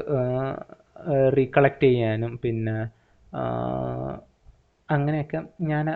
[1.38, 2.78] റീകളക്ട് ചെയ്യാനും പിന്നെ
[4.92, 5.90] അങ്ങനെയൊക്കെ ഞാൻ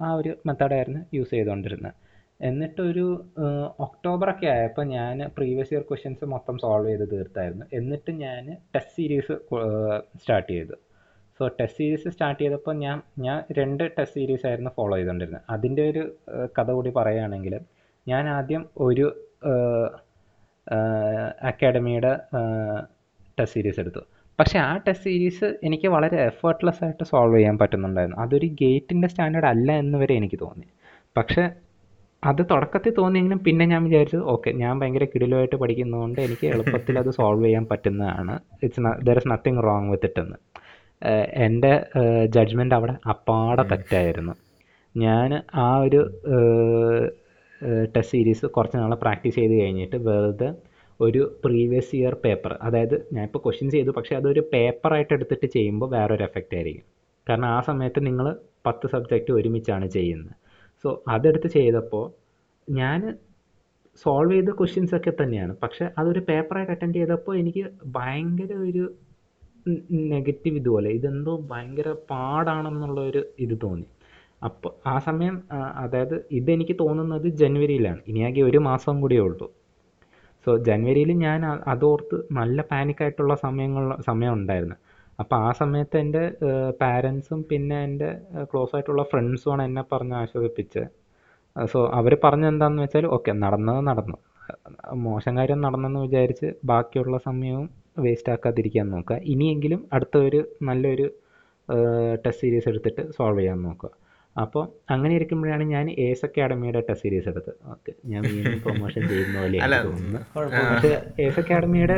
[0.00, 1.94] ആ ഒരു മെത്തേഡായിരുന്നു യൂസ് ചെയ്തുകൊണ്ടിരുന്നത്.
[2.40, 3.04] എന്നിട്ടൊരു
[3.80, 7.66] ഒക്ടോബറൊക്കെ ആയപ്പോൾ ഞാൻ പ്രീവിയസ് ഇയർ ക്വസ്റ്റ്യൻസ് മൊത്തം സോൾവ് ചെയ്ത് തീർത്തായിരുന്നു.
[7.72, 9.32] എന്നിട്ട് ഞാൻ ടെസ്റ്റ് സീരീസ്
[10.20, 10.76] സ്റ്റാർട്ട് ചെയ്തു.
[11.38, 15.42] സോ ടെസ്റ്റ് സീരീസ് സ്റ്റാർട്ട് ചെയ്തപ്പോൾ ഞാൻ ഞാൻ രണ്ട് ടെസ്റ്റ് സീരീസ് ആയിരുന്നു ഫോളോ ചെയ്തുകൊണ്ടിരുന്നത്.
[15.50, 16.02] അതിന്റെ ഒരു
[16.58, 17.60] കഥ കൂടി പറയുകയാണെങ്കിൽ
[18.08, 19.27] ഞാൻ ആദ്യം ഒരു
[21.48, 22.12] അക്കാഡമിയുടെ
[23.38, 24.02] ടെസ്റ്റ് സീരീസ് എടുത്തു.
[24.40, 28.18] പക്ഷേ ആ ടെസ്റ്റ് സീരീസ് എനിക്ക് വളരെ എഫേർട്ട്ലെസ് ആയിട്ട് സോൾവ് ചെയ്യാൻ പറ്റുന്നുണ്ടായിരുന്നു.
[28.22, 30.66] അതൊരു ഗേറ്റിന്റെ സ്റ്റാൻഡേർഡ് അല്ല എന്ന് വരെ എനിക്ക് തോന്നി.
[31.16, 31.44] പക്ഷേ
[32.24, 37.44] അത് തുടക്കത്തിൽ തോന്നിയെങ്കിലും പിന്നെ ഞാൻ വിചാരിച്ചു ഓക്കെ ഞാൻ ഭയങ്കര കിടിലുമായിട്ട് പഠിക്കുന്നതുകൊണ്ട് എനിക്ക് എളുപ്പത്തിൽ അത് സോൾവ്
[37.44, 38.34] ചെയ്യാൻ പറ്റുന്നതാണ്.
[38.62, 40.36] It's there is nothing wrong with it എന്ന്.
[41.46, 41.72] എന്റെ
[42.26, 44.34] ജഡ്ജ്മെന്റ് അവിടെ അപ്പാടെ തെറ്റായിരുന്നു.
[44.96, 46.00] ഞാൻ ആ ഒരു
[47.94, 50.48] ടെസ്റ്റ് സീരീസ് കുറച്ച് നാൾ പ്രാക്ടീസ് ചെയ്ത് കഴിഞ്ഞിട്ട് വെറുതെ
[51.00, 56.24] ഒരു പ്രീവിയസ് ഇയർ പേപ്പർ അതായത് ഞാൻ ഞാനിപ്പോൾ ക്വസ്റ്റ്യൻസ് ചെയ്തു പക്ഷേ അതൊരു പേപ്പറായിട്ട് എടുത്തിട്ട് ചെയ്യുമ്പോൾ വേറൊരു
[56.28, 56.86] എഫക്റ്റ് ആയിരിക്കും.
[57.26, 58.26] കാരണം ആ സമയത്ത് നിങ്ങൾ
[58.66, 60.32] പത്ത് സബ്ജക്റ്റ് ഒരുമിച്ചാണ് ചെയ്യുന്നത്.
[60.84, 62.04] സോ അതെടുത്ത് ചെയ്തപ്പോൾ
[62.68, 63.00] ഞാൻ
[64.04, 65.52] സോൾവ് ചെയ്ത ക്വസ്റ്റ്യൻസ് ഒക്കെ തന്നെയാണ്.
[65.62, 67.64] പക്ഷെ അതൊരു പേപ്പറായിട്ട് അറ്റൻഡ് ചെയ്തപ്പോൾ എനിക്ക്
[67.96, 68.84] ഭയങ്കര ഒരു
[70.12, 73.86] നെഗറ്റീവ് ഇതുപോലെ ഇതെന്തോ ഭയങ്കര പാടാണെന്നുള്ള ഒരു ഇത് തോന്നി.
[74.42, 75.36] അപ്പോൾ ആ സമയം
[75.84, 78.00] അതായത് ഇതെനിക്ക് തോന്നുന്നത് ജനുവരിയിലാണ്.
[78.10, 79.46] ഇനിയാകെ ഒരു മാസം കൂടിയേ ഉള്ളൂ.
[80.46, 81.40] സോ ജനുവരിയിൽ ഞാൻ
[81.72, 84.76] അതോർത്ത് നല്ല പാനിക്കായിട്ടുള്ള സമയങ്ങൾ സമയം ഉണ്ടായിരുന്നു.
[85.18, 86.22] അപ്പോൾ ആ സമയത്ത് എന്റെ
[86.82, 88.08] പാരൻസും പിന്നെ എന്റെ
[88.50, 90.86] ക്ലോസ് ആയിട്ടുള്ള ഫ്രണ്ട്സുമാണ് എന്നെ പറഞ്ഞ് ആശ്വസിപ്പിച്ചത്.
[91.56, 94.18] സോ അവർ പറഞ്ഞെന്താണെന്ന് വെച്ചാൽ ഓക്കെ നടന്നത് നടന്നു.
[95.06, 97.66] മോശം കാര്യം നടന്നെന്ന് വിചാരിച്ച് ബാക്കിയുള്ള സമയവും
[98.04, 99.16] വേസ്റ്റ് ആക്കാതിരിക്കാൻ നോക്കുക.
[99.32, 101.06] ഇനിയെങ്കിലും അടുത്ത ഒരു നല്ലൊരു
[102.24, 103.90] ടെസ്റ്റ് സീരീസ് എടുത്തിട്ട് സോൾവ് ചെയ്യാൻ നോക്കുക.
[104.42, 104.64] അപ്പോൾ
[104.94, 107.56] അങ്ങനെ ഇരിക്കുമ്പോഴാണ് ഞാൻ ഏസ് അക്കാഡമിയുടെ ടെസ്റ്റ് സീരീസ് എടുത്തത്.
[107.74, 107.92] ഓക്കെ.
[108.12, 110.92] ഞാൻ വീണ്ടും പ്രൊമോഷൻ ചെയ്യുന്ന പോലെ തോന്നുന്നു പക്ഷേ
[111.24, 111.96] ഏസ് അക്കാഡമിയുടെ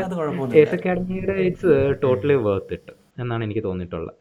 [0.62, 1.74] ഏസ് അക്കാഡമിയുടെ ഇറ്റ്സ്
[2.04, 4.14] ടോട്ടലി വർത്ത് ഇട്ട് എന്നാണ് എനിക്ക് തോന്നിയിട്ടുള്ളത്.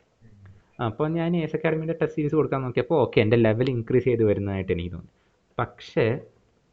[0.87, 4.91] അപ്പോൾ ഞാൻ ഏസ് അക്കാഡമിയുടെ ടെസ്റ്റ് സീരീസ് കൊടുക്കാൻ നോക്കിയപ്പോൾ ഓക്കെ എന്റെ ലെവൽ ഇൻക്രീസ് ചെയ്ത് വരുന്നതായിട്ട് എനിക്ക്
[4.97, 5.11] തോന്നി.
[5.57, 6.07] പക്ഷേ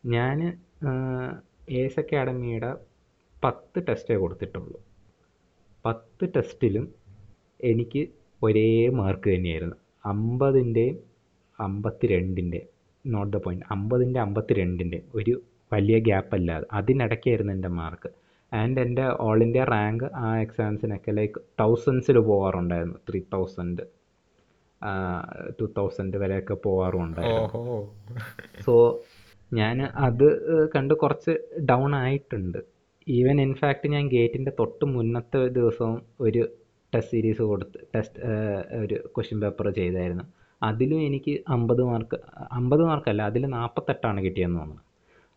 [0.05, 0.39] ഞാൻ
[1.83, 2.71] ഏസ് അക്കാഡമിയുടെ
[3.45, 4.79] പത്ത് ടെസ്റ്റേ കൊടുത്തിട്ടുള്ളൂ.
[5.85, 6.87] പത്ത് ടെസ്റ്റിലും
[7.71, 8.03] എനിക്ക്
[8.43, 8.71] ഒരേ
[9.01, 9.77] മാർക്ക് തന്നെയായിരുന്നു.
[10.13, 10.97] അമ്പതിന്റെയും
[11.59, 12.69] അമ്പത്തി രണ്ടിന്റെയും
[13.05, 15.35] നോട്ട് ദ പോയിന്റ് അമ്പതിന്റെ അമ്പത്തി രണ്ടിന്റെ ഒരു
[15.73, 16.67] വലിയ ഗ്യാപ്പ് അല്ലാതെ.
[16.73, 18.11] അതിനിടയ്ക്കായിരുന്നു എന്റെ മാർക്ക്
[18.53, 23.85] ആൻഡ് എന്റെ ഓൾ ഇന്ത്യ റാങ്ക് ആ എക്സാംസിനൊക്കെ ലൈക്ക് തൗസൻഡ്സിൽ പോകാറുണ്ടായിരുന്നു ത്രീ തൗസൻഡ്
[25.61, 27.77] ടു തൗസൻഡ് വരെയൊക്കെ പോകാറുണ്ടായിരുന്നു
[28.67, 28.75] സോ
[29.53, 29.77] ഞാൻ
[30.07, 30.27] അത്
[30.75, 31.33] കണ്ട് കുറച്ച്
[31.71, 32.59] ഡൗൺ ആയിട്ടുണ്ട്.
[33.09, 36.43] ഈവൻ ഇൻഫാക്റ്റ് ഞാൻ ഗേറ്റിന്റെ തൊട്ട് മുന്നത്തെ ദിവസവും ഒരു
[36.93, 38.21] ടെസ്റ്റ് സീരീസ് കൊടുത്ത് ടെസ്റ്റ്
[38.83, 40.25] ഒരു ക്വസ്റ്റ്യൻ പേപ്പർ ചെയ്തായിരുന്നു.
[40.63, 42.17] അതിലും എനിക്ക് അമ്പത് മാർക്ക്
[42.59, 44.83] അമ്പത് മാർക്കല്ല അതിൽ നാൽപ്പത്തെട്ടാണ് കിട്ടിയതെന്ന് തോന്നുന്നു.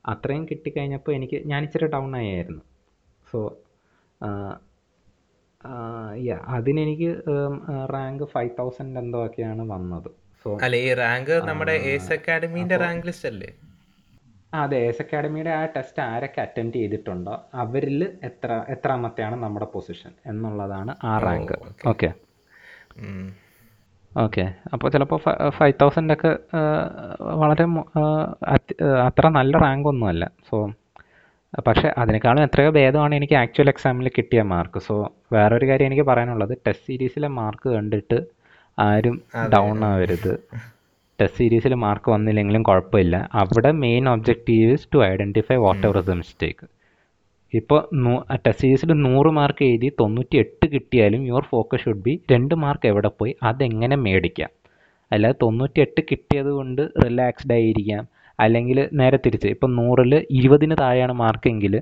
[0.06, 2.64] അത്രയും കിട്ടിക്കഴിഞ്ഞപ്പോൾ എനിക്ക് ഞാൻ ഇച്ചിരി ഡൗൺ ആയായിരുന്നു
[3.28, 3.40] സോ
[6.28, 7.10] യാ അതിനെനിക്ക്
[7.94, 10.10] റാങ്ക് ഫൈവ് തൗസൻഡ് എന്തോ ഒക്കെയാണ് വന്നത്.
[10.46, 13.50] സോ അല്ല ഈ റാങ്ക് നമ്മുടെ ഏസ് അക്കാഡമിന്റെ റാങ്ക് ലിസ്റ്റ് അല്ലേ?
[14.54, 18.00] അതെ എസ് അക്കാഡമിയുടെ ആ ടെസ്റ്റ് ആരൊക്കെ അറ്റൻഡ് ചെയ്തിട്ടുണ്ടോ അവരിൽ
[18.30, 21.54] എത്ര എത്രാമത്തെയാണ് നമ്മുടെ പൊസിഷൻ എന്നുള്ളതാണ് ആ റാങ്ക്
[21.92, 22.10] ഓക്കെ.
[24.12, 24.44] ഓക്കെ.
[24.74, 25.20] അപ്പോൾ ചിലപ്പോൾ
[25.58, 26.32] ഫൈവ് തൗസൻഡ് ഒക്കെ
[27.42, 27.66] വളരെ
[29.08, 30.58] അത്ര നല്ല റാങ്ക് ഒന്നുമല്ല സോ
[31.68, 34.80] പക്ഷേ അതിനേക്കാളും എത്രയോ ഭേദമാണ് എനിക്ക് ആക്ച്വൽ എക്സാമിൽ കിട്ടിയ മാർക്ക്.
[34.88, 34.96] സോ
[35.34, 36.54] വേറൊരു കാര്യം എനിക്ക് പറയാനുള്ളത്.
[36.68, 38.20] ടെസ്റ്റ് സീരീസിലെ മാർക്ക് കണ്ടിട്ട്
[38.78, 39.16] ആരും
[39.54, 40.34] ഡൗൺ ആവരുത്.
[41.20, 43.16] ടെസ്റ്റ് സീരീസിൽ മാർക്ക് വന്നില്ലെങ്കിലും കുഴപ്പമില്ല.
[43.42, 45.58] അവിടെ main objective is to identify
[45.88, 46.66] whatever the mistake.
[47.54, 47.80] ഇപ്പോൾ
[48.46, 53.10] ടെസ്റ്റ് സീരീസിൽ നൂറ് മാർക്ക് എഴുതി തൊണ്ണൂറ്റി എട്ട് കിട്ടിയാലും യുവർ ഫോക്കസ് ഷുഡ് ബി രണ്ട് മാർക്ക് എവിടെ
[53.20, 53.34] പോയി?
[53.50, 54.52] അതെങ്ങനെ മേടിക്കാം?
[55.12, 58.04] അല്ലാതെ തൊണ്ണൂറ്റി എട്ട് കിട്ടിയത് കൊണ്ട് റിലാക്സ്ഡ് ആയിരിക്കാം.
[58.40, 61.74] അല്ലെങ്കിൽ നേരെ തിരിച്ച് ഇപ്പം നൂറിൽ ഇരുപതിന് താഴെയാണ് മാർക്കെങ്കിൽ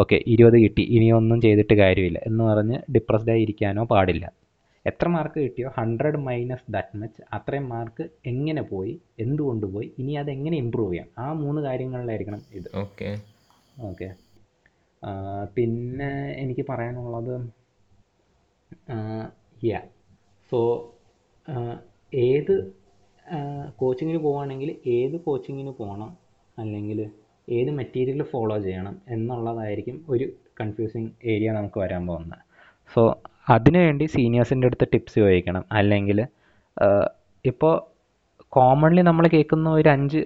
[0.00, 0.84] ഓക്കെ ഇരുപത് കിട്ടി.
[0.96, 4.24] ഇനിയൊന്നും ചെയ്തിട്ട് കാര്യമില്ല എന്ന് പറഞ്ഞ് ഡിപ്രസ്ഡ് ആയിരിക്കാനോ പാടില്ല.
[4.86, 5.68] എത്ര മാർക്ക് കിട്ടിയോ?
[5.78, 8.94] ഹൺഡ്രഡ് മൈനസ് ദാറ്റ് മച്ച് അത്രയും മാർക്ക് എങ്ങനെ പോയി?
[9.24, 9.88] എന്തുകൊണ്ട് പോയി?
[9.98, 11.08] ഇനി അത് എങ്ങനെ ഇമ്പ്രൂവ് ചെയ്യാം?
[11.18, 12.68] ആ മൂന്ന് കാര്യങ്ങളിലായിരിക്കണം ഇത്.
[12.84, 13.10] ഓക്കെ
[13.90, 14.08] ഓക്കെ
[15.56, 17.34] പിന്നെ എനിക്ക് പറയാനുള്ളത്
[19.64, 19.80] യാ
[20.52, 20.58] സോ
[22.14, 22.54] ഏത്
[23.76, 26.10] കോച്ചിങ്ങിന് പോവുകയാണെങ്കിൽ ഏത് കോച്ചിങ്ങിന് പോകണം
[26.58, 26.98] അല്ലെങ്കിൽ
[27.48, 28.94] ഏത് മെറ്റീരിയൽ ഫോളോ ചെയ്യണം?
[29.08, 30.26] എന്നുള്ളതായിരിക്കും ഒരു
[30.60, 32.42] കൺഫ്യൂസിങ് ഏരിയ നമുക്ക് വരാൻ പോകുന്നത്.
[32.94, 33.02] സോ
[33.48, 35.64] അതിനുവേണ്ടി സീനിയേഴ്സിന്റെ അടുത്ത് ടിപ്സ് ചോദിക്കണം.
[35.72, 36.18] അല്ലെങ്കിൽ
[37.44, 37.74] ഇപ്പോൾ
[38.48, 40.20] കോമൺലി നമ്മൾ കേൾക്കുന്ന ഒരു അഞ്ച്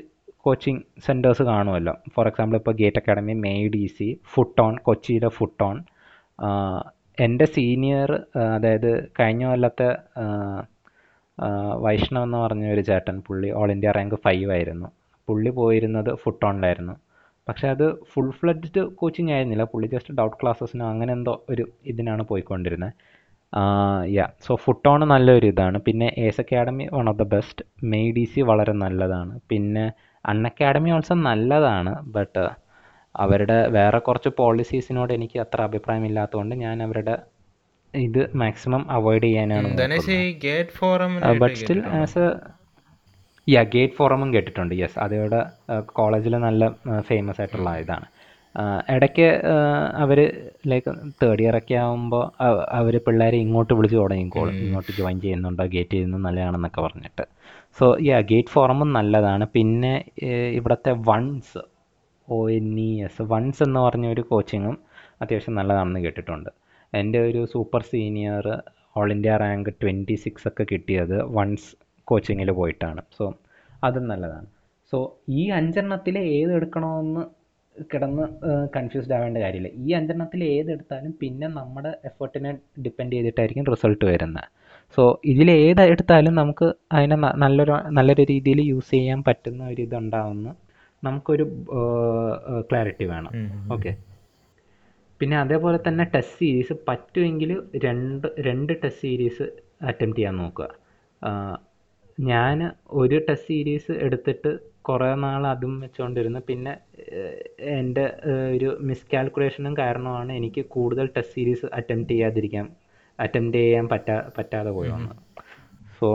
[0.47, 1.95] കോച്ചിങ് സെന്റേഴ്സ് കാണുമല്ലോ.
[2.14, 5.78] ഫോർ എക്സാമ്പിൾ ഇപ്പോൾ GATE Academy Made Easy ഫുട്ട് ഓൺ കൊച്ചിയിലെ ഫുട്ട് ഓൺ
[7.18, 8.11] എന്റെ സീനിയർ
[8.57, 8.90] അതായത്
[9.20, 9.88] കഴിഞ്ഞ കൊല്ലത്തെ
[11.84, 14.88] വൈഷ്ണവ് എന്ന് പറഞ്ഞ ഒരു ചേട്ടൻ പുള്ളി ഓൾ ഇന്ത്യ റാങ്ക് ഫൈവ് ആയിരുന്നു.
[15.28, 16.95] പുള്ളി പോയിരുന്നത് ഫുട്ട് ഓണിലായിരുന്നു
[17.49, 19.64] പക്ഷേ അത് ഫുൾ ഫ്ലഡ്ജ്ഡ് കോച്ചിങ് ആയിരുന്നില്ല.
[19.72, 22.92] പുള്ളി ജസ്റ്റ് ഡൗട്ട് ക്ലാസ്സസിനോ അങ്ങനെ എന്തോ ഒരു ഇതിനാണ് പോയിക്കൊണ്ടിരുന്നത്
[24.16, 27.64] യാ സോ ഫുട്ട് ഓൺ നല്ലൊരു ഇതാണ് പിന്നെ ACE Academy one of the best
[28.16, 29.34] Made Easy വളരെ നല്ലതാണ്.
[29.51, 29.84] പിന്നെ
[30.31, 32.45] അൺ അക്കാഡമി ഓൾസോ നല്ലതാണ് ബട്ട്
[33.14, 37.14] അവരുടെ വേറെ കുറച്ച് പോളിസീസിനോട് എനിക്ക് അത്ര അഭിപ്രായമില്ലാത്തതുകൊണ്ട് ഞാൻ അവരുടെ
[37.95, 39.68] ഇത് മാക്സിമം അവോയ്ഡ് ചെയ്യാനാണ്
[41.43, 42.29] but still as a
[43.47, 44.99] yeah GATE ഫോറമും കേട്ടിട്ടുണ്ട് യെസ്.
[45.05, 45.41] അതിവിടെ
[45.99, 46.62] കോളേജിൽ നല്ല
[47.09, 48.07] ഫേമസ് ആയിട്ടുള്ള ഇതാണ്.
[48.95, 49.27] ഇടയ്ക്ക്
[50.03, 50.18] അവർ
[50.70, 50.91] ലൈക്ക്
[51.22, 52.25] തേർഡ് ഇയർ ഒക്കെ ആകുമ്പോൾ
[52.79, 54.55] അവർ പിള്ളേരെ ഇങ്ങോട്ട് വിളിച്ച് തുടങ്ങിക്കോളും.
[54.64, 57.25] ഇങ്ങോട്ട് ജോയിൻ ചെയ്യുന്നുണ്ടോ ഗേറ്റ് ചെയ്യുന്നത് നല്ലതാണെന്നൊക്കെ പറഞ്ഞിട്ട്.
[57.79, 59.45] സോ യാ ഗേറ്റ് ഫോറമും നല്ലതാണ്.
[59.57, 59.93] പിന്നെ
[60.59, 61.61] ഇവിടുത്തെ ONES
[62.29, 64.77] O N E S ONES എന്ന് പറഞ്ഞ ഒരു കോച്ചിങ്ങും
[65.22, 66.51] അത്യാവശ്യം നല്ലതാണെന്ന് കേട്ടിട്ടുണ്ട്.
[67.01, 68.47] എന്റെ ഒരു super senior
[68.99, 71.70] all India rank twenty six ഒക്കെ കിട്ടിയത് വൺസ്
[72.11, 73.03] കോച്ചിങ്ങിൽ പോയിട്ടാണ്.
[73.16, 73.25] സോ
[73.89, 74.49] അതും നല്ലതാണ്.
[74.93, 74.99] സോ
[75.41, 77.25] ഈ അഞ്ചെണ്ണത്തിൽ ഏതെടുക്കണമെന്ന്
[77.93, 78.25] കിടന്ന്
[78.77, 79.70] കൺഫ്യൂസ്ഡ് ആവേണ്ട കാര്യമില്ല.
[79.85, 82.51] ഈ അഞ്ചെണ്ണത്തിൽ ഏതെടുത്താലും പിന്നെ നമ്മുടെ എഫേർട്ടിനെ
[82.85, 84.49] ഡിപ്പെൻഡ് ചെയ്തിട്ടായിരിക്കും റിസൾട്ട് വരുന്നത്.
[84.95, 86.66] സോ ഇതിൽ ഏത് എടുത്താലും നമുക്ക്
[86.97, 90.49] അതിനെ നല്ലൊരു നല്ലൊരു രീതിയിൽ യൂസ് ചെയ്യാൻ പറ്റുന്ന ഒരു ഇതുണ്ടാവുന്ന.
[91.03, 91.45] നമുക്കൊരു
[92.70, 93.32] ക്ലാരിറ്റി വേണം.
[93.74, 93.92] ഓക്കെ
[95.20, 97.51] പിന്നെ അതേപോലെ തന്നെ ടെസ്റ്റ് സീരീസ് പറ്റുമെങ്കിൽ
[97.84, 99.45] രണ്ട് രണ്ട് ടെസ്റ്റ് സീരീസ്
[99.88, 100.68] അറ്റംപ്റ്റ് ചെയ്യാൻ നോക്കുക.
[102.18, 102.59] ഞാൻ
[103.03, 104.51] ഒരു ടെസ്റ്റ് സീരീസ് എടുത്തിട്ട്
[104.88, 106.72] കുറേ നാൾ അതും വെച്ചുകൊണ്ടിരുന്നു പിന്നെ
[107.78, 108.05] എന്റെ
[108.55, 112.66] ഒരു ഒരു മിസ്കാൽക്കുലേഷനും കാരണമാണ് എനിക്ക് കൂടുതൽ ടെസ്റ്റ് സീരീസ് അറ്റംപ്റ്റ് ചെയ്യാതിരിക്കാൻ
[113.21, 115.15] അറ്റംപ്റ്റ് ചെയ്യാൻ പറ്റാ പറ്റാതെ പോയി വന്നു.
[116.01, 116.09] സോ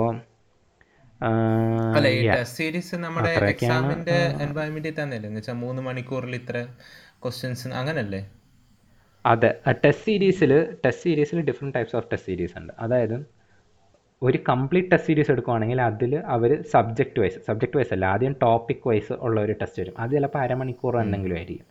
[1.96, 5.28] അല്ല ഈ ടെസ്റ്റ് സീരീസ് നമ്മുടെ എക്സാമിന്റെ എൻവയൺമെന്റിൽ തന്നെയല്ലേ?
[5.30, 6.58] എന്ന് വെച്ചാൽ മൂന്ന് മണിക്കൂറിൽ ഇത്ര
[7.24, 8.22] ക്വസ്റ്റ്യൻസ് അങ്ങനല്ലേ?
[9.26, 9.50] അതെ.
[9.72, 10.52] ടെസ്റ്റ് സീരീസിൽ
[10.86, 12.74] ടെസ്റ്റ് സീരീസിൽ different types of test series ഉണ്ട്.
[12.80, 13.18] അതായത്
[14.22, 19.14] ഒരു കംപ്ലീറ്റ് ടെസ്റ്റ് സീരീസ് എടുക്കുവാണെങ്കിൽ അതിൽ അവർ സബ്ജക്റ്റ് വൈസ് സബ്ജക്റ്റ് വൈസ് അല്ല ആദ്യം ടോപ്പിക് വൈസ്
[19.14, 19.94] ഉള്ള ഒരു ടെസ്റ്റ് വരും.
[19.98, 21.68] അത് ചിലപ്പോൾ അരമണിക്കൂർ എന്തെങ്കിലും ആയിരിക്കും.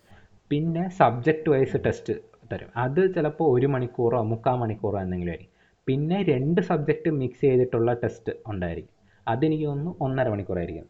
[0.50, 2.14] പിന്നെ സബ്ജക്റ്റ് വൈസ് ടെസ്റ്റ്
[2.52, 2.70] തരും.
[2.84, 5.54] അത് ചിലപ്പോൾ ഒരു മണിക്കൂറോ മുക്കാൽ മണിക്കൂറോ എന്തെങ്കിലും ആയിരിക്കും.
[5.86, 8.94] പിന്നെ രണ്ട് സബ്ജക്റ്റ് മിക്സ് ചെയ്തിട്ടുള്ള ടെസ്റ്റ് ഉണ്ടായിരിക്കും.
[9.26, 10.86] അതെനിക്ക് തോന്നുന്നു ഒന്നര മണിക്കൂറായിരിക്കും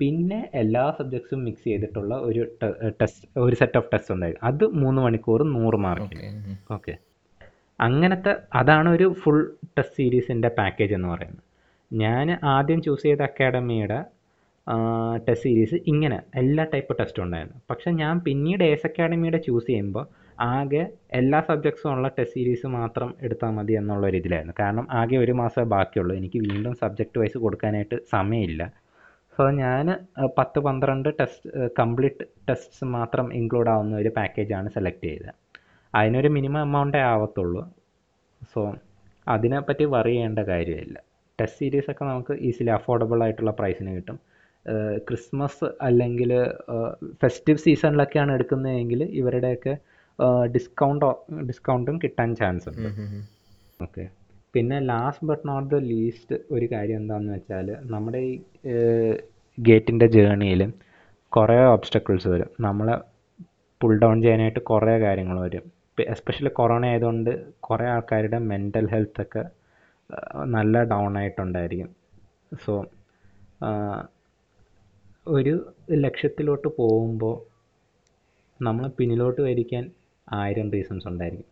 [0.00, 2.42] പിന്നെ എല്ലാ സബ്ജക്ട്സും മിക്സ് ചെയ്തിട്ടുള്ള ഒരു
[3.00, 4.46] ടെസ്റ്റ് ഒരു സെറ്റ് ഓഫ് ടെസ്റ്റ് ഉണ്ടായിരിക്കും.
[4.50, 6.20] അത് മൂന്ന് മണിക്കൂർ നൂറ് മാർക്ക്
[6.76, 6.94] ഓക്കെ
[7.80, 9.38] അങ്ങനത്തെ അതാണ് ഒരു ഫുൾ
[9.76, 11.44] ടെസ്റ്റ് സീരീസിന്റെ പാക്കേജ് എന്ന് പറയുന്നത്.
[11.90, 14.00] ഞാൻ ആദ്യം ചൂസ് ചെയ്ത അക്കാഡമിയുടെ
[15.26, 17.60] ടെസ്റ്റ് സീരീസ് ഇങ്ങനെ എല്ലാ ടൈപ്പ് ടെസ്റ്റും ഉണ്ടായിരുന്നു.
[17.70, 20.04] പക്ഷേ ഞാൻ പിന്നീട് എസ് അക്കാഡമിയുടെ ചൂസ് ചെയ്യുമ്പോൾ
[20.40, 20.82] ആകെ
[21.18, 24.20] എല്ലാ സബ്ജക്ട്സും ഉള്ള ടെസ്റ്റ് സീരീസ് മാത്രം എടുത്താൽ മതി എന്നുള്ള ഒരു
[24.60, 26.12] കാരണം ആകെ ഒരു മാസമേ ബാക്കിയുള്ളൂ.
[26.20, 28.62] എനിക്ക് വീണ്ടും സബ്ജക്റ്റ് വൈസ് കൊടുക്കാനായിട്ട് സമയമില്ല.
[29.36, 29.86] സോ ഞാൻ
[30.38, 35.34] പത്ത് പന്ത്രണ്ട് ടെസ്റ്റ് കംപ്ലീറ്റ് ടെസ്റ്റ്സ് മാത്രം ഇൻക്ലൂഡ് ആവുന്ന ഒരു പാക്കേജാണ് സെലക്ട് ചെയ്തത്.
[35.94, 37.62] അതിനൊരു മിനിമം എമൗണ്ടേ ആവത്തുള്ളൂ.
[38.52, 38.62] സോ
[39.26, 40.96] അതിനെപ്പറ്റി വറി ചെയ്യേണ്ട കാര്യമില്ല.
[41.38, 44.18] ടെസ്റ്റ് സീരീസൊക്കെ നമുക്ക് ഈസിലി അഫോർഡബിൾ ആയിട്ടുള്ള പ്രൈസിന് കിട്ടും.
[45.08, 46.30] ക്രിസ്മസ് അല്ലെങ്കിൽ
[47.22, 49.74] ഫെസ്റ്റീവ് സീസണിലൊക്കെയാണ് എടുക്കുന്നതെങ്കിൽ ഇവരുടെയൊക്കെ
[50.54, 51.10] ഡിസ്കൗണ്ടോ
[51.48, 52.88] ഡിസ്കൗണ്ടും കിട്ടാൻ ചാൻസ് ഉണ്ട്.
[53.80, 54.04] ഓക്കെ
[54.54, 58.34] പിന്നെ last but not the least ഒരു കാര്യം എന്താണെന്ന് വെച്ചാൽ നമ്മുടെ ഈ
[59.58, 60.62] ഗേറ്റിന്റെ ജേണിയിൽ
[61.32, 62.50] കുറേ ഓബ്സ്റ്റക്കിൾസ് വരും.
[62.66, 62.96] നമ്മളെ
[63.80, 65.64] പുൾ ഡൗൺ ചെയ്യാനായിട്ട് കുറേ കാര്യങ്ങൾ വരും.
[66.14, 67.30] എസ്പെഷ്യലി കൊറോണ ആയതുകൊണ്ട്
[67.66, 69.42] കുറേ ആൾക്കാരുടെ മെന്റൽ ഹെൽത്തൊക്കെ
[70.54, 71.90] നല്ല ഡൗൺ ആയിട്ടുണ്ടായിരിക്കും.
[72.64, 72.72] സോ
[75.36, 75.54] ഒരു
[76.04, 77.36] ലക്ഷ്യത്തിലോട്ട് പോകുമ്പോൾ
[78.60, 79.84] നമ്മൾ പിന്നിലോട്ട് വലിക്കാൻ
[80.38, 81.48] ആയിരം റീസൺസ് ഉണ്ടായിരിക്കും.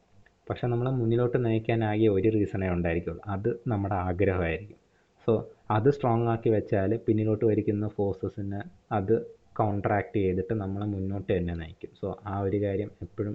[0.50, 3.22] പക്ഷെ നമ്മളെ മുന്നിലോട്ട് നയിക്കാൻ ആകെ ഒരു റീസണേ ഉണ്ടായിരിക്കുള്ളൂ.
[3.34, 4.78] അത് നമ്മുടെ ആഗ്രഹമായിരിക്കും.
[5.26, 5.32] സോ
[5.70, 8.60] അത് സ്ട്രോങ് ആക്കി വെച്ചാൽ പിന്നിലോട്ട് വരിക്കുന്ന ഫോഴ്സസിനെ
[8.98, 9.14] അത്
[9.60, 11.90] കോൺട്രാക്റ്റ് ചെയ്തിട്ട് നമ്മളെ മുന്നോട്ട് തന്നെ നയിക്കും.
[12.00, 13.34] സോ ആ ഒരു കാര്യം എപ്പോഴും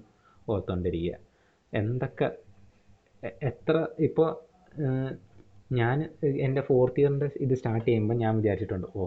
[0.50, 1.20] ഓർത്തുകൊണ്ടിരിക്കുക
[1.74, 2.28] എന്തൊക്കെ
[3.50, 3.76] എത്ര
[4.08, 4.30] ഇപ്പോൾ
[5.80, 5.98] ഞാൻ
[6.46, 9.04] എന്റെ ഫോർത്ത് ഇയറിന്റെ ഇത് സ്റ്റാർട്ട് ചെയ്യുമ്പോൾ ഞാൻ വിചാരിച്ചിട്ടുണ്ട് ഓ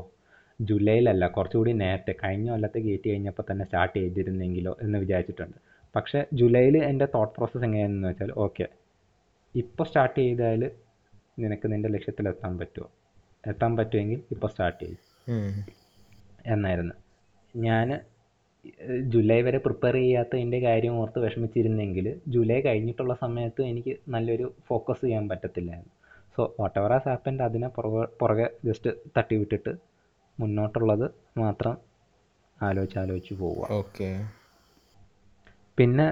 [0.61, 5.59] ജൂലൈയിലല്ല കുറച്ചുകൂടി നേരത്തെ കഴിഞ്ഞ കൊല്ലത്തെ ഗേറ്റ് കഴിഞ്ഞപ്പോൾ തന്നെ സ്റ്റാർട്ട് ചെയ്തിരുന്നെങ്കിലോ എന്ന് വിചാരിച്ചിട്ടുണ്ട്.
[5.97, 8.67] പക്ഷേ ജൂലൈയിൽ എന്റെ തോട്ട് പ്രോസസ്സ് എങ്ങനെയാണെന്ന് വെച്ചാൽ ഓക്കെ
[9.55, 10.71] ഇപ്പോൾ സ്റ്റാർട്ട് ചെയ്താൽ
[11.39, 12.91] നിനക്ക് നിന്റെ ലക്ഷ്യത്തിൽ എത്താൻ പറ്റുമോ?
[13.47, 15.01] എത്താൻ പറ്റുമെങ്കിൽ ഇപ്പോൾ സ്റ്റാർട്ട് ചെയ്യും.
[16.47, 16.95] എന്നായിരുന്നു.
[17.57, 18.01] ഞാൻ
[19.09, 25.93] ജൂലൈ വരെ പ്രിപ്പയർ ചെയ്യാത്തതിന്റെ കാര്യം ഓർത്ത് വിഷമിച്ചിരുന്നെങ്കിൽ ജൂലൈ കഴിഞ്ഞിട്ടുള്ള സമയത്ത് എനിക്ക് നല്ലൊരു ഫോക്കസ് ചെയ്യാൻ പറ്റത്തില്ലായിരുന്നു.
[26.37, 29.75] So whatever has happened അതിനെ പുറകെ പുറകെ ജസ്റ്റ് തട്ടി വിട്ടിട്ട്
[30.41, 31.77] മുന്നോട്ടുള്ളത് മാത്രം
[32.63, 33.69] ആലോചിച്ച് ആലോചിച്ച് പോവുക.
[33.73, 34.09] ഓക്കെ
[35.79, 36.07] പിന്നെ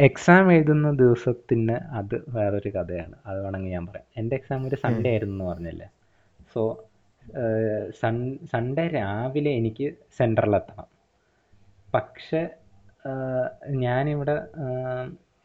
[0.00, 3.16] എക്സാം എഴുതുന്ന ദിവസത്തിന് അത് വേറൊരു കഥയാണ്.
[3.26, 4.06] അത് വേണമെങ്കിൽ ഞാൻ പറയാം.
[4.16, 5.88] എന്റെ എക്സാം ഒരു സൺഡേ ആയിരുന്നു എന്ന് പറഞ്ഞല്ലേ
[6.54, 6.62] സോ
[8.00, 8.16] സൺ
[8.52, 9.88] സൺഡേ രാവിലെ എനിക്ക്
[10.18, 10.88] സെന്ററിലെത്തണം
[11.94, 12.42] പക്ഷെ
[13.84, 14.36] ഞാനിവിടെ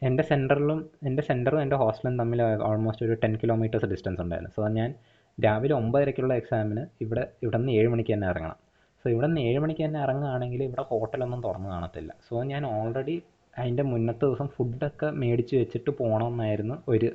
[0.01, 4.51] എന്റെ സെന്ററിലും എന്റെ സെന്ററും എന്റെ ഹോസ്റ്റലും തമ്മിൽ ഓൾമോസ്റ്റ് ഒരു ടെൻ കിലോമീറ്റേഴ്സ് ഡിസ്റ്റൻസ് ഉണ്ടായിരുന്നു.
[4.57, 4.89] സോ ഞാൻ
[5.37, 8.59] രാവിലെ ഒമ്പതരയ്ക്കുള്ള എക്സാമിന് ഇവിടെ ഇവിടെ നിന്ന് ഏഴ് മണിക്ക് തന്നെ ഇറങ്ങണം.
[9.01, 12.11] സോ ഇവിടെ നിന്ന് ഏഴ് മണിക്ക് തന്നെ ഇറങ്ങുകയാണെങ്കിൽ ഇവിടെ ഹോട്ടലൊന്നും തുറന്നു കാണത്തില്ല.
[12.29, 13.17] സോ ഞാൻ ഓൾറെഡി
[13.59, 17.09] അതിന്റെ മുന്നത്തെ ദിവസം ഫുഡൊക്കെ മേടിച്ച് വെച്ചിട്ട് പോകണമെന്നായിരുന്നു ഒരു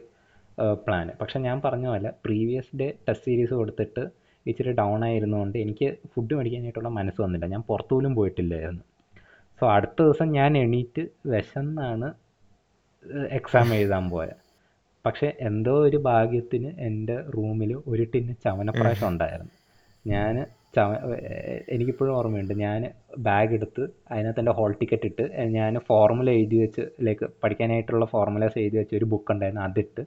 [0.87, 4.03] പ്ലാന് പക്ഷെ ഞാൻ പറഞ്ഞ പോലെ പ്രീവിയസ് ഡേ ടെസ്റ്റ് സീരീസ് കൊടുത്തിട്ട്
[4.47, 7.47] ഇച്ചിരി ഡൗൺ ആയിരുന്നുകൊണ്ട് എനിക്ക് ഫുഡ് മേടിക്കാനായിട്ടുള്ള മനസ്സ് വന്നില്ല.
[7.47, 8.85] ഞാൻ പുറത്തു പോലും പോയിട്ടില്ലായിരുന്നു.
[9.61, 12.09] സോ അടുത്ത ദിവസം ഞാൻ എണീറ്റ് വിശന്നാണ്
[13.39, 14.37] എക്സാം എഴുതാൻ പോയത്.
[15.05, 19.55] പക്ഷേ എന്തോ ഒരു ഭാഗ്യത്തിന് എന്റെ റൂമിൽ ഒരു ടിന്ന് ചവനപ്രാശം ഉണ്ടായിരുന്നു.
[20.05, 20.35] ഞാൻ
[21.75, 22.55] എനിക്കിപ്പോഴും ഓർമ്മയുണ്ട്.
[22.65, 22.81] ഞാൻ
[23.27, 25.25] ബാഗ് എടുത്ത് അതിനകത്ത് എന്റെ ഹോൾ ടിക്കറ്റ് ഇട്ട്
[25.57, 29.65] ഞാൻ ഫോർമുല എഴുതി വെച്ച് ലൈക്ക് പഠിക്കാനായിട്ടുള്ള ഫോർമുലാസ് എഴുതി വെച്ച ഒരു ബുക്ക് ഉണ്ടായിരുന്നു.
[29.69, 30.03] അതിട്ട്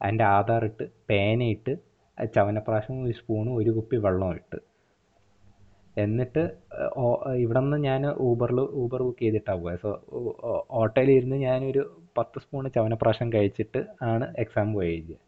[0.00, 1.72] അതിന്റെ ആധാർ ഇട്ട് പേനയിട്ട്
[2.36, 4.58] ചവനപ്രാശം ഒരു സ്പൂണും ഒരു കുപ്പി വെള്ളവും ഇട്ട്.
[5.96, 6.42] എന്നിട്ട്
[7.44, 9.90] ഇവിടെ നിന്ന് ഞാൻ ഊബറിൽ ഊബർ ബുക്ക് ചെയ്തിട്ടാണ് പോയത് സോ
[10.82, 11.82] ഓട്ടോയിലിരുന്ന് ഞാനൊരു
[12.18, 13.80] പത്ത് സ്പൂൺ ചവനപ്രാശം കഴിച്ചിട്ട്
[14.12, 15.22] ആണ് എക്സാം പോയി എഴുതിയത്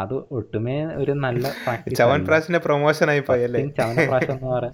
[0.00, 4.70] അത് ഒട്ടുമേ ഒരു നല്ല ചവൻപ്രാസിന്റെ ചവൻപ്രാശിന്റെ പ്രൊമോഷൻ ആയി പോയല്ലേ ചവൻപ്രാസിന്റെ എന്ന്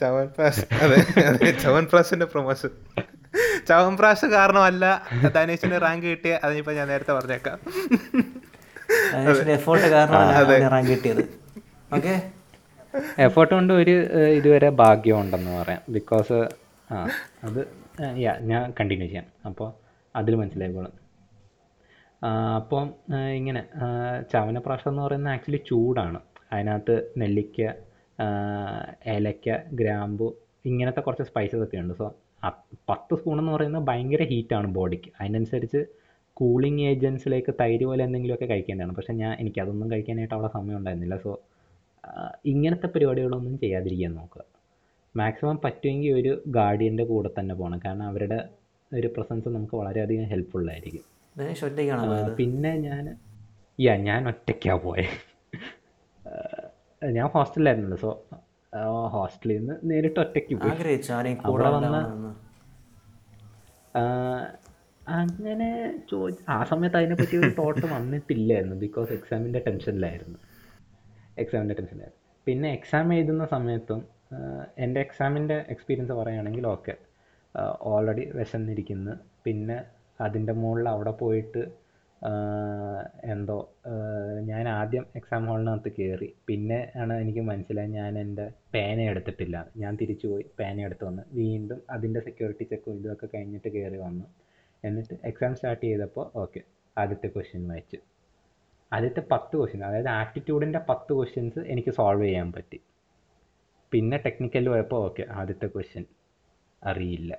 [0.00, 0.98] ചവൻപ്രാശ് അതെ
[1.30, 2.72] അതെ ചവൻപ്രാശിന്റെ പ്രൊമോഷൻ
[3.68, 4.84] ചവൻപ്രാശ് കാരണമല്ല
[5.34, 7.58] ധനേഷിന് റാങ്ക് കിട്ടിയ അതിനിപ്പോ ഞാൻ നേരത്തെ പറഞ്ഞേക്കാം.
[9.56, 11.22] എഫോർട്ട് കാരണമാണ് റാങ്ക് കിട്ടിയത്.
[11.96, 12.14] ഓക്കെ
[13.26, 13.94] എഫേർട്ട് കൊണ്ട് ഒരു
[14.38, 15.82] ഇതുവരെ ഭാഗ്യം ഉണ്ടെന്ന് പറയാം.
[15.96, 16.38] ബിക്കോസ്
[16.92, 17.06] ആ
[17.48, 17.60] അത്
[18.24, 19.26] യാ ഞാൻ കണ്ടിന്യൂ ചെയ്യാം.
[19.48, 19.68] അപ്പോൾ
[20.16, 20.94] അതിൽ മനസ്സിലായിക്കോളും.
[22.56, 22.88] അപ്പം
[23.36, 23.60] ഇങ്ങനെ
[24.32, 26.18] ചവനപ്രാശം എന്ന് പറയുന്നത് ആക്ച്വലി ചൂടാണ്.
[26.52, 27.60] അതിനകത്ത് നെല്ലിക്ക
[29.06, 31.94] ഏലക്ക ഗ്രാമ്പു ഇങ്ങനത്തെ കുറച്ച് സ്പൈസസ് ഒക്കെ ഉണ്ട്.
[31.94, 32.06] സോ
[32.88, 35.80] പത്ത് സ്പൂൺ എന്ന് പറയുന്നത് ഭയങ്കര ഹീറ്റാണ് ബോഡിക്ക് അതിനനുസരിച്ച്
[36.40, 38.94] കൂളിംഗ് ഏജൻസിലേക്ക് തൈര് പോലെ എന്തെങ്കിലുമൊക്കെ കഴിക്കേണ്ടതാണ്.
[38.96, 41.16] പക്ഷേ ഞാൻ എനിക്ക് അതൊന്നും കഴിക്കാനായിട്ട് അവിടെ സമയം ഉണ്ടായിരുന്നില്ല.
[41.16, 41.40] സോ
[42.44, 44.42] ഇങ്ങനത്തെ പരിപാടികളൊന്നും ചെയ്യാതിരിക്കാൻ നോക്കുക.
[45.16, 47.80] മാക്സിമം പറ്റുമെങ്കിൽ ഒരു ഗാർഡിയന്റെ കൂടെ തന്നെ പോകണം.
[47.86, 48.38] കാരണം അവരുടെ
[48.94, 53.04] ഒരു പ്രസൻസ് നമുക്ക് വളരെയധികം ഹെൽപ്ഫുള്ളായിരിക്കും ധനേഷ് ഒറ്റയ്ക്കാണോ പോയത് പിന്നെ ഞാൻ
[53.78, 55.16] യാ ഞാൻ ഒറ്റയ്ക്കാണ് പോയത്
[57.02, 58.10] ഞാൻ ഹോസ്റ്റലിലായിരുന്നല്ലോ സോ
[59.06, 60.72] ഹോസ്റ്റലിൽ നിന്ന് നേരിട്ട് ഒറ്റയ്ക്ക് പോയി.
[61.44, 62.34] അവിടെ വന്ന-.
[65.12, 65.68] അങ്ങനെ
[66.10, 68.76] ചോദിച്ചു ആ സമയത്ത് അതിനെപ്പറ്റി ഒരു തോട്ട് വന്നിട്ടില്ലായിരുന്നു.
[68.76, 70.38] ബിക്കോസ് എക്സാമിന്റെ ടെൻഷനിലായിരുന്നു
[71.38, 74.00] എക്സാമിന്റെ ടെൻഷനിലായിരുന്നു പിന്നെ എക്സാം എഴുതുന്ന സമയത്തും
[74.78, 76.94] എന്റെ എക്സാമിന്റെ എക്സ്പീരിയൻസ് പറയുകയാണെങ്കിൽ ഓക്കെ
[77.82, 79.14] ഓൾറെഡി വിശന്നിരിക്കുന്നു.
[79.44, 79.78] പിന്നെ
[80.26, 81.62] അതിന്റെ മുകളിൽ അവിടെ പോയിട്ട്
[83.32, 83.56] എന്തോ
[84.48, 89.56] ഞാൻ ആദ്യം എക്സാം ഹാളിനകത്ത് കയറി പിന്നെ ആണ് എനിക്ക് മനസ്സിലായി ഞാൻ എന്റെ പേന എടുത്തിട്ടില്ല.
[89.82, 91.22] ഞാൻ തിരിച്ചു പോയി പേന എടുത്ത് വന്ന്.
[91.32, 94.26] വീണ്ടും അതിന്റെ സെക്യൂരിറ്റി ചെക്കും ഇതൊക്കെ കഴിഞ്ഞിട്ട് കയറി വന്നു.
[94.84, 96.62] എന്നിട്ട് എക്സാം സ്റ്റാർട്ട് ചെയ്തപ്പോൾ ഓക്കെ
[96.96, 97.98] ആദ്യത്തെ ക്വസ്റ്റ്യൻ വായിച്ചു.
[98.92, 102.78] ആദ്യത്തെ പത്ത് ക്വസ്റ്റ്യൻ അതായത് ആപ്റ്റിറ്റ്യൂഡിന്റെ പത്ത് ക്വസ്റ്റ്യൻസ് എനിക്ക് സോൾവ് ചെയ്യാൻ പറ്റി.
[103.92, 106.04] പിന്നെ ടെക്നിക്കൽ പോയപ്പോൾ ഓക്കെ ആദ്യത്തെ ക്വസ്റ്റ്യൻ
[106.82, 107.32] അറിയില്ല.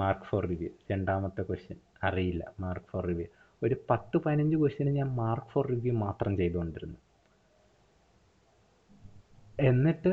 [0.00, 1.78] മാർക്ക് ഫോർ റിവ്യൂ രണ്ടാമത്തെ ക്വസ്റ്റ്യൻ
[2.08, 2.42] അറിയില്ല.
[2.64, 3.26] മാർക്ക് ഫോർ റിവ്യൂ
[3.62, 6.98] ഒരു പത്ത് പതിനഞ്ച് ക്വസ്റ്റ്യന് ഞാൻ മാർക്ക് ഫോർ റിവ്യൂ മാത്രം ചെയ്തുകൊണ്ടിരുന്നു.
[9.70, 10.12] എന്നിട്ട്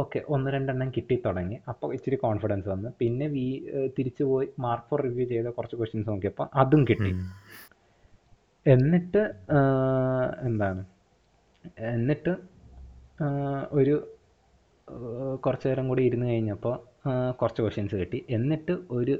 [0.00, 1.56] ഓക്കെ ഒന്ന് രണ്ടെണ്ണം കിട്ടി തുടങ്ങി.
[1.70, 2.90] അപ്പോൾ ഇച്ചിരി കോൺഫിഡൻസ് വന്നു.
[3.00, 3.46] പിന്നെ വി
[3.96, 7.12] തിരിച്ചു പോയി മാർക്ക് ഫോർ റിവ്യൂ ചെയ്ത കുറച്ച് ക്വസ്റ്റ്യൻസ് നോക്കിയപ്പോൾ അതും കിട്ടി.
[8.66, 9.22] എന്നിട്ട്
[10.48, 10.82] എന്താണ്?
[11.94, 12.32] എന്നിട്ട്
[13.80, 13.94] ഒരു
[15.44, 16.74] കുറച്ച് നേരം കൂടി ഇരുന്ന് കഴിഞ്ഞപ്പോൾ
[17.40, 18.24] കുറച്ച് ക്വസ്റ്റ്യൻസ് കിട്ടി.
[18.30, 19.14] എന്നിട്ട് ഒരു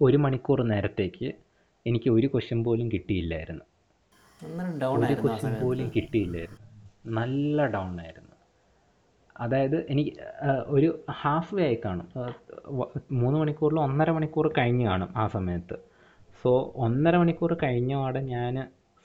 [0.00, 1.28] ഒരു മണിക്കൂർ നേരത്തേക്ക്
[1.86, 3.64] എനിക്ക് ഒരു ക്വസ്റ്റ്യൻ പോലും കിട്ടിയില്ലായിരുന്നു.
[5.00, 6.60] ഒരു ക്വസ്റ്റ്യൻ പോലും കിട്ടിയില്ലായിരുന്നു.
[7.18, 8.28] നല്ല ഡൗൺ ആയിരുന്നു.
[9.36, 10.12] അതായത് എനിക്ക്
[10.68, 10.88] ഒരു
[11.20, 12.08] ഹാഫ് വേ ആയി കാണും.
[13.12, 15.76] മൂന്ന് മണിക്കൂറിൽ ഒന്നര മണിക്കൂർ കഴിഞ്ഞ് കാണും ആ സമയത്ത്.
[16.42, 18.54] സോ ഒന്നര മണിക്കൂർ കഴിഞ്ഞ പാടെ ഞാൻ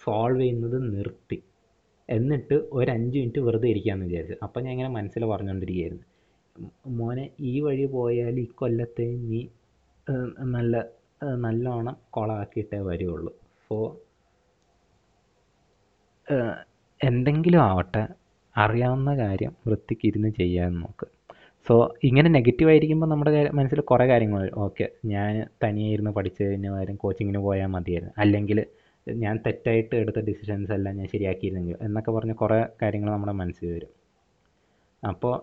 [0.05, 1.37] സോൾവ് ചെയ്യുന്നത് നിർത്തി.
[2.09, 4.35] എന്നിട്ട് ഒരു അഞ്ച് മിനിറ്റ് വെറുതെ ഇരിക്കാമെന്ന് വിചാരിച്ചു.
[4.43, 6.14] അപ്പം ഞാൻ ഇങ്ങനെ മനസ്സിൽ പറഞ്ഞുകൊണ്ടിരിക്കുകയായിരുന്നു "മ്
[6.97, 9.41] മോനെ ഈ വഴി പോയാൽ ഈ കൊല്ലത്തെ നീ
[10.55, 10.75] നല്ല
[11.45, 13.31] നല്ലോണം കൊളാക്കിയിട്ടേ വരുള്ളൂ.
[13.65, 13.75] സോ
[17.01, 18.03] എന്തെങ്കിലും ആവട്ടെ
[18.55, 21.07] അറിയാവുന്ന കാര്യം വൃത്തിക്ക് ഇരുന്ന് ചെയ്യാൻ നോക്ക്.
[21.67, 21.73] സോ
[22.07, 25.31] ഇങ്ങനെ നെഗറ്റീവ് ആയിരിക്കുമ്പോൾ നമ്മുടെ മനസ്സിൽ കുറേ കാര്യങ്ങൾ ഓക്കെ ഞാൻ
[25.63, 28.13] തനിയെ ഇരുന്ന് പഠിച്ചു കഴിഞ്ഞ കാര്യം കോച്ചിങ്ങിന് പോയാൽ മതിയായിരുന്നു.
[28.23, 28.59] അല്ലെങ്കിൽ
[29.07, 33.91] ഞാൻ തെറ്റായിട്ട് എടുത്ത ഡിസിഷൻസ് എല്ലാം ഞാൻ ശരിയാക്കിയിരുന്നെങ്കിൽ എന്നൊക്കെ പറഞ്ഞ് കുറേ കാര്യങ്ങൾ നമ്മുടെ മനസ്സിൽ വരും.
[35.03, 35.35] അപ്പോൾ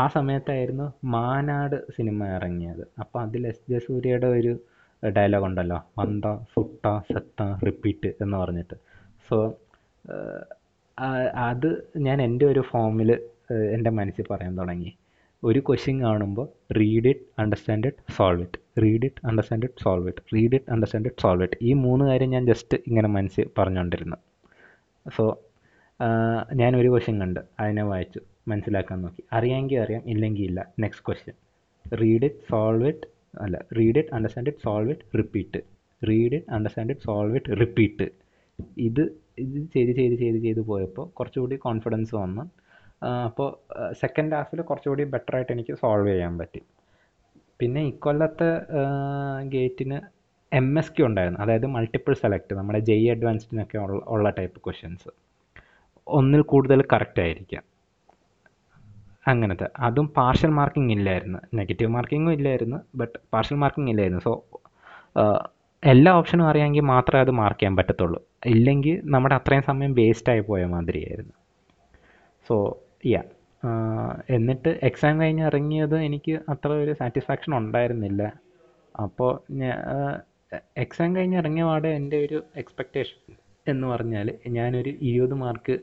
[0.00, 2.82] ആ സമയത്തായിരുന്നു മാനാട് സിനിമ ഇറങ്ങിയത്.
[3.02, 4.52] അപ്പോൾ അതിൽ എസ് ജെ സൂര്യയുടെ ഒരു
[5.02, 8.76] ഡയലോഗ് ഉണ്ടല്ലോ വന്ത സുട്ട സത്ത റിപ്പീറ്റ് എന്ന് പറഞ്ഞിട്ട്.
[9.28, 9.36] സോ
[11.48, 11.68] അത്
[12.06, 13.10] ഞാൻ എന്റെ ഒരു ഫോമിൽ
[13.74, 14.90] എന്റെ മനസ്സിൽ പറയാൻ തുടങ്ങി.
[15.42, 16.46] ഒരു ക്വസ്റ്റ്യൻ കാണുമ്പോൾ
[16.78, 21.08] read it understand it solve it read it understand it solve it read it understand
[21.10, 24.18] it solve it ഈ മൂന്ന് കാര്യം ഞാൻ ജസ്റ്റ് ഇങ്ങനെ മനസ്സിൽ പറഞ്ഞുകൊണ്ടിരുന്നു
[25.06, 25.24] സോ
[26.60, 27.40] ഞാൻ ഒരു ക്വസ്റ്റ്യൻ കണ്ട്.
[27.60, 28.20] അതിനെ വായിച്ചു.
[28.52, 29.22] മനസ്സിലാക്കാൻ നോക്കി.
[29.38, 30.60] അറിയാമെങ്കിൽ അറിയാം ഇല്ലെങ്കിൽ ഇല്ല.
[30.84, 31.36] Next question
[32.00, 33.06] read it solve it
[33.44, 35.60] അല്ല read it understand it solve it repeat
[36.02, 38.06] read it understand it solve it repeat
[38.88, 39.02] ഇത്
[39.44, 42.44] ഇത് ചെയ്ത് ചെയ്ത് ചെയ്ത് ചെയ്ത് പോയപ്പോൾ കുറച്ചുകൂടി കോൺഫിഡൻസ് വന്നു.
[43.28, 43.48] അപ്പോൾ
[44.02, 46.60] സെക്കൻഡ് ഹാഫിൽ കുറച്ചുകൂടി ബെറ്റർ ആയിട്ട് എനിക്ക് സോൾവ് ചെയ്യാൻ പറ്റി.
[47.60, 48.48] പിന്നെ ഇക്കൊല്ലത്തെ
[49.54, 49.98] ഗേറ്റിന്
[50.52, 51.40] എം എസ് ക്യു ഉണ്ടായിരുന്നു.
[51.44, 55.10] അതായത് മൾട്ടിപ്പിൾ സെലക്ട് നമ്മുടെ ജെയ് അഡ്വാൻസ്ഡിനൊക്കെ ഉള്ള ഉള്ള ടൈപ്പ് ക്വസ്റ്റ്യൻസ്
[56.06, 57.64] ഒന്നിൽ കൂടുതൽ കറക്റ്റ് ആയിരിക്കാം.
[59.32, 59.66] അങ്ങനത്തെ.
[59.86, 61.38] അതും പാർഷ്യൽ മാർക്കിംഗ് ഇല്ലായിരുന്നു.
[61.58, 64.22] നെഗറ്റീവ് മാർക്കിങ്ങും ഇല്ലായിരുന്നു ബട്ട് പാർഷ്യൽ മാർക്കിംഗ് ഇല്ലായിരുന്നു.
[64.28, 64.32] സോ
[65.82, 68.20] എല്ലാ ഓപ്ഷനും അറിയാമെങ്കിൽ മാത്രമേ അത് മാർക്ക് ചെയ്യാൻ പറ്റത്തുള്ളൂ.
[68.54, 71.34] ഇല്ലെങ്കിൽ നമ്മുടെ അത്രയും സമയം വേസ്റ്റ് ആയി പോയ മാതിരിയായിരുന്നു.
[72.48, 72.56] സോ
[73.14, 73.22] യാ
[74.36, 78.22] എന്നിട്ട് എക്സാം കഴിഞ്ഞ് ഇറങ്ങിയത് എനിക്ക് അത്ര ഒരു സാറ്റിസ്ഫാക്ഷൻ ഉണ്ടായിരുന്നില്ല.
[78.94, 79.32] അപ്പോൾ
[80.82, 83.18] എക്സാം കഴിഞ്ഞ് ഇറങ്ങിയ പാടെ എന്റെ ഒരു എക്സ്പെക്റ്റേഷൻ
[83.66, 84.26] എന്ന് പറഞ്ഞാൽ
[84.56, 85.74] ഞാനൊരു ഇരുപത് മാർക്ക്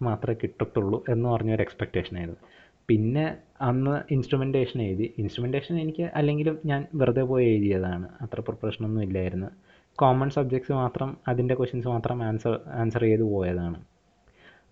[0.00, 2.40] മാത്രമേ കിട്ടത്തുള്ളൂ എന്ന് പറഞ്ഞൊരു എക്സ്പെക്റ്റേഷൻ ആയിരുന്നു.
[2.88, 3.24] പിന്നെ
[3.60, 5.14] അന്ന് ഇൻസ്ട്രുമെന്റേഷൻ എഴുതി.
[5.18, 8.06] ഇൻസ്ട്രുമെന്റേഷൻ എനിക്ക് അല്ലെങ്കിലും ഞാൻ വെറുതെ പോയി എഴുതിയതാണ്.
[8.20, 9.50] അത്ര പ്രിപ്പറേഷനൊന്നും ഇല്ലായിരുന്നു.
[9.98, 13.78] കോമൺ സബ്ജക്ട്സ് മാത്രം അതിന്റെ ക്വസ്റ്റ്യൻസ് മാത്രം ആൻസർ ആൻസർ ചെയ്ത് പോയതാണ്.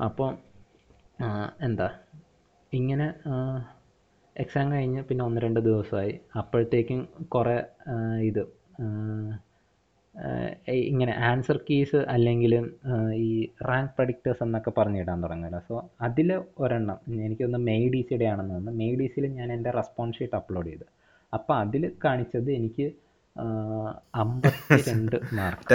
[0.04, 0.30] അപ്പോൾ
[1.62, 1.88] എന്താ?
[2.72, 3.06] ഇങ്ങനെ
[4.36, 6.12] എക്സാം കഴിഞ്ഞ് പിന്നെ ഒന്ന് രണ്ട് ദിവസമായി.
[6.36, 7.00] അപ്പോഴത്തേക്കും
[7.34, 7.56] കുറേ
[8.30, 8.42] ഇത്
[10.90, 12.52] ഇങ്ങനെ ആൻസർ കീസ് അല്ലെങ്കിൽ
[13.26, 13.30] ഈ
[13.68, 15.74] റാങ്ക് പ്രഡിക്റ്റേഴ്സ് എന്നൊക്കെ പറഞ്ഞിടാൻ തുടങ്ങുമല്ലോ സോ
[16.06, 16.30] അതിൽ
[16.64, 18.78] ഒരെണ്ണം എനിക്കൊന്ന് മെയ് ഡി സിയുടെ ആണെന്ന് തോന്നുന്നു.
[18.80, 20.86] മെയ് ഡി സിയിൽ ഞാൻ എന്റെ റെസ്പോൺസ് ഷീറ്റ് അപ്ലോഡ് ചെയ്തു.
[21.32, 22.86] അപ്പോൾ അതിൽ കാണിച്ചത് എനിക്ക്
[24.22, 25.74] അമ്പത്തി രണ്ട് മാർക്ക്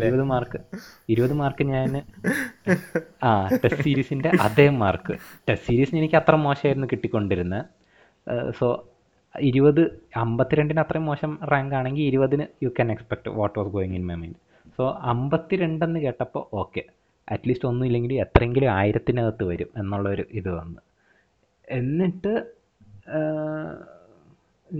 [0.00, 0.58] ഇരുപത് മാർക്ക്
[1.12, 1.92] ഇരുപത് മാർക്ക് ഞാൻ
[3.28, 3.30] ആ
[3.62, 5.14] ടെസ്റ്റ് സീരീസിന്റെ അതേ മാർക്ക്
[5.48, 7.64] ടെസ്റ്റ് സീരീസിന് എനിക്ക് അത്ര മോശമായിരുന്നു കിട്ടിക്കൊണ്ടിരുന്നത്.
[8.58, 8.66] സോ
[9.34, 9.82] ഇരുപത്
[10.16, 14.40] അമ്പത്തിരണ്ടിന് അത്രയും മോശം റാങ്ക് ആണെങ്കിൽ ഇരുപതിന് you can expect what was going in my mind
[14.78, 16.82] so അമ്പത്തിരണ്ടെന്ന് കേട്ടപ്പോൾ ഓക്കെ
[17.28, 20.80] അറ്റ്ലീസ്റ്റ് ഒന്നും ഇല്ലെങ്കിൽ എത്രയെങ്കിലും ആയിരത്തിനകത്ത് വരും എന്നുള്ളൊരു ഇത് വന്ന്.
[21.68, 22.32] എന്നിട്ട്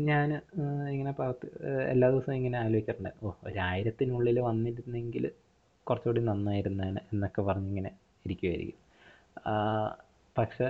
[0.07, 0.29] ഞാൻ
[0.93, 1.47] ഇങ്ങനെ പത്ത്
[1.93, 3.13] എല്ലാ ദിവസവും ഇങ്ങനെ ആലോചിക്കാറുണ്ട്.
[3.23, 5.25] ഓ ഒരായിരത്തിനുള്ളിൽ വന്നിരുന്നെങ്കിൽ
[5.87, 7.91] കുറച്ചുകൂടി നന്നായിരുന്നേനെ എന്നൊക്കെ പറഞ്ഞിങ്ങനെ
[8.25, 8.79] ഇരിക്കുമായിരിക്കും
[10.37, 10.69] പക്ഷേ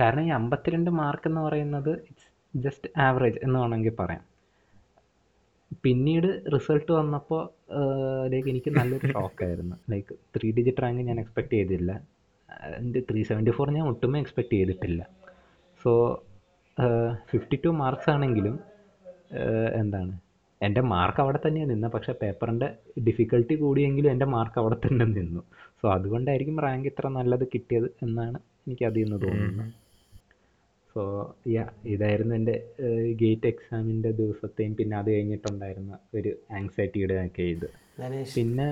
[0.00, 1.92] കാരണം ഈ അമ്പത്തിരണ്ട് മാർക്ക് എന്ന് പറയുന്നത്
[2.54, 4.24] ജസ്റ്റ് ആവറേജ് എന്ന് വേണമെങ്കിൽ പറയാം.
[5.84, 7.42] പിന്നീട് റിസൾട്ട് വന്നപ്പോൾ
[8.32, 11.92] ലൈക്ക് എനിക്ക് നല്ലൊരു ഷോക്കായിരുന്നു ലൈക്ക് ത്രീ ഡിജിറ്റ് റാങ്ക് ഞാൻ എക്സ്പെക്റ്റ് ചെയ്തില്ല.
[12.78, 15.02] എന്റെ ത്രീ സെവന്റി ഫോർ ഞാൻ ഒട്ടുമേ എക്സ്പെക്റ്റ് ചെയ്തിട്ടില്ല.
[15.80, 15.92] സോ
[17.30, 18.56] ഫിഫ്റ്റി ടു മാർക്സ് ആണെങ്കിലും
[19.80, 20.14] എന്താണ്?
[20.60, 21.92] എന്റെ മാർക്ക് അവിടെ തന്നെയാണ് നിന്നത്.
[21.92, 22.68] പക്ഷേ പേപ്പറിന്റെ
[23.06, 25.42] ഡിഫിക്കൽട്ടി കൂടിയെങ്കിലും എന്റെ മാർക്ക് അവിടെ തന്നെ നിന്നു.
[25.80, 29.72] സോ അതുകൊണ്ടായിരിക്കും റാങ്ക് ഇത്ര നല്ലത് കിട്ടിയത് എന്നാണ് എനിക്ക് അതിൽ നിന്ന് തോന്നുന്നത്.
[30.94, 31.02] സോ
[31.54, 32.56] യാ ഇതായിരുന്നു എന്റെ
[33.20, 37.68] ഗേറ്റ് എക്സാമിന്റെ ദിവസത്തെയും പിന്നെ അത് കഴിഞ്ഞിട്ടുണ്ടായിരുന്ന ഒരു ആങ്സൈറ്റിയുടെ ഒക്കെ ഇത്.
[38.36, 38.66] പിന്നെ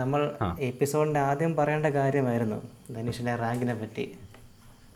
[0.00, 0.20] നമ്മൾ
[0.68, 2.58] എപ്പിസോഡിന്റെ ആദ്യം പറയേണ്ട കാര്യമായിരുന്നു
[2.96, 4.06] ധനീഷിന്റെ റാങ്കിനെ പറ്റി.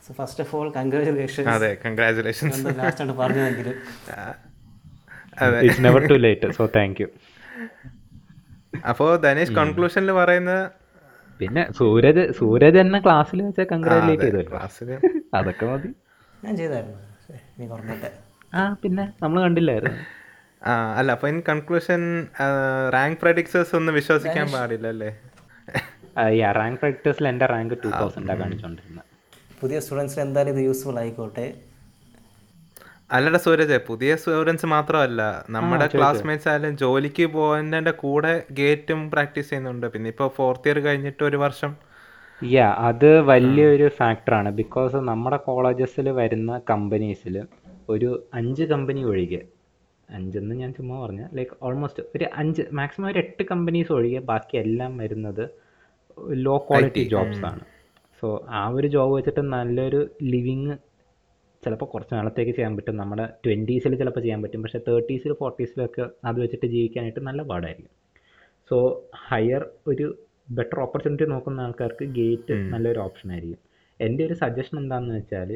[0.04, 3.76] So first of all congratulation അതെ കൺഗ്രാചുലേഷൻസ് ലാസ്റ്റ് ആണ് പറഞ്ഞതെങ്കിലും.
[5.66, 7.08] It's never too late so thank you
[8.90, 10.64] അപ്പോൾ ധനേഷ് കൺക്ലൂഷനിൽ പറയുന്നത്
[11.40, 14.50] പിന്നെ സൂരജ് സൂരജ് തന്നെ ക്ലാസ്സിൽ വെച്ചാൽ കൺഗ്രാജുലേറ്റ് ചെയ്തല്ലോ.
[14.52, 14.88] ക്ലാസ്സിൽ
[15.38, 15.90] അതൊക്കെ മതി.
[16.44, 16.98] ഞാൻ ചെയ്തായിരുന്നു.
[17.58, 18.10] നീ പറഞ്ഞിട്ട്
[18.58, 19.98] ആ പിന്നെ നമ്മൾ കണ്ടില്ലായിരുന്നു.
[20.68, 22.02] ആ അല്ല അപ്പൊ ഇൻ കൺക്ലൂഷൻ
[22.96, 25.10] റാങ്ക് പ്രഡിക്സേഴ്സ് ഒന്നും വിശ്വസിക്കാൻ പാടില്ല അല്ലേ
[26.60, 29.04] റാങ്ക് പ്രാക്ടീസിൽ എന്റെ റാങ്ക് ടു തൗസൻഡ് കാണിച്ചുകൊണ്ടിരുന്നത്
[29.60, 31.46] പുതിയ സ്റ്റുഡൻസിന് എന്തായാലും ഇത് യൂസ്ഫുൾ ആയിക്കോട്ടെ.
[33.16, 35.22] അല്ലട സൂരജ് പുതിയ സ്റ്റുഡൻസ് മാത്രമല്ല
[35.54, 39.86] നമ്മുടെ ക്ലാസ്മേറ്റ്സ് ആയാലും ജോലിക്ക് പോകുന്നതിന്റെ കൂടെ ഗേറ്റും പ്രാക്ടീസ് ചെയ്യുന്നുണ്ട്.
[39.94, 41.72] പിന്നെ ഇപ്പോൾ ഫോർത്ത് ഇയർ കഴിഞ്ഞിട്ട് ഒരു വർഷം
[42.42, 47.42] യാ അത് വലിയൊരു ഫാക്ടറാണ് ബിക്കോസ് നമ്മുടെ കോളേജസിൽ വരുന്ന കമ്പനീസിൽ
[47.88, 49.40] ഒരു അഞ്ച് കമ്പനി ഒഴികെ
[50.10, 54.96] അഞ്ചെന്ന് ഞാൻ ചുമ്മാ പറഞ്ഞ ലൈക്ക് ഓൾമോസ്റ്റ് ഒരു അഞ്ച് മാക്സിമം ഒരു എട്ട് കമ്പനീസ് ഒഴികെ ബാക്കി എല്ലാം
[54.96, 55.50] വരുന്നത്
[56.32, 57.60] ലോ ക്വാളിറ്റി ജോബ്സ് ആണ്.
[58.22, 60.76] സോ ആ ഒരു ജോബ് വെച്ചിട്ട് നല്ലൊരു ലിവിങ്
[61.64, 62.96] ചിലപ്പോൾ കുറച്ച് നാളത്തേക്ക് ചെയ്യാൻ പറ്റും.
[62.96, 64.62] നമ്മുടെ ട്വന്റീസിൽ ചിലപ്പോൾ ചെയ്യാൻ പറ്റും.
[64.62, 67.92] പക്ഷേ തേർട്ടീസിൽ ഫോർട്ടീസിലൊക്കെ അത് വെച്ചിട്ട് ജീവിക്കാനായിട്ട് നല്ല പാടായിരിക്കും.
[68.70, 68.78] സോ
[69.28, 70.18] ഹയർ ഒരു
[70.56, 73.60] ബെറ്റർ ഓപ്പർച്യൂണിറ്റി നോക്കുന്ന ആൾക്കാർക്ക് ഗേറ്റ് നല്ലൊരു ഓപ്ഷൻ ആയിരിക്കും.
[74.00, 75.50] എന്റെ ഒരു സജഷൻ എന്താണെന്ന് വെച്ചാൽ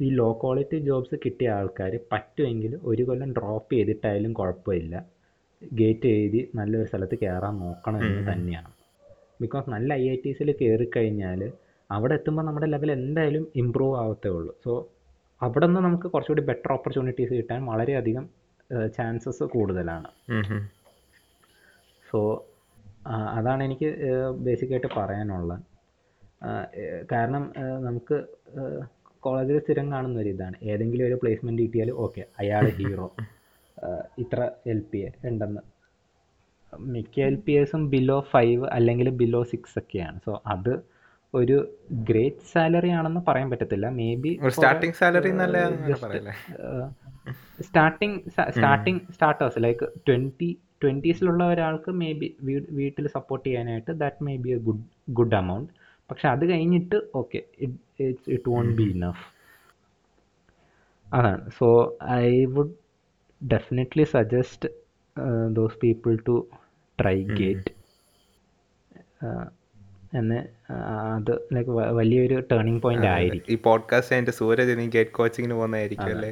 [0.00, 4.94] ഈ ലോ ക്വാളിറ്റി ജോബ്സ് കിട്ടിയ ആൾക്കാർ പറ്റുമെങ്കിൽ ഒരു കൊല്ലം ഡ്രോപ്പ് ചെയ്തിട്ടായാലും കുഴപ്പമില്ല.
[5.62, 8.70] ഗേറ്റ് എഴുതി നല്ലൊരു സ്ഥലത്ത് കയറാൻ നോക്കണം എന്ന് തന്നെയാണ്.
[9.42, 11.40] ബിക്കോസ് നല്ല ഐ ഐ ടീസിൽ കയറിക്കഴിഞ്ഞാൽ
[11.90, 14.52] അവിടെ എത്തുമ്പോൾ നമ്മുടെ ലെവൽ എന്തായാലും ഇമ്പ്രൂവ് ആവത്തേ ഉള്ളൂ.
[14.64, 14.72] സോ
[15.40, 18.24] അവിടെ നിന്ന് നമുക്ക് കുറച്ചുകൂടി ബെറ്റർ ഓപ്പർച്യൂണിറ്റീസ് കിട്ടാൻ വളരെയധികം
[18.96, 20.08] ചാൻസസ് കൂടുതലാണ്.
[22.06, 22.20] സോ
[23.38, 23.88] അതാണ് എനിക്ക്
[24.46, 25.62] ബേസിക്കായിട്ട് പറയാനുള്ളത്.
[27.12, 27.44] കാരണം
[27.86, 28.16] നമുക്ക്
[29.24, 30.56] കോളേജിൽ സ്ഥിരം കാണുന്ന ഒരു ഇതാണ്.
[30.72, 33.08] ഏതെങ്കിലും ഒരു പ്ലേസ്മെന്റ് കിട്ടിയാൽ ഓക്കെ അയാൾ ഹീറോ
[34.22, 34.40] ഇത്ര
[34.72, 35.62] എൽ പി എ ഉണ്ടെന്ന്.
[36.94, 40.18] മിക്ക എൽ പി എസും ബിലോ ഫൈവ് അല്ലെങ്കിൽ ബിലോ സിക്സ് ഒക്കെയാണ്.
[40.26, 40.72] സോ അത്
[41.34, 41.56] ഒരു
[42.08, 43.86] ഗ്രേറ്റ് സാലറി ആണെന്ന് പറയാൻ പറ്റത്തില്ല.
[44.24, 45.30] Maybe starting salary
[47.68, 48.18] starting
[48.54, 50.50] starting starters like twenty
[50.82, 52.28] ട്വന്റീസിലുള്ള ഒരാൾക്ക് മേ ബി
[52.78, 54.84] വീട്ടിൽ സപ്പോർട്ട് ചെയ്യാനായിട്ട് that maybe a good
[55.18, 55.70] good amount
[56.10, 59.24] പക്ഷെ അത് കഴിഞ്ഞിട്ട് okay it it won't be enough
[61.06, 61.42] അതാണ്.
[61.58, 61.66] So
[62.20, 62.74] I would
[63.40, 64.68] definitely suggest
[65.58, 66.36] those people to
[66.98, 67.72] try GATE
[70.18, 70.38] എന്ന്
[71.14, 71.70] അത് like
[72.00, 73.50] വലിയൊരു ടേണിംഗ് പോയിന്റ് ആയിരിക്കും.
[73.54, 76.30] ഈ പോഡ്കാസ്റ്റ് അതിന്റെ സൂരജ് നീ ഗേറ്റ് കോച്ചിങ്ങിന് പോകുന്നതായിരിക്കും അല്ലേ?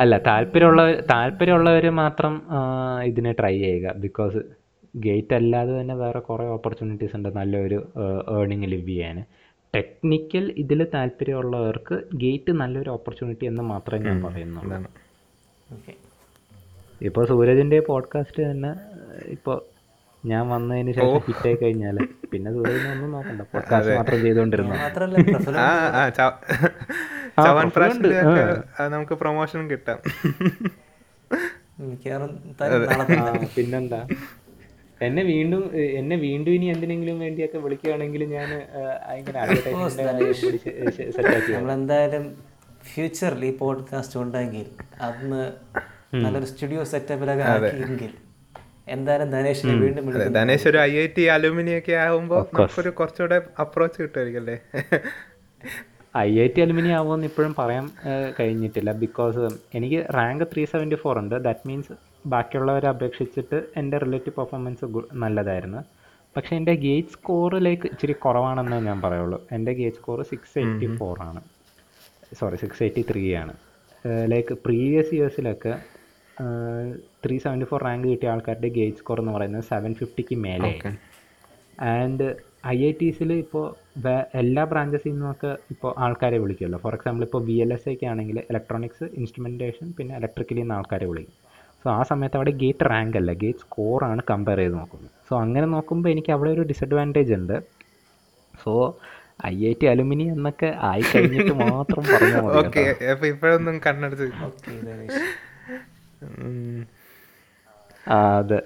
[0.00, 2.42] അല്ല താല്പര്യമുള്ളവർ താല്പര്യമുള്ളവർ മാത്രം
[3.04, 3.92] ഇതിനെ ട്രൈ ചെയ്യുക.
[3.92, 4.36] ബിക്കോസ്
[4.96, 7.88] ഗേറ്റ് അല്ലാതെ തന്നെ വേറെ കുറേ ഓപ്പർച്യൂണിറ്റീസ് ഉണ്ട് നല്ലൊരു
[8.38, 9.24] ഏർണിംഗ് ലിവ് ചെയ്യാൻ.
[9.74, 14.78] ടെക്നിക്കൽ ഇതിൽ താല്പര്യമുള്ളവർക്ക് ഗേറ്റ് നല്ലൊരു ഓപ്പർച്യൂണിറ്റി എന്ന് മാത്രമേ ഞാൻ പറയുന്നുള്ളൂ.
[17.02, 18.72] ഇപ്പോൾ സൂരജിന്റെ പോഡ്കാസ്റ്റ് തന്നെ
[19.26, 19.71] ഇപ്പോൾ
[20.26, 21.98] ഞാൻ വന്നതിന് ശേഷം ഹിറ്റ് ആയി കഴിഞ്ഞാൽ
[22.32, 23.42] പിന്നെ ഒന്നും നോക്കണ്ട.
[23.42, 24.74] പോഡ്കാസ്റ്റ് മാത്രം ചെയ്തോണ്ടിരുന്നു
[27.36, 27.70] ചവൻ
[28.90, 29.98] നമുക്ക് പ്രൊമോഷൻ കിട്ടാം.
[33.56, 34.08] പിന്നെന്താ?
[35.02, 38.48] എന്നെ വീണ്ടും എന്നെ വീണ്ടും ഇനി എന്തിനെങ്കിലും വേണ്ടിയൊക്കെ വിളിക്കുകയാണെങ്കിൽ ഞാൻ
[39.16, 42.44] ഇങ്ങനെ അഡ്വർടൈസ്മെന്റ് സെറ്റാക്കി നമ്മളെന്തായാലും
[42.94, 44.66] ഫ്യൂച്ചറിൽ ഈ പോഡ്കാസ്റ്റ് ഉണ്ടെങ്കിൽ
[45.00, 45.52] അന്ന്
[46.16, 48.14] നല്ലൊരു സ്റ്റുഡിയോ സെറ്റപ്പിലൊക്കെ ആക്കിയെങ്കിൽ
[48.86, 54.40] എന്തായാലും ധനേഷിനെ വീണ്ടും ധനേഷ് ഒരു ഐ ഐ ടി അലുമിനി ഒക്കെ ആകുമ്പോൾ നമുക്കൊരു കുറച്ചുകൂടെ അപ്രോച്ച് കിട്ടുമായിരിക്കും
[54.42, 54.56] അല്ലേ
[56.22, 57.84] ഐ ഐ ടി അലുമിനി ആവുമെന്ന് ഇപ്പോഴും പറയാൻ
[58.38, 58.90] കഴിഞ്ഞിട്ടില്ല.
[59.04, 59.42] ബിക്കോസ്
[59.78, 61.36] എനിക്ക് റാങ്ക് ത്രീ സെവന്റി ഫോർ ഉണ്ട്.
[61.46, 61.94] ദാറ്റ് മീൻസ്
[62.34, 64.84] ബാക്കിയുള്ളവരെ അപേക്ഷിച്ചിട്ട് എന്റെ റിലേറ്റീവ് പെർഫോമൻസ്
[65.22, 65.82] നല്ലതായിരുന്നു.
[66.36, 69.38] പക്ഷേ എന്റെ ഗേറ്റ് സ്കോറിലേക്ക് ഇച്ചിരി കുറവാണെന്നേ ഞാൻ പറയുള്ളൂ.
[69.56, 71.40] എന്റെ GATE score six eighty four ആണ്.
[72.40, 73.54] സോറി സിക്സ് എയ്റ്റി ത്രീ ആണ്.
[74.32, 75.74] ലൈക്ക് പ്രീവിയസ് ഇയേഴ്സിലൊക്കെ
[77.24, 80.72] ത്രീ സെവന്റി ഫോർ റാങ്ക് കിട്ടിയ ആൾക്കാരുടെ ഗേറ്റ് സ്കോർ എന്ന് പറയുന്നത് സെവൻ ഫിഫ്റ്റിക്ക് മേലെ.
[81.96, 82.26] ആൻഡ്
[82.72, 83.64] ഐ ഐ ടീസിൽ ഇപ്പോൾ
[84.40, 89.06] എല്ലാ ബ്രാഞ്ചസിൽ നിന്നൊക്കെ ഇപ്പോൾ ആൾക്കാരെ വിളിക്കുമല്ലോ ഫോർ എക്സാമ്പിൾ ഇപ്പോൾ വി എൽ എസ് ഒക്കെ ആണെങ്കിൽ ഇലക്ട്രോണിക്സ്
[89.20, 91.36] ഇൻസ്ട്രുമെന്റേഷൻ പിന്നെ ഇലക്ട്രിക്കലിൽ നിന്ന് ആൾക്കാരെ വിളിക്കും.
[91.82, 93.30] സോ ആ സമയത്ത് അവിടെ ഗേറ്റ് റാങ്ക് അല്ല.
[93.42, 95.10] ഗേറ്റ് സ്കോറാണ് കമ്പയർ ചെയ്ത് നോക്കുന്നത്.
[95.28, 97.56] സോ അങ്ങനെ നോക്കുമ്പോൾ എനിക്ക് അവിടെ ഒരു ഡിസഡ്വാന്റേജ് ഉണ്ട്.
[98.62, 98.72] So
[99.52, 102.38] I I T alumni എന്നൊക്കെ ആയി കഴിഞ്ഞിട്ട് മാത്രം പറഞ്ഞു
[103.34, 104.26] ഇപ്പോഴൊന്നും കണ്ണെടുത്ത്
[108.06, 108.58] അതെ.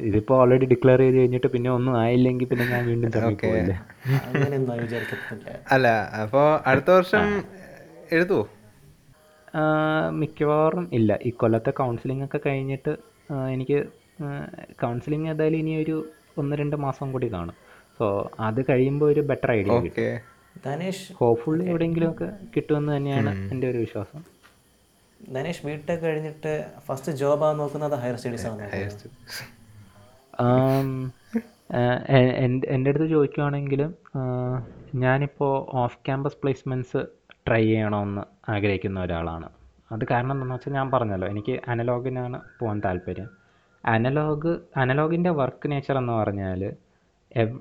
[0.00, 3.10] ഇതിപ്പോ ഓൾറെഡി ഡിക്ലെയർ ചെയ്ത് കഴിഞ്ഞിട്ട് പിന്നെ ഒന്നും ആയില്ലെങ്കിൽ പിന്നെ ഞാൻ വീണ്ടും
[5.68, 5.88] അല്ല
[6.22, 7.26] അപ്പോ അടുത്ത വർഷം
[8.12, 8.44] എഴുതുവോ
[9.54, 9.62] ആ,
[10.10, 11.18] മിക്കവാറും ഇല്ല.
[11.24, 12.92] ഈ കൊല്ലത്തെ കൗൺസിലിംഗ് ഒക്കെ കഴിഞ്ഞിട്ട്
[13.52, 13.78] എനിക്ക്
[14.80, 15.96] കൗൺസിലിംഗ് ഏതായാലും ഇനി ഒരു
[16.38, 17.56] ഒന്ന് രണ്ട് മാസം കൂടി കാണും.
[18.00, 18.06] സോ
[18.40, 19.94] അത് കഴിയുമ്പോൾ ഒരു ബെറ്റർ ഐഡിയ കിട്ടും.
[21.20, 24.20] ഹോപ്പ്ഫുള്ളി എവിടെയെങ്കിലും എവിടെയെങ്കിലുമൊക്കെ കിട്ടുമെന്ന് തന്നെയാണ് എന്റെ ഒരു വിശ്വാസം.
[25.20, 26.52] ധനേഷ് ബിടെക് കഴിഞ്ഞിട്ട്
[26.86, 28.68] ഫസ്റ്റ് ജോബ് ജോബാണ് നോക്കുന്നത് ഹയർ സ്റ്റഡീസ് ആണ്
[32.74, 33.80] എന്റെ അടുത്ത് ചോദിക്കുവാണെങ്കിൽ
[35.02, 37.00] ഞാനിപ്പോൾ ഓഫ് ക്യാമ്പസ് പ്ലേസ്മെന്റ്സ്
[37.46, 38.22] ട്രൈ ചെയ്യണമെന്ന്
[38.54, 39.48] ആഗ്രഹിക്കുന്ന ഒരാളാണ്.
[39.90, 43.28] അത് കാരണം എന്താണെന്ന് വെച്ചാൽ ഞാൻ പറഞ്ഞല്ലോ എനിക്ക് അനലോഗിനാണ് പോകാൻ താല്പര്യം.
[43.84, 44.52] അനലോഗ്
[44.82, 46.62] അനലോഗിന്റെ വർക്ക് നേച്ചർ എന്ന് പറഞ്ഞാൽ
[47.30, 47.54] എവ്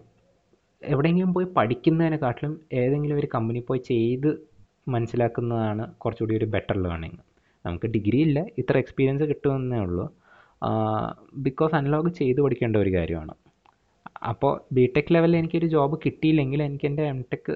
[0.81, 4.29] എവിടെയെങ്കിലും പോയി പഠിക്കുന്നതിനെക്കാട്ടിലും ഏതെങ്കിലും ഒരു കമ്പനി പോയി ചെയ്ത്
[4.87, 7.19] മനസ്സിലാക്കുന്നതാണ് കുറച്ചുകൂടി ഒരു ബെറ്റർ ലേണിങ്
[7.65, 8.39] നമുക്ക് ഡിഗ്രി ഇല്ല.
[8.61, 10.05] ഇത്ര എക്സ്പീരിയൻസ് കിട്ടുമെന്നേ ഉള്ളൂ.
[11.47, 13.33] ബിക്കോസ് അനലോഗ് ചെയ്ത് പഠിക്കേണ്ട ഒരു കാര്യമാണ്.
[14.31, 17.51] അപ്പോൾ ബി ടെക് ലെവലിൽ എനിക്കൊരു ജോബ് കിട്ടിയില്ലെങ്കിൽ എനിക്ക് എന്റെ എം ടെക്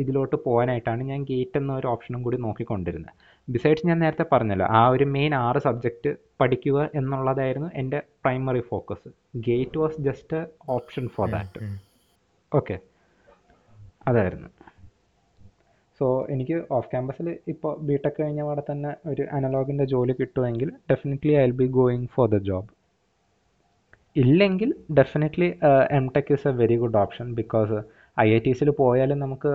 [0.00, 3.12] ഇതിലോട്ട് പോകാനായിട്ടാണ് ഞാൻ ഗേറ്റ് എന്ന ഒരു ഓപ്ഷനും കൂടി നോക്കിക്കൊണ്ടിരുന്നത്.
[3.48, 6.10] ബിസൈഡ്സ് ഞാൻ നേരത്തെ പറഞ്ഞല്ലോ ആ ഒരു മെയിൻ ആറ് സബ്ജക്റ്റ്
[6.40, 9.08] പഠിക്കുക എന്നുള്ളതായിരുന്നു എന്റെ primary focus
[9.46, 10.42] GATE was just a
[10.76, 11.70] option for that
[12.52, 12.76] okay
[14.08, 14.50] അതായിരുന്നു.
[16.00, 21.32] സോ എനിക്ക് ഓഫ് ക്യാമ്പസിൽ ഇപ്പോൾ ബി ടെക് കഴിഞ്ഞ പാടെ തന്നെ ഒരു അനലോഗിന്റെ ജോലി കിട്ടുമെങ്കിൽ definitely
[21.34, 22.68] I will be going for the job
[24.16, 25.48] ഇല്ലെങ്കിൽ definitely
[25.90, 27.76] M Tech is a very good option because
[28.16, 29.50] I I ടിസിൽ പോയാലും നമുക്ക്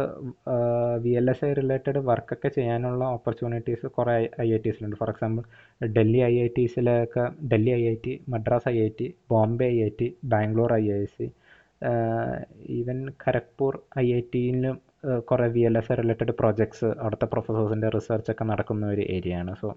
[1.04, 5.44] V L S I related വർക്കൊക്കെ ചെയ്യാനുള്ള ഓപ്പർച്യൂണിറ്റീസ് കുറേ I I ടിസിലുണ്ട് for example
[5.96, 9.92] Delhi I I ടിസിലൊക്കെ Delhi I I T Madras I I T Bombay I I
[10.00, 11.28] T Bangalore I I C
[12.78, 14.78] even Kharagpur I I ടിയിലും
[15.30, 19.56] കുറേ V L S I related projects അവിടുത്തെ പ്രൊഫസേഴ്സിന്റെ റിസർച്ചൊക്കെ നടക്കുന്ന ഒരു area ആണ്.
[19.62, 19.70] So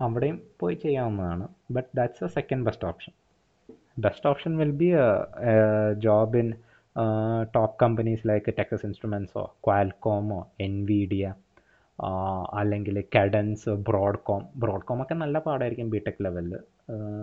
[0.00, 1.46] അവിടെയും പോയി ചെയ്യാവുന്നതാണ്.
[1.70, 3.12] But that's a second best option
[3.98, 4.90] best option will be
[5.98, 6.48] job in
[7.54, 11.30] top companies like Texas ഇൻസ്ട്രുമെൻസോ ക്വാൽകോമോ എൻ വി Nvidia
[12.52, 16.54] അല്ലെങ്കിൽ കെഡൻസ് ബ്രോഡ്കോം ബ്രോഡ്കോം ഒക്കെ നല്ല പാടായിരിക്കും ബി ടെക് ലെവലിൽ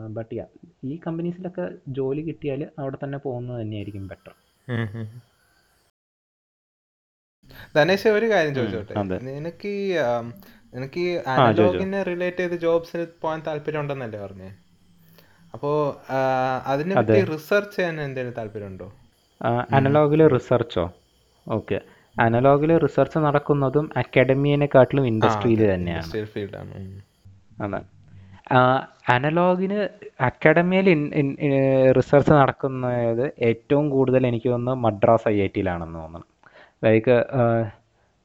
[0.09, 0.45] ബട്ട്
[0.85, 4.33] ഈ കമ്പനീസിലൊക്കെ ജോലി കിട്ടിയാൽ അവിടെ തന്നെ പോകുന്നത് തന്നെയായിരിക്കും ബെറ്റർ
[7.77, 8.93] ധനേഷ് ഒരു കാര്യം ചോദിച്ചോട്ടെ?
[9.29, 9.85] നിനക്ക് ഈ
[10.75, 14.49] നിനക്ക് ഈ അനലോഗിനെ റിലേറ്റ് ചെയ്ത് ജോബ്സിൽ പോകാൻ താല്പര്യം ഉണ്ടെന്നല്ലേ പറഞ്ഞേ?
[15.55, 15.71] അപ്പോ
[16.73, 18.87] അതിനെ പറ്റി റിസർച്ച് ചെയ്യാൻ എന്തെങ്കിലും താല്പര്യമുണ്ടോ?
[19.77, 20.85] അനലോഗിൽ റിസർച്ചോ
[21.47, 21.79] ഓക്കെ
[22.17, 26.25] അനലോഗിൽ റിസർച്ച് നടക്കുന്നതും അക്കാഡമിയെക്കാട്ടിലും ഇൻഡസ്ട്രിയിൽ തന്നെയാണ്.
[26.33, 26.73] ഫീൽഡാണ്
[27.65, 27.79] അതെ
[29.13, 29.79] അനലോഗിന്
[30.27, 30.87] അക്കാഡമിയിൽ
[31.97, 36.27] റിസർച്ച് നടക്കുന്നത് ഏറ്റവും കൂടുതൽ എനിക്ക് തോന്നുന്നത് മദ്രാസ് ഐ ഐ ടിയിലാണെന്ന് തോന്നുന്നു.
[36.81, 37.15] ലൈക്ക്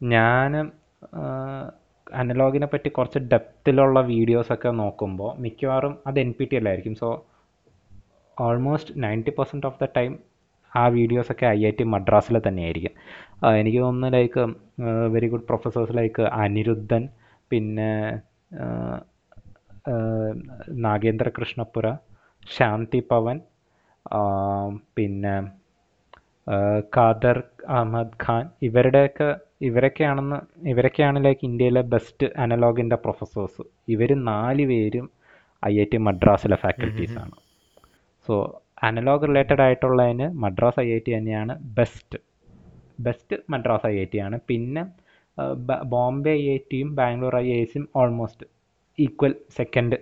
[0.01, 0.53] ഞാൻ
[2.07, 7.09] അനലോഗിനെ പറ്റി കുറച്ച് ഡെപ്തിലുള്ള വീഡിയോസൊക്കെ നോക്കുമ്പോൾ മിക്കവാറും അത് N P T എല്ലായിരിക്കും so
[8.37, 10.13] almost ninety percent of the time
[10.73, 12.95] ആ വീഡിയോസൊക്കെ ഐ ഐ ടി മദ്രാസിൽ തന്നെയായിരിക്കും.
[13.61, 14.43] എനിക്ക് തോന്നുന്നു like
[15.15, 17.05] very good professors like Anirudhan
[17.51, 17.91] പിന്നെ
[20.87, 21.87] നാഗേന്ദ്ര കൃഷ്ണപുര
[22.47, 23.37] ശാന്തി പവൻ
[24.97, 25.35] പിന്നെ
[26.97, 29.29] ഖാദർ അഹമ്മദ് ഖാൻ ഇവരുടെയൊക്കെ
[29.69, 30.39] ഇവരൊക്കെയാണെന്ന്
[30.73, 33.63] ഇവരൊക്കെയാണ് ലൈക്ക് ഇന്ത്യയിലെ ബെസ്റ്റ് അനലോഗിന്റെ പ്രൊഫസേഴ്സ്
[33.95, 35.07] ഇവർ നാല് പേരും
[35.63, 37.35] ഐ ഐ ടി മദ്രാസിലെ ഫാക്കൽറ്റീസാണ്
[38.27, 38.35] സോ
[38.89, 42.19] അനലോഗ് റിലേറ്റഡ് ആയിട്ടുള്ളതിന് മദ്രാസ് ഐ ഐ ടി തന്നെയാണ് best
[43.07, 44.37] best Madras I I T ആണ്.
[44.51, 44.83] പിന്നെ
[45.95, 48.47] ബോംബെ ഐ ഐ ടിയും ബാംഗ്ലൂർ ഐ ഐ സിയും almost
[48.99, 49.97] equal second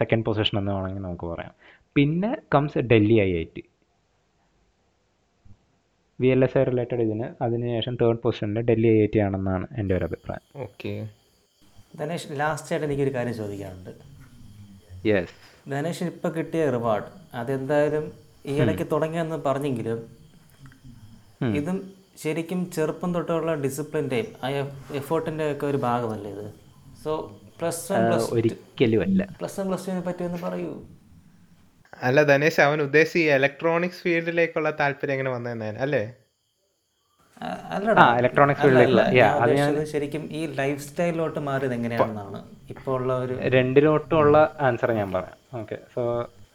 [0.00, 1.52] second position എന്ന് വേണമെങ്കിൽ നമുക്ക് പറയാം.
[1.96, 3.62] പിന്നെ comes Delhi I I T
[6.22, 7.26] V L S I related ഇതിന്.
[7.44, 10.44] അതിനുശേഷം തേർഡ് പൊസിഷനിൽ ഡൽഹി ഐ ടി ആണെന്നാണ് എന്റെ ഒരു അഭിപ്രായം.
[10.66, 10.92] ഓക്കെ
[12.00, 13.92] ധനേഷ് ലാസ്റ്റ് ആയിട്ട് എനിക്കൊരു കാര്യം ചോദിക്കാനുണ്ട്.
[15.10, 15.34] യെസ്
[15.72, 17.08] ധനേഷ് ഇപ്പോൾ കിട്ടിയ റിവാർഡ്
[17.40, 18.04] അതെന്തായാലും
[18.50, 20.00] ഈ ഇടയ്ക്ക് തുടങ്ങിയെന്ന് പറഞ്ഞെങ്കിലും
[21.58, 21.78] ഇതും
[22.22, 24.48] ശരിക്കും ചെറുപ്പം തൊട്ടുള്ള ഡിസിപ്ലിന്റെയും ആ
[25.00, 26.46] എഫേർട്ടിന്റെ ഒക്കെ ഒരു ഭാഗമല്ലേ ഇത്?
[27.02, 27.12] സോ
[27.58, 30.72] പ്ലസ് വൺ പ്ലസ് ഒരിക്കലും അല്ല പ്ലസ് വൺ പ്ലസ് ടുവിനെ പറ്റി ഒന്ന് പറയൂ.
[32.00, 36.02] അല്ല ധനേഷ് അവൻ ഉദ്ദേശിച്ച ഇലക്ട്രോണിക്സ് ഫീൽഡിലേക്കുള്ള താല്പര്യം എങ്ങനെ വന്നതെന്നാണ് അല്ലേ?
[37.40, 38.68] ആ, ഇലക്ട്രോണിക്സ്
[39.92, 42.40] ശരിക്കും ഈ ലൈഫ് സ്റ്റൈലിലോട്ട് മാറിയത് എങ്ങനെയാണെന്നാണ്.
[42.70, 45.36] ഇപ്പോൾ ഉള്ള ഒരു രണ്ടിലോട്ടുള്ള ആൻസർ ഞാൻ പറയാം.
[45.54, 46.02] ഓക്കെ സോ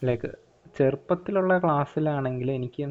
[0.04, 0.30] ലൈക്ക്
[0.78, 2.86] ചെറുപ്പത്തിലുള്ള ക്ലാസ്സിലാണെങ്കിൽ എനിക്ക്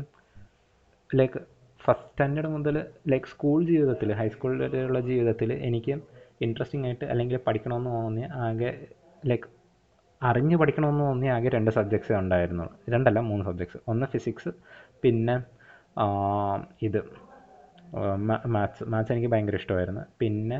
[1.10, 1.40] ലൈക്ക്
[1.80, 2.76] ഫസ്റ്റ് സ്റ്റാൻഡേർഡ് മുതൽ
[3.08, 5.94] ലൈക്ക് സ്കൂൾ ജീവിതത്തിൽ ഹൈസ്കൂൾ വരെയുള്ള ജീവിതത്തിൽ എനിക്ക്
[6.40, 8.70] ഇൻട്രസ്റ്റിംഗ് ആയിട്ട് അല്ലെങ്കിൽ പഠിക്കണമെന്ന് തോന്നിയ ആകെ
[9.22, 9.48] ലൈക്ക്
[10.28, 12.74] അറിഞ്ഞ് പഠിക്കണമെന്ന് തോന്നിയ ആകെ രണ്ട് സബ്ജക്ട്സേ ഉണ്ടായിരുന്നുള്ളൂ.
[12.94, 14.50] രണ്ടല്ല മൂന്ന് സബ്ജക്ട്സ് ഒന്ന് ഫിസിക്സ്
[15.02, 15.36] പിന്നെ
[16.88, 17.00] ഇത്.
[18.54, 20.02] മാത്സ് മാത്സ് എനിക്ക് ഭയങ്കര ഇഷ്ടമായിരുന്നു.
[20.20, 20.58] പിന്നെ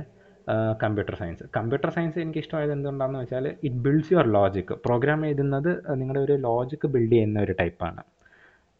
[0.82, 5.70] കമ്പ്യൂട്ടർ സയൻസ് കമ്പ്യൂട്ടർ സയൻസ് എനിക്ക് ഇഷ്ടമായത് എന്തുകൊണ്ടാണെന്ന് വെച്ചാൽ it builds your logic program എഴുതുന്നത്
[6.00, 8.02] നിങ്ങളുടെ ഒരു ലോജിക്ക് ബിൽഡ് ചെയ്യുന്ന ഒരു ടൈപ്പാണ്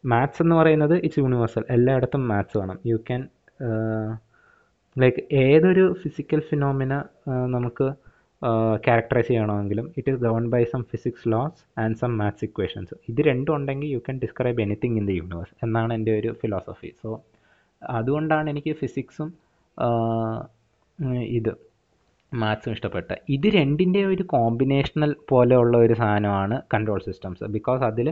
[0.04, 2.78] മാത്സ് എന്ന് പറയുന്നത് ഇറ്റ്സ് യൂണിവേഴ്സൽ എല്ലായിടത്തും മാത്സ് വേണം.
[2.90, 3.22] യു ക്യാൻ
[4.96, 6.94] ലൈക്ക് ഏതൊരു ഫിസിക്കൽ ഫിനോമിന
[7.56, 7.86] നമുക്ക്
[8.86, 13.54] ക്യാരക്ടറൈസ് ചെയ്യണമെങ്കിലും it is govern by some physics laws and some maths equations ഇത് രണ്ടും
[13.56, 17.10] ഉണ്ടെങ്കിൽ you can describe anything in the universe എന്നാണ് എന്റെ ഒരു ഫിലോസഫി സോ
[17.82, 19.30] അതുകൊണ്ടാണ് എനിക്ക് ഫിസിക്സും
[21.38, 21.52] ഇത്
[22.32, 23.10] മാത്സും ഇഷ്ടപ്പെട്ട.
[23.28, 28.08] ഇത് രണ്ടിന്റെ ഒരു കോമ്പിനേഷണൽ പോലെയുള്ള ഒരു സാധനമാണ് കൺട്രോൾ സിസ്റ്റംസ് ബിക്കോസ് അതിൽ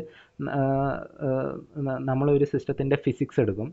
[2.10, 3.68] നമ്മളൊരു സിസ്റ്റത്തിന്റെ ഫിസിക്സ് എടുക്കും.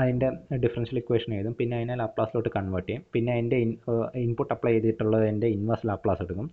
[0.00, 0.28] അതിന്റെ
[0.64, 1.54] ഡിഫറൻഷ്യൽ ഇക്വേഷൻ എഴുതും.
[1.60, 3.02] പിന്നെ അതിനെ ലാപ്ലാസിലോട്ട് കൺവേർട്ട് ചെയ്യും.
[3.14, 3.58] പിന്നെ അതിന്റെ
[4.24, 6.48] ഇൻപുട്ട് അപ്ലൈ ചെയ്തിട്ടുള്ളതിന്റെ ഇൻവേഴ്സ് ലാപ്ലാസ് എടുക്കും.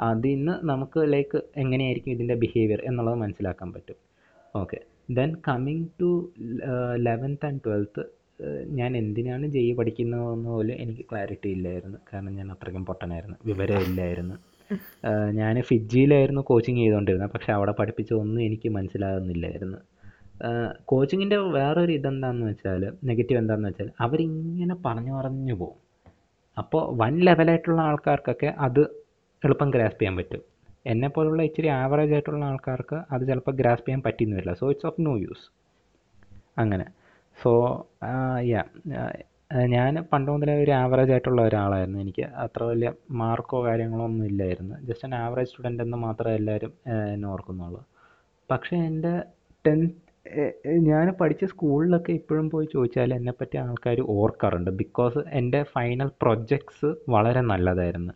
[0.00, 3.98] അതിൽ നിന്ന് നമുക്ക് ലൈക്ക് എങ്ങനെയായിരിക്കും ഇതിന്റെ ബിഹേവിയർ എന്നുള്ളത് മനസ്സിലാക്കാൻ പറ്റും.
[4.54, 4.78] Okay
[5.18, 6.10] then coming to
[7.06, 8.04] eleventh and twelfth
[8.78, 11.98] ഞാൻ എന്തിനാണ് ജെയ് പഠിക്കുന്നതെന്ന് പോലും എനിക്ക് ക്ലാരിറ്റി ഇല്ലായിരുന്നു.
[12.08, 13.36] കാരണം ഞാൻ അത്രയ്ക്കും പൊട്ടനായിരുന്നു.
[13.50, 14.36] വിവരം ഇല്ലായിരുന്നു
[15.38, 17.30] ഞാൻ ഫിജിയിലായിരുന്നു കോച്ചിങ് ചെയ്തുകൊണ്ടിരുന്നത്.
[17.34, 19.78] പക്ഷെ അവിടെ പഠിപ്പിച്ചതൊന്നും എനിക്ക് മനസ്സിലാകുന്നില്ലായിരുന്നു.
[20.84, 25.80] കോച്ചിങ്ങിന്റെ വേറൊരു ഇതെന്താണെന്ന് വെച്ചാൽ നെഗറ്റീവ് എന്താണെന്ന് വെച്ചാൽ അവരിങ്ങനെ പറഞ്ഞു പറഞ്ഞു പോകും.
[26.58, 28.82] അപ്പോൾ വൺ ലെവലായിട്ടുള്ള ആൾക്കാർക്കൊക്കെ അത്
[29.44, 30.42] എളുപ്പം ഗ്രാസ്പ് ചെയ്യാൻ പറ്റും.
[30.86, 34.54] എന്നെപ്പോലുള്ള ഇച്ചിരി ആവറേജ് ആയിട്ടുള്ള ആൾക്കാർക്ക് അത് ചിലപ്പോൾ ഗ്രാസ്പ് ചെയ്യാൻ പറ്റിയെന്ന് വരില്ല.
[34.54, 35.46] So it's of no use
[36.58, 36.86] അങ്ങനെ.
[37.42, 37.52] സോ
[38.52, 38.62] യാ
[39.64, 41.98] ഞാൻ പണ്ട് മുതലേ ഒരു ആവറേജ് ആയിട്ടുള്ള ഒരാളായിരുന്നു.
[41.98, 44.74] എനിക്ക് അത്ര വലിയ മാർക്കോ കാര്യങ്ങളോ ഒന്നും ഇല്ലായിരുന്നു.
[44.82, 46.72] ജസ്റ്റ് ആൻ ആവറേജ് സ്റ്റുഡന്റ് എന്ന് മാത്രമേ എല്ലാവരും
[47.14, 47.82] എന്നെ ഓർക്കുന്നുള്ളൂ.
[48.50, 49.12] പക്ഷേ എന്റെ
[49.66, 50.05] ടെൻത്ത്
[50.88, 54.70] ഞാൻ പഠിച്ച സ്കൂളിലൊക്കെ ഇപ്പോഴും പോയി ചോദിച്ചാൽ എന്നെപ്പറ്റി ആൾക്കാർ ഓർക്കാറുണ്ട്.
[54.70, 58.12] ബിക്കോസ് എന്റെ ഫൈനൽ പ്രൊജക്ട്സ് വളരെ നല്ലതായിരുന്നു.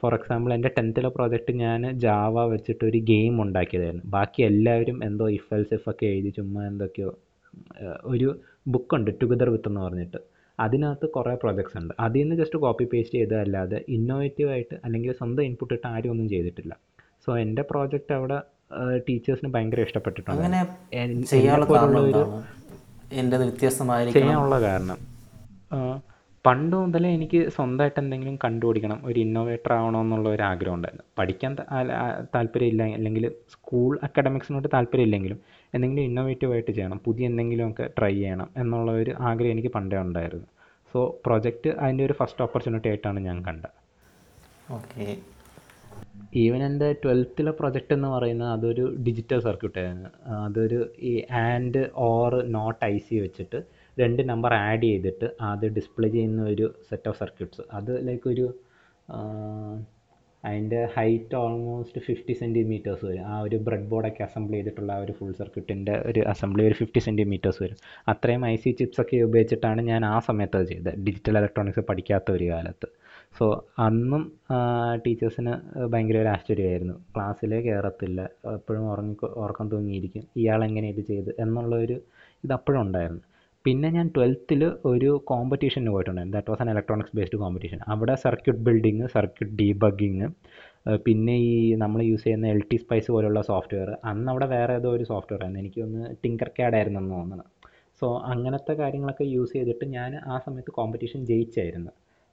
[0.00, 4.04] ഫോർ എക്സാമ്പിൾ എന്റെ ടെൻത്തിലെ പ്രോജക്റ്റ് ഞാൻ ജാവ വെച്ചിട്ട് ഒരു ഗെയിം ഉണ്ടാക്കിയതായിരുന്നു.
[4.06, 7.10] ബാക്കി എല്ലാവരും എന്തോ ഇഫ് എൽസ് ഇഫ് ഒക്കെ എഴുതി ചുമ്മാ എന്തൊക്കെയോ
[8.04, 8.28] ഒരു
[8.68, 10.18] ബുക്കുണ്ട് ടുഗദർ വിത്ത് എന്ന് പറഞ്ഞിട്ട്.
[10.60, 11.94] അതിനകത്ത് കുറേ പ്രോജക്ട്സ് ഉണ്ട്.
[12.00, 16.74] അതിൽ നിന്ന് ജസ്റ്റ് കോപ്പി പേസ്റ്റ് ചെയ്തതല്ലാതെ ഇന്നോവേറ്റീവ് ആയിട്ട് അല്ലെങ്കിൽ സ്വന്തം ഇൻപുട്ട് ഇട്ട് ആരും ഒന്നും ചെയ്തിട്ടില്ല.
[17.26, 18.38] സോ എന്റെ പ്രോജക്റ്റ് അവിടെ
[19.08, 20.42] ടീച്ചേഴ്സിന് ഭയങ്കര ഇഷ്ടപ്പെട്ടിട്ടുണ്ട്.
[20.42, 22.16] അങ്ങനെ എൻ- ചെയ്യാനുള്ള കാരണം
[24.12, 24.56] ചെയ്യാനുള്ള
[26.46, 29.00] പണ്ട് മുതലേ എനിക്ക് സ്വന്തമായിട്ട് എന്തെങ്കിലും കണ്ടുപിടിക്കണം.
[29.04, 31.02] ഒരു ഇന്നോവേറ്റർ ആവണമെന്നുള്ള ഒരു ആഗ്രഹം ഉണ്ടായിരുന്നു.
[31.18, 31.56] പഠിക്കാൻ
[32.34, 35.40] താല്പര്യമില്ല അല്ലെങ്കിൽ സ്കൂൾ അക്കാഡമിക്സിനോട് താല്പര്യമില്ലെങ്കിലും
[35.74, 37.00] എന്തെങ്കിലും ഇന്നോവേറ്റീവ് ആയിട്ട് ചെയ്യണം.
[37.04, 40.44] പുതിയ എന്തെങ്കിലുമൊക്കെ ട്രൈ ചെയ്യണം എന്നുള്ള ഒരു ആഗ്രഹം എനിക്ക് പണ്ടേ ഉണ്ടായിരുന്നു.
[40.92, 43.86] സോ പ്രൊജക്റ്റ് അതിന്റെ ഒരു ഫസ്റ്റ് ഓപ്പർച്യൂണിറ്റി ആയിട്ടാണ് ഞാൻ കണ്ടത്.
[44.72, 45.16] ഓക്കെ
[46.42, 50.10] ഈവൻ എന്റെ ട്വൽത്തിലെ പ്രൊജക്റ്റ് എന്ന് പറയുന്നത് അതൊരു ഡിജിറ്റൽ സർക്യൂട്ട് ആയിരുന്നു
[50.44, 51.12] അതൊരു ഈ
[51.48, 53.58] and or not I C വെച്ചിട്ട്
[53.96, 58.46] രണ്ട് നമ്പർ ആഡ് ചെയ്തിട്ട് അത് ഡിസ്പ്ലേ ചെയ്യുന്ന ഒരു സെറ്റ് ഓഫ് സർക്യൂട്ട്സ് അത് ലൈക്ക് ഒരു
[60.44, 63.24] അതിന്റെ ഹൈറ്റ് ഓൾമോസ്റ്റ് ഫിഫ്റ്റി സെന്റിമീറ്റേഴ്സ് വരും.
[63.32, 67.60] ആ ഒരു ബ്രെഡ് ബോർഡൊക്കെ അസംബിൾ ചെയ്തിട്ടുള്ള ആ ഒരു ഫുൾ സർക്യൂട്ടിന്റെ ഒരു അസംബ്ലി ഒരു ഫിഫ്റ്റി സെന്റിമീറ്റേഴ്സ്
[67.64, 67.78] വരും.
[68.12, 70.92] അത്രയും ഐ സി ചിപ്സൊക്കെ ഉപയോഗിച്ചിട്ടാണ് ഞാൻ ആ സമയത്ത് അത് ചെയ്തത്.
[71.06, 72.88] ഡിജിറ്റൽ ഇലക്ട്രോണിക്സ് പഠിക്കാത്ത ഒരു കാലത്ത്.
[73.38, 73.46] സോ
[73.84, 74.22] അന്നും
[75.04, 75.52] ടീച്ചേഴ്സിന്
[75.92, 76.94] ഭയങ്കര ഒരു ആശ്ചര്യമായിരുന്നു.
[77.14, 78.20] ക്ലാസ്സിലേ കയറത്തില്ല
[78.58, 79.14] എപ്പോഴും ഉറങ്ങി
[79.44, 80.22] ഉറക്കം തൂങ്ങിയിരിക്കും.
[80.42, 81.96] ഇയാൾ എങ്ങനെ ഇത് ചെയ്ത് എന്നുള്ളൊരു
[82.44, 83.24] ഇത് അപ്പോഴും ഉണ്ടായിരുന്നു.
[83.64, 84.60] പിന്നെ ഞാൻ ട്വൽത്തിൽ
[84.90, 86.36] ഒരു കോമ്പറ്റീഷന് പോയിട്ടുണ്ടായിരുന്നു.
[86.36, 90.28] That was an electronics based competition അവിടെ സർക്യൂട്ട് ബിൽഡിങ് സർക്യൂട്ട് ഡീബഗിങ്
[91.06, 91.52] പിന്നെ ഈ
[91.82, 95.62] നമ്മൾ യൂസ് ചെയ്യുന്ന എൽ ടി സ്പൈസ് പോലുള്ള സോഫ്റ്റ്വെയർ അന്ന് അവിടെ വേറെ ഏതോ ഒരു സോഫ്റ്റ്വെയർ ആയിരുന്നു.
[95.64, 97.44] എനിക്ക് ഒന്ന് ടിങ്കർ ക്യാഡ് ആയിരുന്നെന്ന് തോന്നുന്നത്
[98.00, 101.92] സോ അങ്ങനത്തെ കാര്യങ്ങളൊക്കെ യൂസ് ചെയ്തിട്ട് ഞാൻ ആ സമയത്ത് കോമ്പറ്റീഷൻ ജയിച്ചായിരുന്നു.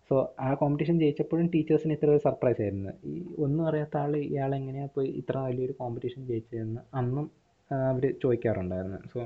[0.10, 0.16] സോ
[0.46, 2.92] ആ കോമ്പറ്റീഷൻ ജയിച്ചപ്പോഴും ടീച്ചേഴ്സിന് ഇത്ര ഒരു സർപ്രൈസ് ആയിരുന്നു.
[3.12, 3.14] ഈ
[3.46, 7.28] ഒന്നും അറിയാത്ത ആൾ ഇയാൾ എങ്ങനെയാണ് പോയി ഇത്ര വലിയൊരു കോമ്പറ്റീഷൻ ജയിച്ചതെന്ന് അന്നും
[7.72, 9.00] അവർ ചോദിക്കാറുണ്ടായിരുന്നു.
[9.14, 9.20] സോ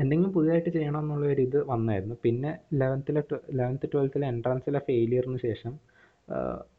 [0.00, 2.16] എന്തെങ്കിലും പുതിയതായിട്ട് ചെയ്യണം എന്നുള്ള ഒരു ഇത് വന്നായിരുന്നു.
[2.24, 2.50] പിന്നെ
[2.80, 3.22] ലെവൻത്തിലെ
[3.60, 5.72] ലെവൻത്ത് ട്വൽത്തിലെ എൻട്രൻസിലെ ഫെയിലിയറിന് ശേഷം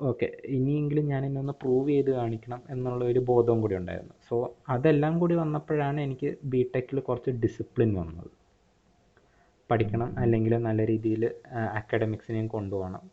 [0.09, 0.27] ഓക്കെ
[0.57, 4.15] ഇനിയെങ്കിലും ഞാൻ എന്നെ ഒന്ന് പ്രൂവ് ചെയ്ത് കാണിക്കണം എന്നുള്ള ഒരു ബോധവും കൂടി ഉണ്ടായിരുന്നു.
[4.29, 4.35] സോ
[4.75, 8.29] അതെല്ലാം കൂടി വന്നപ്പോഴാണ് എനിക്ക് ബി ടെക്കിൽ കുറച്ച് ഡിസിപ്ലിൻ വന്നത്.
[9.71, 11.23] പഠിക്കണം അല്ലെങ്കിൽ നല്ല രീതിയിൽ
[11.79, 13.03] അക്കാഡമിക്സിനെയും കൊണ്ടുപോകണം.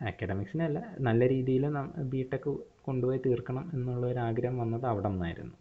[0.00, 0.78] അക്കാഡമിക്സിനല്ല
[1.08, 1.64] നല്ല രീതിയിൽ
[2.12, 2.52] ബി ടെക്
[2.86, 5.54] കൊണ്ടുപോയി തീർക്കണം എന്നുള്ള ഒരു ആഗ്രഹം വന്നത് അവിടെ നിന്നായിരുന്നു.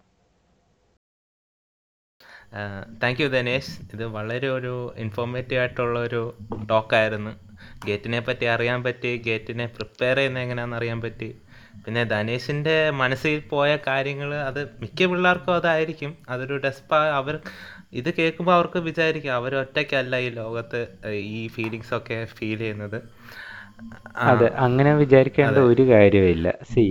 [3.01, 4.73] താങ്ക് യു ദിനേശ് ഇത് വളരെ ഒരു
[5.03, 6.21] ഇൻഫോർമേറ്റീവ് ആയിട്ടുള്ള ഒരു
[6.71, 7.31] ടോക്കായിരുന്നു
[7.85, 11.29] ഗേറ്റിനെ പറ്റി അറിയാൻ പറ്റി ഗേറ്റിനെ പ്രിപ്പയർ ചെയ്യുന്ന എങ്ങനെയാണെന്ന് അറിയാൻ പറ്റി.
[11.83, 16.11] പിന്നെ ധനേഷിന്റെ മനസ്സിൽ പോയ കാര്യങ്ങൾ അത് മിക്ക പിള്ളേർക്കും അതായിരിക്കും.
[16.33, 17.35] അതൊരു ഡെസ്പ അവർ
[17.99, 20.79] ഇത് കേൾക്കുമ്പോൾ അവർക്ക് വിചാരിക്കാം അവർ ഒറ്റയ്ക്കല്ല ഈ ലോകത്ത്
[21.37, 22.99] ഈ ഫീലിങ്സ് ഒക്കെ ഫീൽ ചെയ്യുന്നത്.
[24.31, 26.47] അതെ അങ്ങനെ വിചാരിക്കേണ്ട ഒരു കാര്യമില്ല.
[26.71, 26.85] സി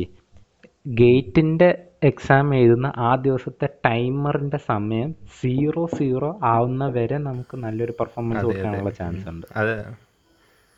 [0.86, 1.68] ഗേറ്റിന്റെ
[2.09, 5.10] എക്സാം എഴുതുന്ന ആ ദിവസത്തെ ടൈമറിന്റെ സമയം
[5.40, 9.47] സീറോ സീറോ ആവുന്ന വരെ നമുക്ക് നല്ലൊരു പെർഫോമൻസ് കൊടുക്കാനുള്ള ചാൻസ് ഉണ്ട്.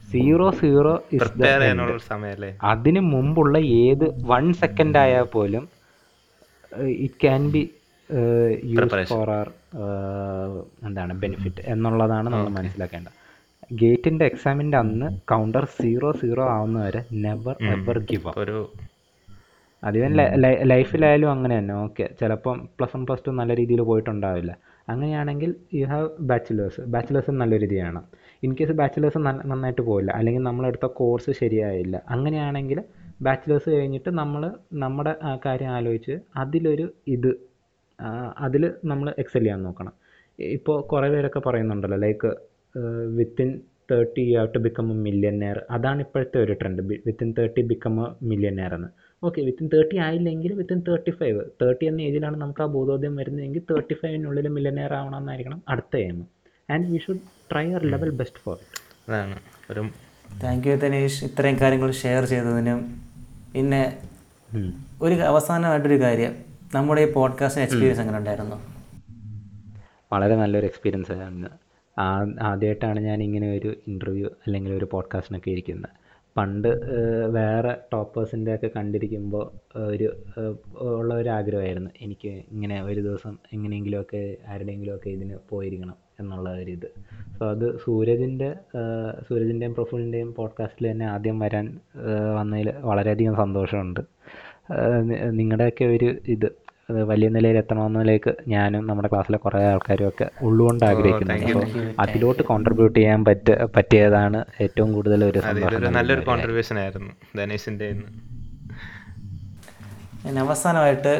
[0.00, 0.92] സീറോ സീറോ
[2.72, 5.64] അതിന് മുമ്പുള്ള ഏത് വൺ സെക്കൻഡ് ആയാൽ പോലും
[7.06, 7.62] it can be
[9.12, 9.48] useful or
[10.86, 13.16] എന്താണ് ബെനിഫിറ്റ് എന്നുള്ളതാണ് നമ്മൾ മനസ്സിലാക്കേണ്ടത്.
[13.80, 18.58] ഗേറ്റിന്റെ എക്സാമിന്റെ അന്ന് കൗണ്ടർ സീറോ സീറോ ആവുന്നവരെ നെവർ എവർ ഗിവ് അപ്പ് ഒരു
[19.82, 20.10] അതിവൻ
[20.72, 21.74] ലൈഫിലായാലും അങ്ങനെ തന്നെ.
[21.84, 24.52] ഓക്കെ ചിലപ്പം പ്ലസ് വൺ പ്ലസ് ടു നല്ല രീതിയിൽ പോയിട്ടുണ്ടാവില്ല.
[24.88, 28.00] അങ്ങനെയാണെങ്കിൽ യു ഹാവ് ബാച്ചിലേഴ്സ് ബാച്ചിലേഴ്സും നല്ല രീതിയാണ്
[28.46, 29.18] ഇൻ കേസ് ബാച്ചിലേഴ്സ്
[29.50, 31.96] നന്നായിട്ട് പോയില്ല അല്ലെങ്കിൽ നമ്മളെടുത്ത കോഴ്സ് ശരിയായില്ല.
[32.14, 32.78] അങ്ങനെയാണെങ്കിൽ
[33.26, 34.42] ബാച്ചിലേഴ്സ് കഴിഞ്ഞിട്ട് നമ്മൾ
[34.84, 35.14] നമ്മുടെ
[35.46, 36.86] കാര്യം ആലോചിച്ച് അതിലൊരു
[37.16, 37.30] ഇത്
[38.46, 39.94] അതിൽ നമ്മൾ എക്സൽ ചെയ്യാൻ നോക്കണം.
[40.56, 42.30] ഇപ്പോൾ കുറേ പേരൊക്കെ പറയുന്നുണ്ടല്ലോ like
[43.18, 43.50] within
[43.90, 48.06] thirty you have to become a millionaire അതാണ് ഇപ്പോഴത്തെ ഒരു trend within thirty become a
[48.30, 48.88] millionaire എന്ന്.
[49.22, 53.94] ഓക്കെ വിത്തിൻ തേർട്ടി ആയില്ലെങ്കിൽ വിത്തിൻ തേർട്ടി ഫൈവ് തേർട്ടി എന്ന ഏജിലാണ് നമുക്ക് ആ ബോധോദയം വരുന്നതെങ്കിൽ തേർട്ടി
[54.02, 56.20] ഫൈവിനുള്ളിൽ മില്യനെയർ ആവണമെന്നായിരിക്കണം അടുത്ത aim
[56.68, 59.36] and we should try our level best for it അതാണ്.
[59.70, 59.82] ഒരു
[60.42, 62.80] താങ്ക് യു തനീഷ് ഇത്രയും കാര്യങ്ങൾ ഷെയർ ചെയ്തതിനും
[63.54, 63.82] പിന്നെ
[65.04, 66.32] ഒരു അവസാനമായിട്ടൊരു കാര്യം.
[66.74, 68.56] നമ്മുടെ ഈ പോഡ്കാസ്റ്റ് എക്സ്പീരിയൻസ് എങ്ങനെ ഉണ്ടായിരുന്നു
[70.12, 71.48] വളരെ നല്ലൊരു എക്സ്പീരിയൻസ് ആയിരുന്നു.
[72.00, 75.90] ആ- ആദ്യമായിട്ടാണ് ഞാൻ ഇങ്ങനെ ഒരു ഇന്റർവ്യൂ അല്ലെങ്കിൽ ഒരു പോഡ്കാസ്റ്റിനൊക്കെ ഇരിക്കുന്നത്
[76.36, 76.68] പണ്ട്
[77.30, 80.16] വേറെ ടോപ്പേഴ്സിന്റെ ഒക്കെ കണ്ടിരിക്കുമ്പോൾ ഒരു
[80.78, 86.92] ഉള്ള ഒരു ആഗ്രഹമായിരുന്നു എനിക്ക് ഇങ്ങനെ ഒരു ദിവസം എങ്ങനെയെങ്കിലുമൊക്കെ ആരുടെയെങ്കിലുമൊക്കെ ഇതിന് പോയിരിക്കണം എന്നുള്ള ഒരു ഇത്.
[87.38, 88.54] സോ അത് സൂരജിന്റെ
[89.28, 91.80] സൂരജിന്റെയും പ്രഫുലിന്റെയും പോഡ്കാസ്റ്റിൽ തന്നെ ആദ്യം വരാൻ
[92.36, 94.00] വന്നതിൽ വളരെയധികം സന്തോഷമുണ്ട്.
[95.30, 96.61] നിങ്ങളുടെയൊക്കെ ഒരു ഇത്.
[96.90, 101.66] അത് വലിയ നിലയിൽ എത്തണമെന്നതിലേക്ക് ഞാനും നമ്മുടെ ക്ലാസ്സിലെ കുറേ ആൾക്കാരും ഒക്കെ ഉള്ളുകൊണ്ട് ആഗ്രഹിക്കുന്നു അപ്പോൾ
[101.98, 106.20] അതിലോട്ട് കോൺട്രിബ്യൂട്ട് ചെയ്യാൻ പറ്റ പറ്റിയതാണ് ഏറ്റവും കൂടുതൽ ഒരു സന്തോഷം നല്ലൊരു.
[106.20, 107.88] കോൺട്രിബ്യൂഷൻ ആയിരുന്നു ധനേഷിന്റെ
[110.38, 111.12] അവസാനമായിട്ട്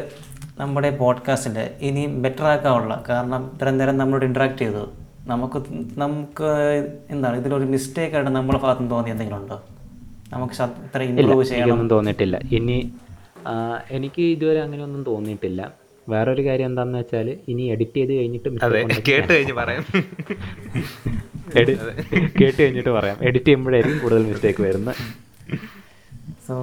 [0.59, 4.83] നമ്മുടെ പോഡ്കാസ്റ്റിന്റെ ഇനി ബെറ്റർ ആക്കാനുള്ള കാരണം ഇത്രയും നേരം നമ്മളോട് ഇൻട്രാക്ട് ചെയ്തു.
[5.27, 5.59] നമുക്ക്
[5.97, 6.49] നമുക്ക്
[7.09, 9.57] എന്താണ് ഇതിലൊരു മിസ്റ്റേക്ക് ആയിട്ട് നമ്മുടെ ഭാഗത്ത് തോന്നിയ എന്തെങ്കിലും ഉണ്ടോ?
[10.33, 10.53] നമുക്ക്
[10.85, 11.63] ഇത്ര ഇമ്പ്രൂവ് ചെയ്യണം.
[11.63, 12.39] എനിക്കൊന്നും തോന്നിയിട്ടില്ല.
[12.51, 12.77] ഇനി
[13.91, 15.61] എനിക്ക് ഇതുവരെ അങ്ങനെ അങ്ങനെയൊന്നും തോന്നിയിട്ടില്ല.
[16.09, 18.49] വേറൊരു കാര്യം എന്താണെന്ന് വെച്ചാൽ ഇനി എഡിറ്റ് ചെയ്ത് കഴിഞ്ഞിട്ട്
[19.09, 19.83] കേട്ട് കഴിഞ്ഞ് പറയാം.
[22.41, 23.17] കേട്ട് കഴിഞ്ഞിട്ട് പറയാം.
[23.21, 24.95] എഡിറ്റ് ചെയ്യുമ്പോഴായിരിക്കും കൂടുതൽ മിസ്റ്റേക്ക് വരുന്നത്.
[26.47, 26.55] So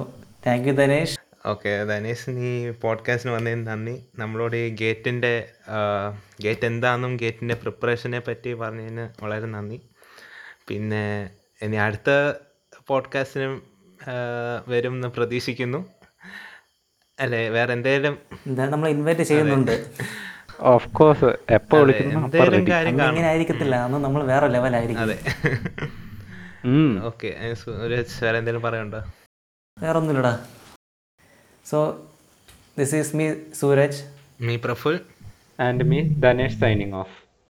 [0.47, 2.49] thank you Dhanesh okay Dhanesh നീ
[2.83, 3.95] പോഡ്കാസ്റ്റിന് വന്നതിന് നന്ദി.
[4.19, 5.33] നമ്മളോട് ഈ ഗേറ്റിന്റെ
[6.43, 9.79] ഗേറ്റ് എന്താണെന്നും ഗേറ്റിന്റെ പ്രിപ്പറേഷനെ പറ്റി പറഞ്ഞതിന് വളരെ നന്ദി.
[10.67, 11.05] പിന്നെ
[11.61, 12.09] ഇനി അടുത്ത
[12.87, 13.55] പോഡ്കാസ്റ്റിനും
[14.67, 15.79] വരും എന്ന് പ്രതീക്ഷിക്കുന്നു.
[17.23, 18.13] അല്ലേ വേറെ എന്തേലും
[18.47, 19.75] എന്തായാലും നമ്മൾ ഇൻവൈറ്റ് ചെയ്യുന്നുണ്ട്.
[20.73, 23.75] ഓഫ് കോഴ്സ് എപ്പോ എന്തെങ്കിലും കാര്യം കാണും ഇങ്ങനെ ആയിരിക്കത്തില്ല.
[23.85, 25.17] അന്ന് നമ്മൾ വേറെ ലെവലായിരിക്കും അതെ.
[27.09, 27.29] ഓക്കെ
[28.23, 29.01] വേറെ എന്തെങ്കിലും പറയണ്ടോ
[29.77, 30.33] വേറെ ഒന്നുമില്ലടാ
[31.65, 31.79] so
[32.79, 33.27] this is me
[33.61, 34.01] Sooraj
[34.47, 34.97] me Praful
[35.67, 37.11] and me Dhanesh signing off.